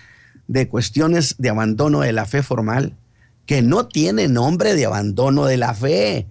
de 0.49 0.67
cuestiones 0.69 1.35
de 1.37 1.51
abandono 1.51 2.01
de 2.01 2.13
la 2.13 2.25
fe 2.25 2.43
formal, 2.43 2.97
que 3.45 3.61
no 3.61 3.89
tiene 3.89 4.29
nombre 4.29 4.75
de 4.75 4.87
abandono 4.87 5.45
de 5.45 5.59
la 5.59 5.75
fe, 5.75 6.27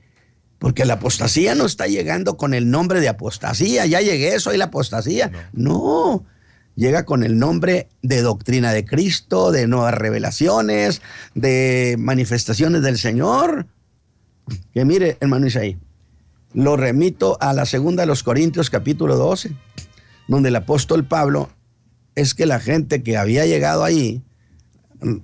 porque 0.57 0.85
la 0.85 0.95
apostasía 0.95 1.53
no 1.53 1.65
está 1.65 1.85
llegando 1.85 2.35
con 2.35 2.55
el 2.55 2.71
nombre 2.71 2.99
de 2.99 3.09
apostasía, 3.09 3.85
ya 3.85 4.01
llegué, 4.01 4.39
soy 4.39 4.57
la 4.57 4.65
apostasía. 4.65 5.31
no 5.53 6.25
llega 6.75 7.05
con 7.05 7.23
el 7.23 7.39
nombre 7.39 7.89
de 8.01 8.21
doctrina 8.21 8.71
de 8.71 8.85
Cristo, 8.85 9.51
de 9.51 9.67
nuevas 9.67 9.93
revelaciones, 9.93 11.01
de 11.33 11.95
manifestaciones 11.97 12.81
del 12.81 12.97
Señor. 12.97 13.67
Que 14.73 14.85
mire, 14.85 15.17
hermano 15.19 15.47
Isaí, 15.47 15.77
lo 16.53 16.77
remito 16.77 17.37
a 17.41 17.53
la 17.53 17.65
segunda 17.65 18.03
de 18.03 18.07
los 18.07 18.23
Corintios 18.23 18.69
capítulo 18.69 19.15
12, 19.15 19.51
donde 20.27 20.49
el 20.49 20.55
apóstol 20.55 21.05
Pablo 21.05 21.49
es 22.15 22.33
que 22.33 22.45
la 22.45 22.59
gente 22.59 23.03
que 23.03 23.17
había 23.17 23.45
llegado 23.45 23.83
ahí 23.83 24.23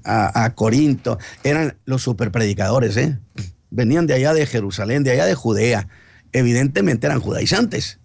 a, 0.03 0.43
a 0.43 0.55
Corinto 0.55 1.17
eran 1.43 1.77
los 1.85 2.01
superpredicadores, 2.01 2.97
¿eh? 2.97 3.19
venían 3.69 4.07
de 4.07 4.13
allá 4.13 4.33
de 4.33 4.45
Jerusalén, 4.45 5.03
de 5.03 5.11
allá 5.11 5.25
de 5.25 5.35
Judea, 5.35 5.87
evidentemente 6.33 7.07
eran 7.07 7.21
judaizantes 7.21 8.00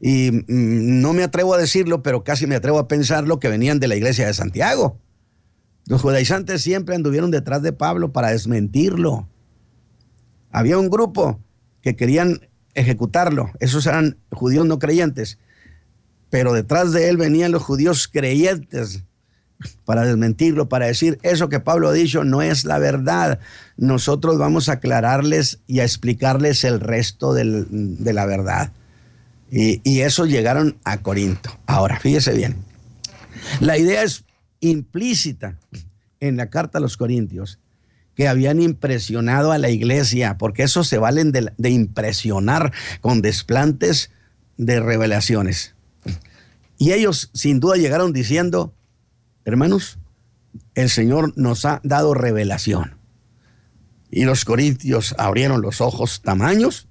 y 0.00 0.30
mm, 0.32 1.00
no 1.00 1.12
me 1.12 1.22
atrevo 1.22 1.54
a 1.54 1.58
decirlo, 1.58 2.02
pero 2.02 2.24
casi 2.24 2.46
me 2.46 2.56
atrevo 2.56 2.78
a 2.78 2.88
pensarlo, 2.88 3.40
que 3.40 3.48
venían 3.48 3.80
de 3.80 3.88
la 3.88 3.96
iglesia 3.96 4.26
de 4.26 4.34
Santiago. 4.34 4.98
Los 5.86 6.02
judaizantes 6.02 6.62
siempre 6.62 6.94
anduvieron 6.94 7.30
detrás 7.30 7.62
de 7.62 7.72
Pablo 7.72 8.12
para 8.12 8.30
desmentirlo. 8.30 9.28
Había 10.50 10.78
un 10.78 10.88
grupo 10.88 11.40
que 11.82 11.96
querían 11.96 12.48
ejecutarlo, 12.74 13.50
esos 13.60 13.86
eran 13.86 14.16
judíos 14.32 14.66
no 14.66 14.78
creyentes, 14.78 15.38
pero 16.30 16.52
detrás 16.52 16.92
de 16.92 17.08
él 17.08 17.16
venían 17.16 17.52
los 17.52 17.62
judíos 17.62 18.08
creyentes 18.08 19.04
para 19.84 20.02
desmentirlo, 20.02 20.68
para 20.68 20.86
decir 20.86 21.18
eso 21.22 21.48
que 21.48 21.60
Pablo 21.60 21.88
ha 21.88 21.92
dicho 21.92 22.24
no 22.24 22.42
es 22.42 22.64
la 22.64 22.78
verdad. 22.78 23.38
Nosotros 23.76 24.38
vamos 24.38 24.68
a 24.68 24.72
aclararles 24.72 25.60
y 25.66 25.80
a 25.80 25.84
explicarles 25.84 26.64
el 26.64 26.80
resto 26.80 27.32
de 27.34 28.12
la 28.12 28.26
verdad. 28.26 28.72
Y, 29.50 29.80
y 29.88 30.00
esos 30.00 30.28
llegaron 30.28 30.78
a 30.84 31.02
Corinto. 31.02 31.50
Ahora, 31.66 31.98
fíjese 32.00 32.34
bien. 32.34 32.56
La 33.60 33.78
idea 33.78 34.02
es 34.02 34.24
implícita 34.60 35.58
en 36.20 36.36
la 36.36 36.50
carta 36.50 36.78
a 36.78 36.80
los 36.80 36.96
Corintios 36.96 37.58
que 38.14 38.28
habían 38.28 38.60
impresionado 38.60 39.52
a 39.52 39.58
la 39.58 39.70
iglesia, 39.70 40.38
porque 40.38 40.62
eso 40.62 40.84
se 40.84 40.98
valen 40.98 41.32
de, 41.32 41.70
impresionar 41.70 42.72
con 43.00 43.22
desplantes 43.22 44.10
de 44.56 44.80
revelaciones. 44.80 45.74
Y 46.78 46.92
ellos 46.92 47.30
sin 47.34 47.60
duda 47.60 47.76
llegaron 47.76 48.12
diciendo, 48.12 48.72
hermanos, 49.44 49.98
el 50.74 50.90
Señor 50.90 51.32
nos 51.36 51.64
ha 51.64 51.80
dado 51.82 52.14
revelación. 52.14 52.96
Y 54.10 54.24
los 54.24 54.44
corintios 54.44 55.14
abrieron 55.18 55.60
los 55.60 55.80
ojos 55.80 56.22
tamaños 56.22 56.86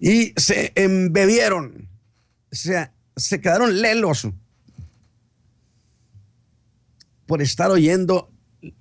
y 0.00 0.32
se 0.36 0.72
embebieron, 0.74 1.88
se, 2.50 2.90
se 3.16 3.40
quedaron 3.40 3.80
lelos 3.80 4.28
por 7.26 7.42
estar 7.42 7.70
oyendo 7.70 8.30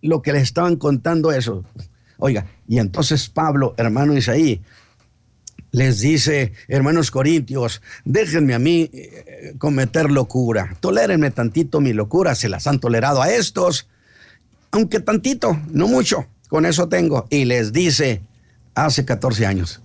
lo 0.02 0.22
que 0.22 0.34
les 0.34 0.44
estaban 0.44 0.76
contando 0.78 1.32
eso. 1.32 1.64
Oiga, 2.18 2.48
y 2.68 2.80
entonces 2.80 3.30
Pablo, 3.30 3.76
hermano 3.78 4.16
Isaí, 4.16 4.62
les 5.72 6.00
dice, 6.00 6.54
hermanos 6.68 7.12
corintios, 7.12 7.82
déjenme 8.06 8.54
a 8.56 8.60
mí 8.60 8.90
eh, 8.94 9.54
cometer 9.58 10.10
locura, 10.10 10.76
tolérenme 10.80 11.30
tantito 11.30 11.82
mi 11.82 11.94
locura, 11.94 12.36
se 12.36 12.50
las 12.50 12.66
han 12.68 12.80
tolerado 12.80 13.22
a 13.22 13.32
estos, 13.32 13.88
aunque 14.72 15.00
tantito, 15.00 15.60
no 15.70 15.88
mucho, 15.88 16.26
con 16.50 16.66
eso 16.66 16.88
tengo. 16.88 17.28
Y 17.30 17.46
les 17.46 17.74
dice, 17.74 18.22
hace 18.74 19.06
14 19.06 19.46
años, 19.46 19.82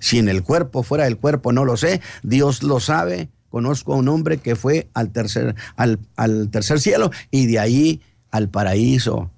si 0.00 0.18
en 0.18 0.28
el 0.28 0.42
cuerpo, 0.42 0.82
fuera 0.82 1.04
del 1.04 1.18
cuerpo, 1.18 1.52
no 1.52 1.64
lo 1.64 1.76
sé. 1.76 2.00
Dios 2.22 2.64
lo 2.64 2.80
sabe. 2.80 3.28
Conozco 3.50 3.92
a 3.92 3.96
un 3.96 4.08
hombre 4.08 4.38
que 4.38 4.56
fue 4.56 4.88
al 4.94 5.10
tercer, 5.10 5.54
al, 5.76 5.98
tercer 6.50 6.80
cielo 6.80 7.10
y 7.30 7.46
de 7.46 7.58
ahí 7.58 8.00
al 8.30 8.48
paraíso. 8.48 9.30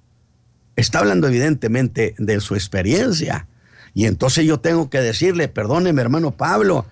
Está 0.75 0.99
hablando 0.99 1.27
evidentemente 1.27 2.15
de 2.17 2.39
su 2.39 2.55
experiencia. 2.55 3.47
Y 3.93 4.05
entonces 4.05 4.45
yo 4.45 4.59
tengo 4.59 4.89
que 4.89 5.01
decirle, 5.01 5.47
perdóneme 5.47 6.01
hermano 6.01 6.31
Pablo, 6.31 6.85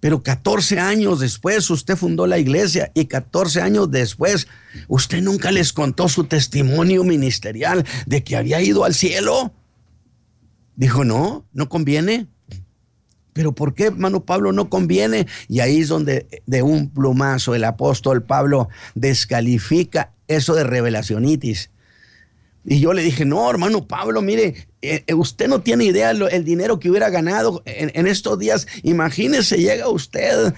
pero 0.00 0.22
14 0.22 0.80
años 0.80 1.20
después 1.20 1.70
usted 1.70 1.96
fundó 1.96 2.26
la 2.26 2.38
iglesia 2.38 2.90
y 2.94 3.06
14 3.06 3.62
años 3.62 3.90
después 3.90 4.46
usted 4.88 5.22
nunca 5.22 5.50
les 5.50 5.72
contó 5.72 6.08
su 6.08 6.24
testimonio 6.24 7.04
ministerial 7.04 7.84
de 8.06 8.22
que 8.22 8.36
había 8.36 8.60
ido 8.60 8.84
al 8.84 8.94
cielo. 8.94 9.52
Dijo, 10.74 11.04
no, 11.04 11.46
no 11.52 11.68
conviene. 11.68 12.28
Pero 13.36 13.52
¿por 13.52 13.74
qué, 13.74 13.84
hermano 13.84 14.24
Pablo, 14.24 14.50
no 14.50 14.70
conviene? 14.70 15.26
Y 15.46 15.60
ahí 15.60 15.80
es 15.80 15.88
donde 15.88 16.26
de 16.46 16.62
un 16.62 16.88
plumazo 16.88 17.54
el 17.54 17.64
apóstol 17.64 18.22
Pablo 18.22 18.70
descalifica 18.94 20.12
eso 20.26 20.54
de 20.54 20.64
revelacionitis. 20.64 21.70
Y 22.64 22.80
yo 22.80 22.94
le 22.94 23.02
dije, 23.02 23.26
no, 23.26 23.48
hermano 23.50 23.86
Pablo, 23.86 24.22
mire, 24.22 24.68
eh, 24.80 25.04
eh, 25.06 25.14
usted 25.14 25.48
no 25.48 25.60
tiene 25.60 25.84
idea 25.84 26.12
el 26.12 26.44
dinero 26.46 26.80
que 26.80 26.88
hubiera 26.88 27.10
ganado 27.10 27.62
en, 27.66 28.06
estos 28.06 28.38
días. 28.38 28.66
Imagínese, 28.82 29.58
llega 29.58 29.90
usted 29.90 30.54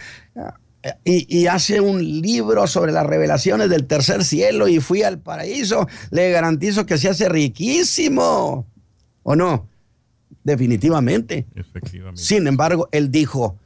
eh, 0.84 0.92
y, 1.04 1.36
y, 1.36 1.48
hace 1.48 1.80
un 1.80 2.22
libro 2.22 2.68
sobre 2.68 2.92
las 2.92 3.06
revelaciones 3.06 3.70
del 3.70 3.88
tercer 3.88 4.24
cielo 4.24 4.68
y 4.68 4.78
fui 4.78 5.02
al 5.02 5.18
paraíso. 5.18 5.88
Le 6.12 6.30
garantizo 6.30 6.86
que 6.86 6.96
se 6.96 7.08
hace 7.08 7.28
riquísimo. 7.28 8.68
¿O 9.24 9.34
no? 9.34 9.68
Definitivamente. 10.48 11.46
Sin 12.14 12.46
embargo, 12.46 12.88
él 12.90 13.10
dijo, 13.10 13.58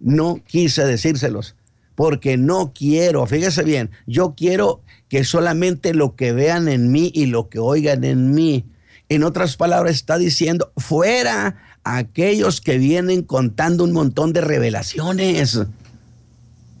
no 0.00 0.42
quise 0.44 0.84
decírselos, 0.84 1.54
porque 1.94 2.36
no 2.36 2.72
quiero, 2.74 3.26
fíjese 3.26 3.62
bien, 3.62 3.90
yo 4.06 4.34
quiero 4.36 4.82
que 5.08 5.24
solamente 5.24 5.94
lo 5.94 6.16
que 6.16 6.32
vean 6.32 6.68
en 6.68 6.90
mí 6.90 7.12
y 7.14 7.26
lo 7.26 7.48
que 7.48 7.58
oigan 7.58 8.02
en 8.04 8.34
mí. 8.34 8.64
En 9.08 9.22
otras 9.22 9.56
palabras, 9.56 9.94
está 9.94 10.18
diciendo, 10.18 10.72
fuera 10.76 11.56
aquellos 11.84 12.60
que 12.60 12.78
vienen 12.78 13.22
contando 13.22 13.84
un 13.84 13.92
montón 13.92 14.32
de 14.32 14.40
revelaciones. 14.40 15.60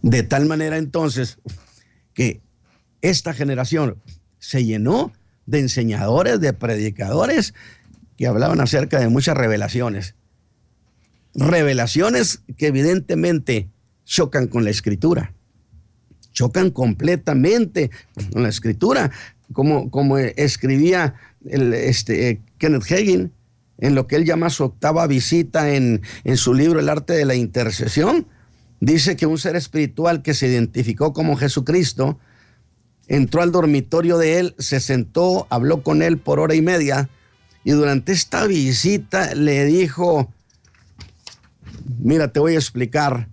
De 0.02 0.22
tal 0.22 0.46
manera 0.46 0.76
entonces 0.76 1.38
que 2.14 2.40
esta 3.02 3.32
generación 3.32 3.96
se 4.38 4.64
llenó 4.64 5.12
de 5.46 5.60
enseñadores, 5.60 6.40
de 6.40 6.52
predicadores 6.52 7.54
que 8.16 8.26
hablaban 8.26 8.60
acerca 8.60 8.98
de 9.00 9.08
muchas 9.08 9.36
revelaciones. 9.36 10.14
Revelaciones 11.34 12.40
que 12.56 12.68
evidentemente 12.68 13.68
chocan 14.04 14.46
con 14.46 14.64
la 14.64 14.70
escritura, 14.70 15.34
chocan 16.32 16.70
completamente 16.70 17.90
con 18.32 18.42
la 18.42 18.48
escritura, 18.48 19.10
como, 19.52 19.90
como 19.90 20.18
escribía 20.18 21.14
este, 21.44 22.40
Kenneth 22.58 22.90
Hagin 22.90 23.32
en 23.78 23.94
lo 23.94 24.06
que 24.06 24.16
él 24.16 24.24
llama 24.24 24.50
su 24.50 24.64
octava 24.64 25.06
visita 25.06 25.74
en, 25.74 26.02
en 26.24 26.36
su 26.36 26.54
libro 26.54 26.80
El 26.80 26.88
arte 26.88 27.12
de 27.12 27.26
la 27.26 27.34
intercesión. 27.34 28.26
Dice 28.80 29.16
que 29.16 29.26
un 29.26 29.38
ser 29.38 29.56
espiritual 29.56 30.22
que 30.22 30.34
se 30.34 30.46
identificó 30.46 31.12
como 31.12 31.36
Jesucristo 31.36 32.18
entró 33.08 33.42
al 33.42 33.52
dormitorio 33.52 34.18
de 34.18 34.38
él, 34.38 34.54
se 34.58 34.80
sentó, 34.80 35.46
habló 35.50 35.82
con 35.82 36.02
él 36.02 36.18
por 36.18 36.40
hora 36.40 36.54
y 36.54 36.62
media 36.62 37.08
y 37.66 37.72
durante 37.72 38.12
esta 38.12 38.46
visita 38.46 39.34
le 39.34 39.64
dijo, 39.64 40.32
mira, 41.98 42.28
te 42.32 42.38
voy 42.38 42.54
a 42.54 42.58
explicar, 42.58 43.28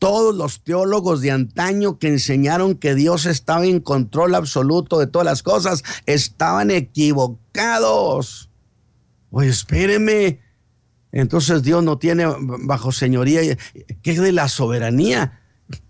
todos 0.00 0.34
los 0.34 0.64
teólogos 0.64 1.20
de 1.20 1.30
antaño 1.30 1.96
que 2.00 2.08
enseñaron 2.08 2.74
que 2.74 2.96
Dios 2.96 3.26
estaba 3.26 3.64
en 3.64 3.78
control 3.78 4.34
absoluto 4.34 4.98
de 4.98 5.06
todas 5.06 5.24
las 5.24 5.44
cosas 5.44 5.84
estaban 6.04 6.72
equivocados. 6.72 8.50
Oye, 9.30 9.50
espéreme. 9.50 10.40
Entonces 11.12 11.62
Dios 11.62 11.84
no 11.84 11.96
tiene 11.96 12.26
bajo 12.64 12.90
señoría. 12.90 13.56
¿Qué 14.02 14.10
es 14.10 14.20
de 14.20 14.32
la 14.32 14.48
soberanía? 14.48 15.42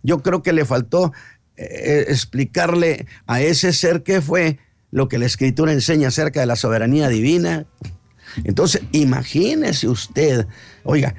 Yo 0.03 0.22
creo 0.22 0.42
que 0.42 0.53
le 0.53 0.66
faltó 0.66 1.14
eh, 1.57 2.05
explicarle 2.09 3.07
a 3.26 3.40
ese 3.40 3.72
ser 3.72 4.03
que 4.03 4.20
fue 4.20 4.59
lo 4.91 5.09
que 5.09 5.18
la 5.18 5.26
escritura 5.26 5.72
enseña 5.72 6.09
acerca 6.09 6.41
de 6.41 6.47
la 6.47 6.57
soberanía 6.57 7.09
divina. 7.09 7.66
Entonces, 8.45 8.82
imagínese 8.93 9.89
usted, 9.89 10.47
oiga, 10.84 11.14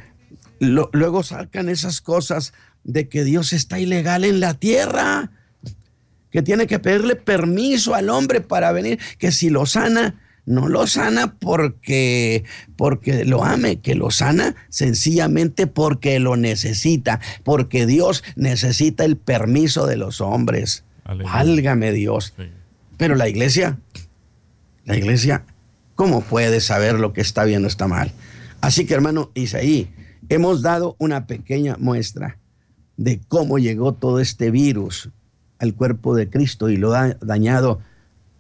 luego 0.60 1.24
sacan 1.24 1.70
esas 1.70 2.02
cosas 2.02 2.54
de 2.84 3.10
que 3.10 3.24
Dios 3.24 3.54
está 3.54 3.80
ilegal 3.80 4.24
en 4.24 4.40
la 4.40 4.54
tierra, 4.54 5.32
que 6.32 6.42
tiene 6.42 6.68
que 6.68 6.80
pedirle 6.80 7.16
permiso 7.16 7.96
al 7.96 8.10
hombre 8.10 8.42
para 8.42 8.72
venir, 8.72 9.00
que 9.18 9.32
si 9.32 9.50
lo 9.50 9.66
sana, 9.66 10.22
no 10.46 10.70
lo 10.70 10.88
sana 10.88 11.36
porque, 11.36 12.46
porque 12.76 13.26
lo 13.26 13.44
ame, 13.44 13.82
que 13.82 13.96
lo 13.96 14.12
sana 14.12 14.56
sencillamente 14.70 15.68
porque 15.68 16.20
lo 16.20 16.38
necesita, 16.38 17.20
porque 17.44 17.86
Dios 17.86 18.24
necesita 18.36 19.04
el 19.04 19.18
permiso 19.18 19.86
de 19.86 19.98
los 19.98 20.22
hombres. 20.22 20.86
Válgame 21.06 21.92
Dios. 21.92 22.34
Pero 22.98 23.16
la 23.16 23.30
iglesia, 23.30 23.78
la 24.86 24.98
iglesia, 24.98 25.46
¿cómo 25.96 26.22
puede 26.22 26.60
saber 26.62 27.00
lo 27.00 27.14
que 27.14 27.22
está 27.22 27.46
bien 27.46 27.64
o 27.64 27.68
está 27.68 27.88
mal? 27.88 28.12
Así 28.62 28.86
que 28.86 28.94
hermano 28.94 29.32
Isaí, 29.36 29.90
hemos 30.30 30.62
dado 30.62 30.96
una 31.00 31.28
pequeña 31.28 31.78
muestra 31.80 32.38
de 32.98 33.20
cómo 33.28 33.60
llegó 33.60 33.94
todo 33.94 34.20
este 34.20 34.52
virus 34.52 35.10
al 35.60 35.76
cuerpo 35.76 36.16
de 36.16 36.30
Cristo 36.30 36.70
y 36.70 36.78
lo 36.78 36.94
ha 36.94 37.10
dañado 37.22 37.80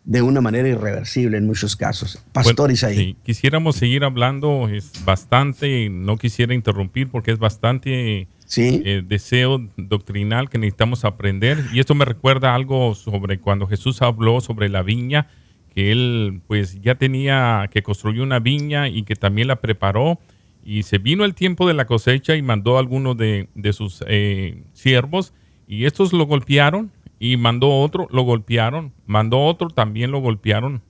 de 0.03 0.21
una 0.21 0.39
manera 0.39 0.69
irreversible 0.69 1.37
en 1.37 1.45
muchos 1.45 1.75
casos. 1.75 2.23
Pastor 2.31 2.71
Isaí. 2.71 3.17
quisiéramos 3.23 3.75
seguir 3.75 4.05
hablando, 4.05 4.69
es 4.69 4.91
bastante, 5.03 5.89
no 5.89 6.17
quisiera 6.17 6.53
interrumpir 6.53 7.09
porque 7.09 7.31
es 7.31 7.39
bastante 7.39 8.27
eh, 8.55 9.03
deseo 9.05 9.67
doctrinal 9.75 10.49
que 10.49 10.57
necesitamos 10.57 11.05
aprender. 11.05 11.65
Y 11.73 11.79
esto 11.79 11.95
me 11.95 12.05
recuerda 12.05 12.55
algo 12.55 12.95
sobre 12.95 13.39
cuando 13.39 13.67
Jesús 13.67 14.01
habló 14.01 14.41
sobre 14.41 14.69
la 14.69 14.83
viña, 14.83 15.27
que 15.73 15.91
él 15.91 16.41
pues 16.47 16.81
ya 16.81 16.95
tenía, 16.95 17.69
que 17.71 17.83
construyó 17.83 18.23
una 18.23 18.39
viña 18.39 18.87
y 18.87 19.03
que 19.03 19.15
también 19.15 19.47
la 19.47 19.57
preparó. 19.57 20.19
Y 20.63 20.83
se 20.83 20.97
vino 20.97 21.23
el 21.23 21.33
tiempo 21.33 21.67
de 21.67 21.73
la 21.73 21.85
cosecha 21.85 22.35
y 22.35 22.41
mandó 22.41 22.77
a 22.77 22.79
algunos 22.79 23.17
de, 23.17 23.47
sus 23.71 24.03
eh, 24.07 24.63
siervos 24.73 25.33
y 25.67 25.85
estos 25.85 26.13
lo 26.13 26.25
golpearon 26.25 26.91
y 27.19 27.37
mandó 27.37 27.69
otro, 27.69 28.07
lo 28.11 28.23
golpearon, 28.23 28.93
mandó 29.05 29.43
otro, 29.45 29.69
también 29.69 30.11
lo 30.11 30.19
golpearon. 30.19 30.81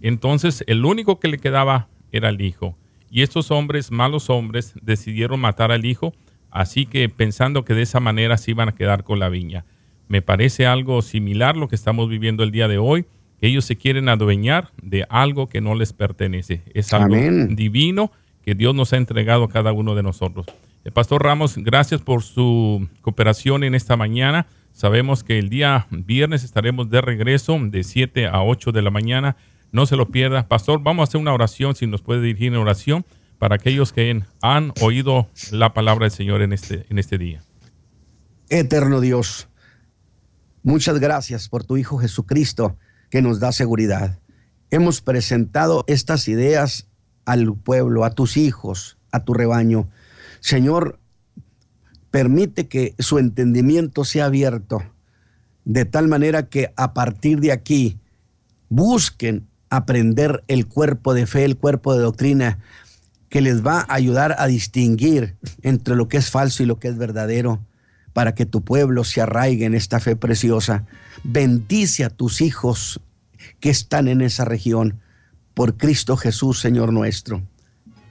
Entonces 0.00 0.64
el 0.66 0.84
único 0.84 1.20
que 1.20 1.28
le 1.28 1.38
quedaba 1.38 1.88
era 2.12 2.28
el 2.28 2.40
hijo. 2.40 2.76
Y 3.10 3.22
estos 3.22 3.50
hombres, 3.50 3.90
malos 3.90 4.28
hombres, 4.28 4.74
decidieron 4.82 5.40
matar 5.40 5.72
al 5.72 5.84
hijo, 5.84 6.12
así 6.50 6.86
que 6.86 7.08
pensando 7.08 7.64
que 7.64 7.74
de 7.74 7.82
esa 7.82 8.00
manera 8.00 8.36
se 8.36 8.50
iban 8.50 8.68
a 8.68 8.74
quedar 8.74 9.04
con 9.04 9.18
la 9.18 9.28
viña. 9.28 9.64
Me 10.08 10.22
parece 10.22 10.66
algo 10.66 11.02
similar 11.02 11.56
lo 11.56 11.68
que 11.68 11.76
estamos 11.76 12.08
viviendo 12.08 12.42
el 12.42 12.50
día 12.50 12.68
de 12.68 12.78
hoy, 12.78 13.06
ellos 13.40 13.64
se 13.64 13.76
quieren 13.76 14.08
adueñar 14.08 14.72
de 14.82 15.06
algo 15.08 15.48
que 15.48 15.60
no 15.60 15.74
les 15.74 15.92
pertenece. 15.92 16.62
Es 16.74 16.92
algo 16.92 17.14
divino 17.50 18.10
que 18.42 18.54
Dios 18.54 18.74
nos 18.74 18.92
ha 18.92 18.96
entregado 18.96 19.44
a 19.44 19.48
cada 19.48 19.72
uno 19.72 19.94
de 19.94 20.02
nosotros. 20.02 20.46
El 20.84 20.92
Pastor 20.92 21.22
Ramos, 21.22 21.56
gracias 21.56 22.00
por 22.00 22.22
su 22.22 22.88
cooperación 23.00 23.62
en 23.62 23.74
esta 23.74 23.96
mañana. 23.96 24.46
Sabemos 24.72 25.22
que 25.22 25.38
el 25.38 25.50
día 25.50 25.86
viernes 25.90 26.44
estaremos 26.44 26.90
de 26.90 27.00
regreso 27.00 27.58
de 27.60 27.84
7 27.84 28.26
a 28.26 28.42
8 28.42 28.72
de 28.72 28.82
la 28.82 28.90
mañana. 28.90 29.36
No 29.70 29.86
se 29.86 29.96
lo 29.96 30.08
pierda. 30.08 30.48
Pastor, 30.48 30.82
vamos 30.82 31.02
a 31.02 31.04
hacer 31.08 31.20
una 31.20 31.34
oración, 31.34 31.74
si 31.74 31.86
nos 31.86 32.02
puede 32.02 32.22
dirigir 32.22 32.48
en 32.48 32.58
oración, 32.58 33.04
para 33.38 33.56
aquellos 33.56 33.92
que 33.92 34.22
han 34.42 34.72
oído 34.80 35.28
la 35.50 35.72
palabra 35.72 36.04
del 36.04 36.12
Señor 36.12 36.42
en 36.42 36.52
este, 36.52 36.86
en 36.88 36.98
este 36.98 37.18
día. 37.18 37.42
Eterno 38.48 39.00
Dios, 39.00 39.48
muchas 40.62 40.98
gracias 40.98 41.48
por 41.48 41.64
tu 41.64 41.76
Hijo 41.76 41.98
Jesucristo 41.98 42.76
que 43.10 43.22
nos 43.22 43.40
da 43.40 43.52
seguridad. 43.52 44.18
Hemos 44.70 45.00
presentado 45.00 45.84
estas 45.86 46.28
ideas 46.28 46.88
al 47.24 47.54
pueblo, 47.54 48.04
a 48.04 48.10
tus 48.10 48.36
hijos, 48.36 48.98
a 49.12 49.24
tu 49.24 49.34
rebaño. 49.34 49.88
Señor, 50.40 50.98
permite 52.10 52.68
que 52.68 52.94
su 52.98 53.18
entendimiento 53.18 54.04
sea 54.04 54.26
abierto, 54.26 54.82
de 55.64 55.84
tal 55.84 56.08
manera 56.08 56.48
que 56.48 56.72
a 56.76 56.94
partir 56.94 57.40
de 57.40 57.52
aquí 57.52 57.98
busquen 58.68 59.46
aprender 59.70 60.42
el 60.48 60.66
cuerpo 60.66 61.14
de 61.14 61.26
fe, 61.26 61.44
el 61.44 61.56
cuerpo 61.56 61.94
de 61.94 62.00
doctrina, 62.00 62.58
que 63.28 63.40
les 63.40 63.64
va 63.66 63.80
a 63.80 63.94
ayudar 63.94 64.36
a 64.38 64.46
distinguir 64.46 65.36
entre 65.62 65.96
lo 65.96 66.08
que 66.08 66.16
es 66.16 66.30
falso 66.30 66.62
y 66.62 66.66
lo 66.66 66.78
que 66.78 66.88
es 66.88 66.96
verdadero, 66.96 67.60
para 68.12 68.34
que 68.34 68.46
tu 68.46 68.64
pueblo 68.64 69.04
se 69.04 69.20
arraigue 69.20 69.64
en 69.64 69.74
esta 69.74 70.00
fe 70.00 70.16
preciosa. 70.16 70.84
Bendice 71.24 72.04
a 72.04 72.10
tus 72.10 72.40
hijos 72.40 73.00
que 73.60 73.70
están 73.70 74.08
en 74.08 74.20
esa 74.20 74.44
región, 74.44 75.00
por 75.54 75.76
Cristo 75.76 76.16
Jesús, 76.16 76.60
Señor 76.60 76.92
nuestro. 76.92 77.42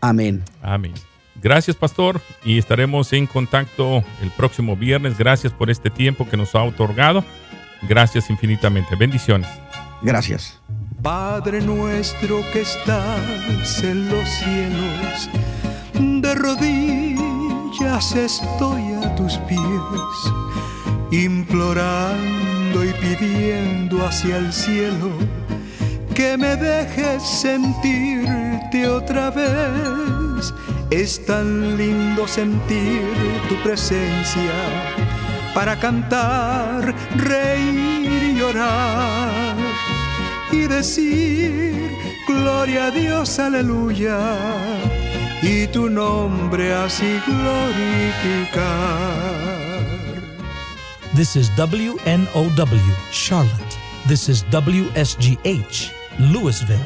Amén. 0.01 0.43
Amén. 0.61 0.93
Gracias, 1.41 1.75
pastor, 1.75 2.19
y 2.43 2.57
estaremos 2.57 3.13
en 3.13 3.27
contacto 3.27 4.03
el 4.21 4.31
próximo 4.31 4.75
viernes. 4.75 5.17
Gracias 5.17 5.53
por 5.53 5.69
este 5.69 5.89
tiempo 5.89 6.27
que 6.27 6.37
nos 6.37 6.55
ha 6.55 6.63
otorgado. 6.63 7.23
Gracias 7.83 8.29
infinitamente. 8.29 8.95
Bendiciones. 8.95 9.47
Gracias. 10.01 10.59
Padre 11.07 11.61
nuestro 11.61 12.43
que 12.51 12.63
estás 12.63 13.81
en 13.81 14.09
los 14.09 14.27
cielos, 14.27 15.29
de 15.93 16.35
rodillas 16.35 18.13
estoy 18.13 18.91
a 18.91 19.15
tus 19.15 19.37
pies, 19.47 20.19
implorando 21.11 22.83
y 22.83 22.91
pidiendo 22.99 24.05
hacia 24.05 24.35
el 24.35 24.51
cielo 24.51 25.11
que 26.13 26.35
me 26.37 26.57
dejes 26.57 27.23
sentirte 27.23 28.89
otra 28.89 29.29
vez. 29.29 30.53
Es 30.89 31.25
tan 31.25 31.77
lindo 31.77 32.27
sentir 32.27 33.07
tu 33.47 33.55
presencia 33.63 34.51
para 35.53 35.79
cantar, 35.79 36.93
reír 37.15 38.23
y 38.23 38.33
llorar 38.37 39.36
y 40.51 40.67
decir 40.67 41.91
gloria 42.27 42.87
a 42.87 42.91
Dios, 42.91 43.39
aleluya, 43.39 44.19
y 45.41 45.67
tu 45.67 45.89
nombre 45.89 46.73
así 46.73 47.19
glorificar. 47.25 48.67
This 51.15 51.35
is 51.35 51.49
WNOW, 51.57 52.95
Charlotte. 53.11 53.77
This 54.07 54.29
is 54.29 54.43
WSGH, 54.51 55.91
Louisville. 56.19 56.79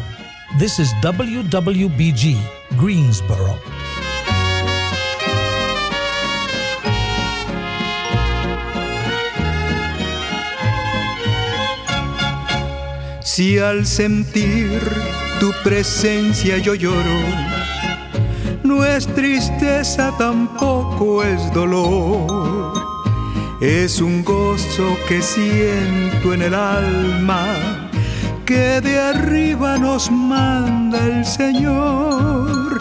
This 0.58 0.80
is 0.80 0.94
WWBG. 1.02 2.38
Greensboro. 2.78 3.58
Si 13.42 13.58
al 13.58 13.88
sentir 13.88 14.80
tu 15.40 15.52
presencia 15.64 16.60
yo 16.60 16.76
lloro, 16.76 17.20
no 18.62 18.86
es 18.86 19.08
tristeza 19.08 20.14
tampoco 20.16 21.24
es 21.24 21.52
dolor, 21.52 22.72
es 23.60 24.00
un 24.00 24.24
gozo 24.24 24.96
que 25.08 25.24
siento 25.24 26.36
en 26.36 26.44
el 26.44 26.54
alma 26.54 27.48
que 28.46 28.80
de 28.80 29.00
arriba 29.00 29.80
nos 29.80 30.12
manda 30.12 31.00
el 31.04 31.26
Señor. 31.26 32.78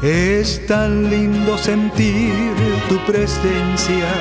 Es 0.00 0.64
tan 0.68 1.10
lindo 1.10 1.58
sentir 1.58 2.54
tu 2.88 3.04
presencia 3.04 4.12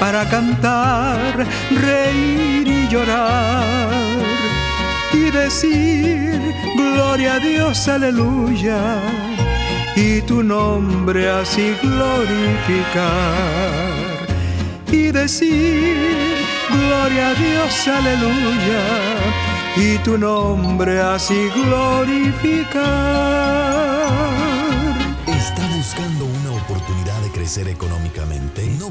para 0.00 0.26
cantar, 0.30 1.46
reír 1.70 2.66
y 2.66 2.88
llorar 2.88 4.05
y 5.12 5.30
decir, 5.30 6.54
gloria 6.76 7.34
a 7.34 7.38
Dios, 7.38 7.88
aleluya, 7.88 9.00
y 9.94 10.20
tu 10.22 10.42
nombre 10.42 11.28
así 11.30 11.74
glorificar. 11.82 13.06
Y 14.90 15.10
decir, 15.10 15.96
gloria 16.70 17.30
a 17.30 17.34
Dios, 17.34 17.88
aleluya, 17.88 18.82
y 19.76 19.98
tu 19.98 20.18
nombre 20.18 21.00
así 21.00 21.48
glorificar. 21.54 22.86
¿Está 25.26 25.66
buscando 25.76 26.24
una 26.24 26.52
oportunidad 26.52 27.20
de 27.22 27.30
crecer 27.30 27.68
económicamente? 27.68 28.35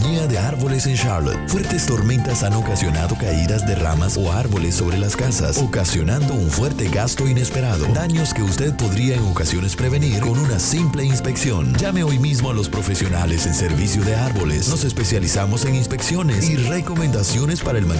compañía 0.00 0.26
de 0.26 0.38
árboles 0.38 0.86
en 0.86 0.96
Charlotte. 0.96 1.38
Fuertes 1.46 1.84
tormentas 1.84 2.42
han 2.42 2.54
ocasionado 2.54 3.16
caídas 3.16 3.66
de 3.66 3.74
ramas 3.74 4.16
o 4.16 4.32
árboles 4.32 4.76
sobre 4.76 4.96
las 4.98 5.14
casas, 5.14 5.58
ocasionando 5.58 6.32
un 6.32 6.50
fuerte 6.50 6.88
gasto 6.88 7.28
inesperado. 7.28 7.86
Daños 7.92 8.32
que 8.32 8.42
usted 8.42 8.74
podría 8.76 9.16
en 9.16 9.24
ocasiones 9.24 9.76
prevenir 9.76 10.20
con 10.20 10.38
una 10.38 10.58
simple 10.58 11.04
inspección. 11.04 11.74
Llame 11.74 12.02
hoy 12.02 12.18
mismo 12.18 12.50
a 12.50 12.54
los 12.54 12.68
profesionales 12.68 13.46
en 13.46 13.54
servicio 13.54 14.02
de 14.02 14.14
árboles. 14.14 14.68
Nos 14.68 14.84
especializamos 14.84 15.66
en 15.66 15.74
inspecciones 15.74 16.48
y 16.48 16.56
recomendaciones 16.56 17.60
para 17.60 17.78
el 17.78 17.84
mantenimiento 17.84 17.90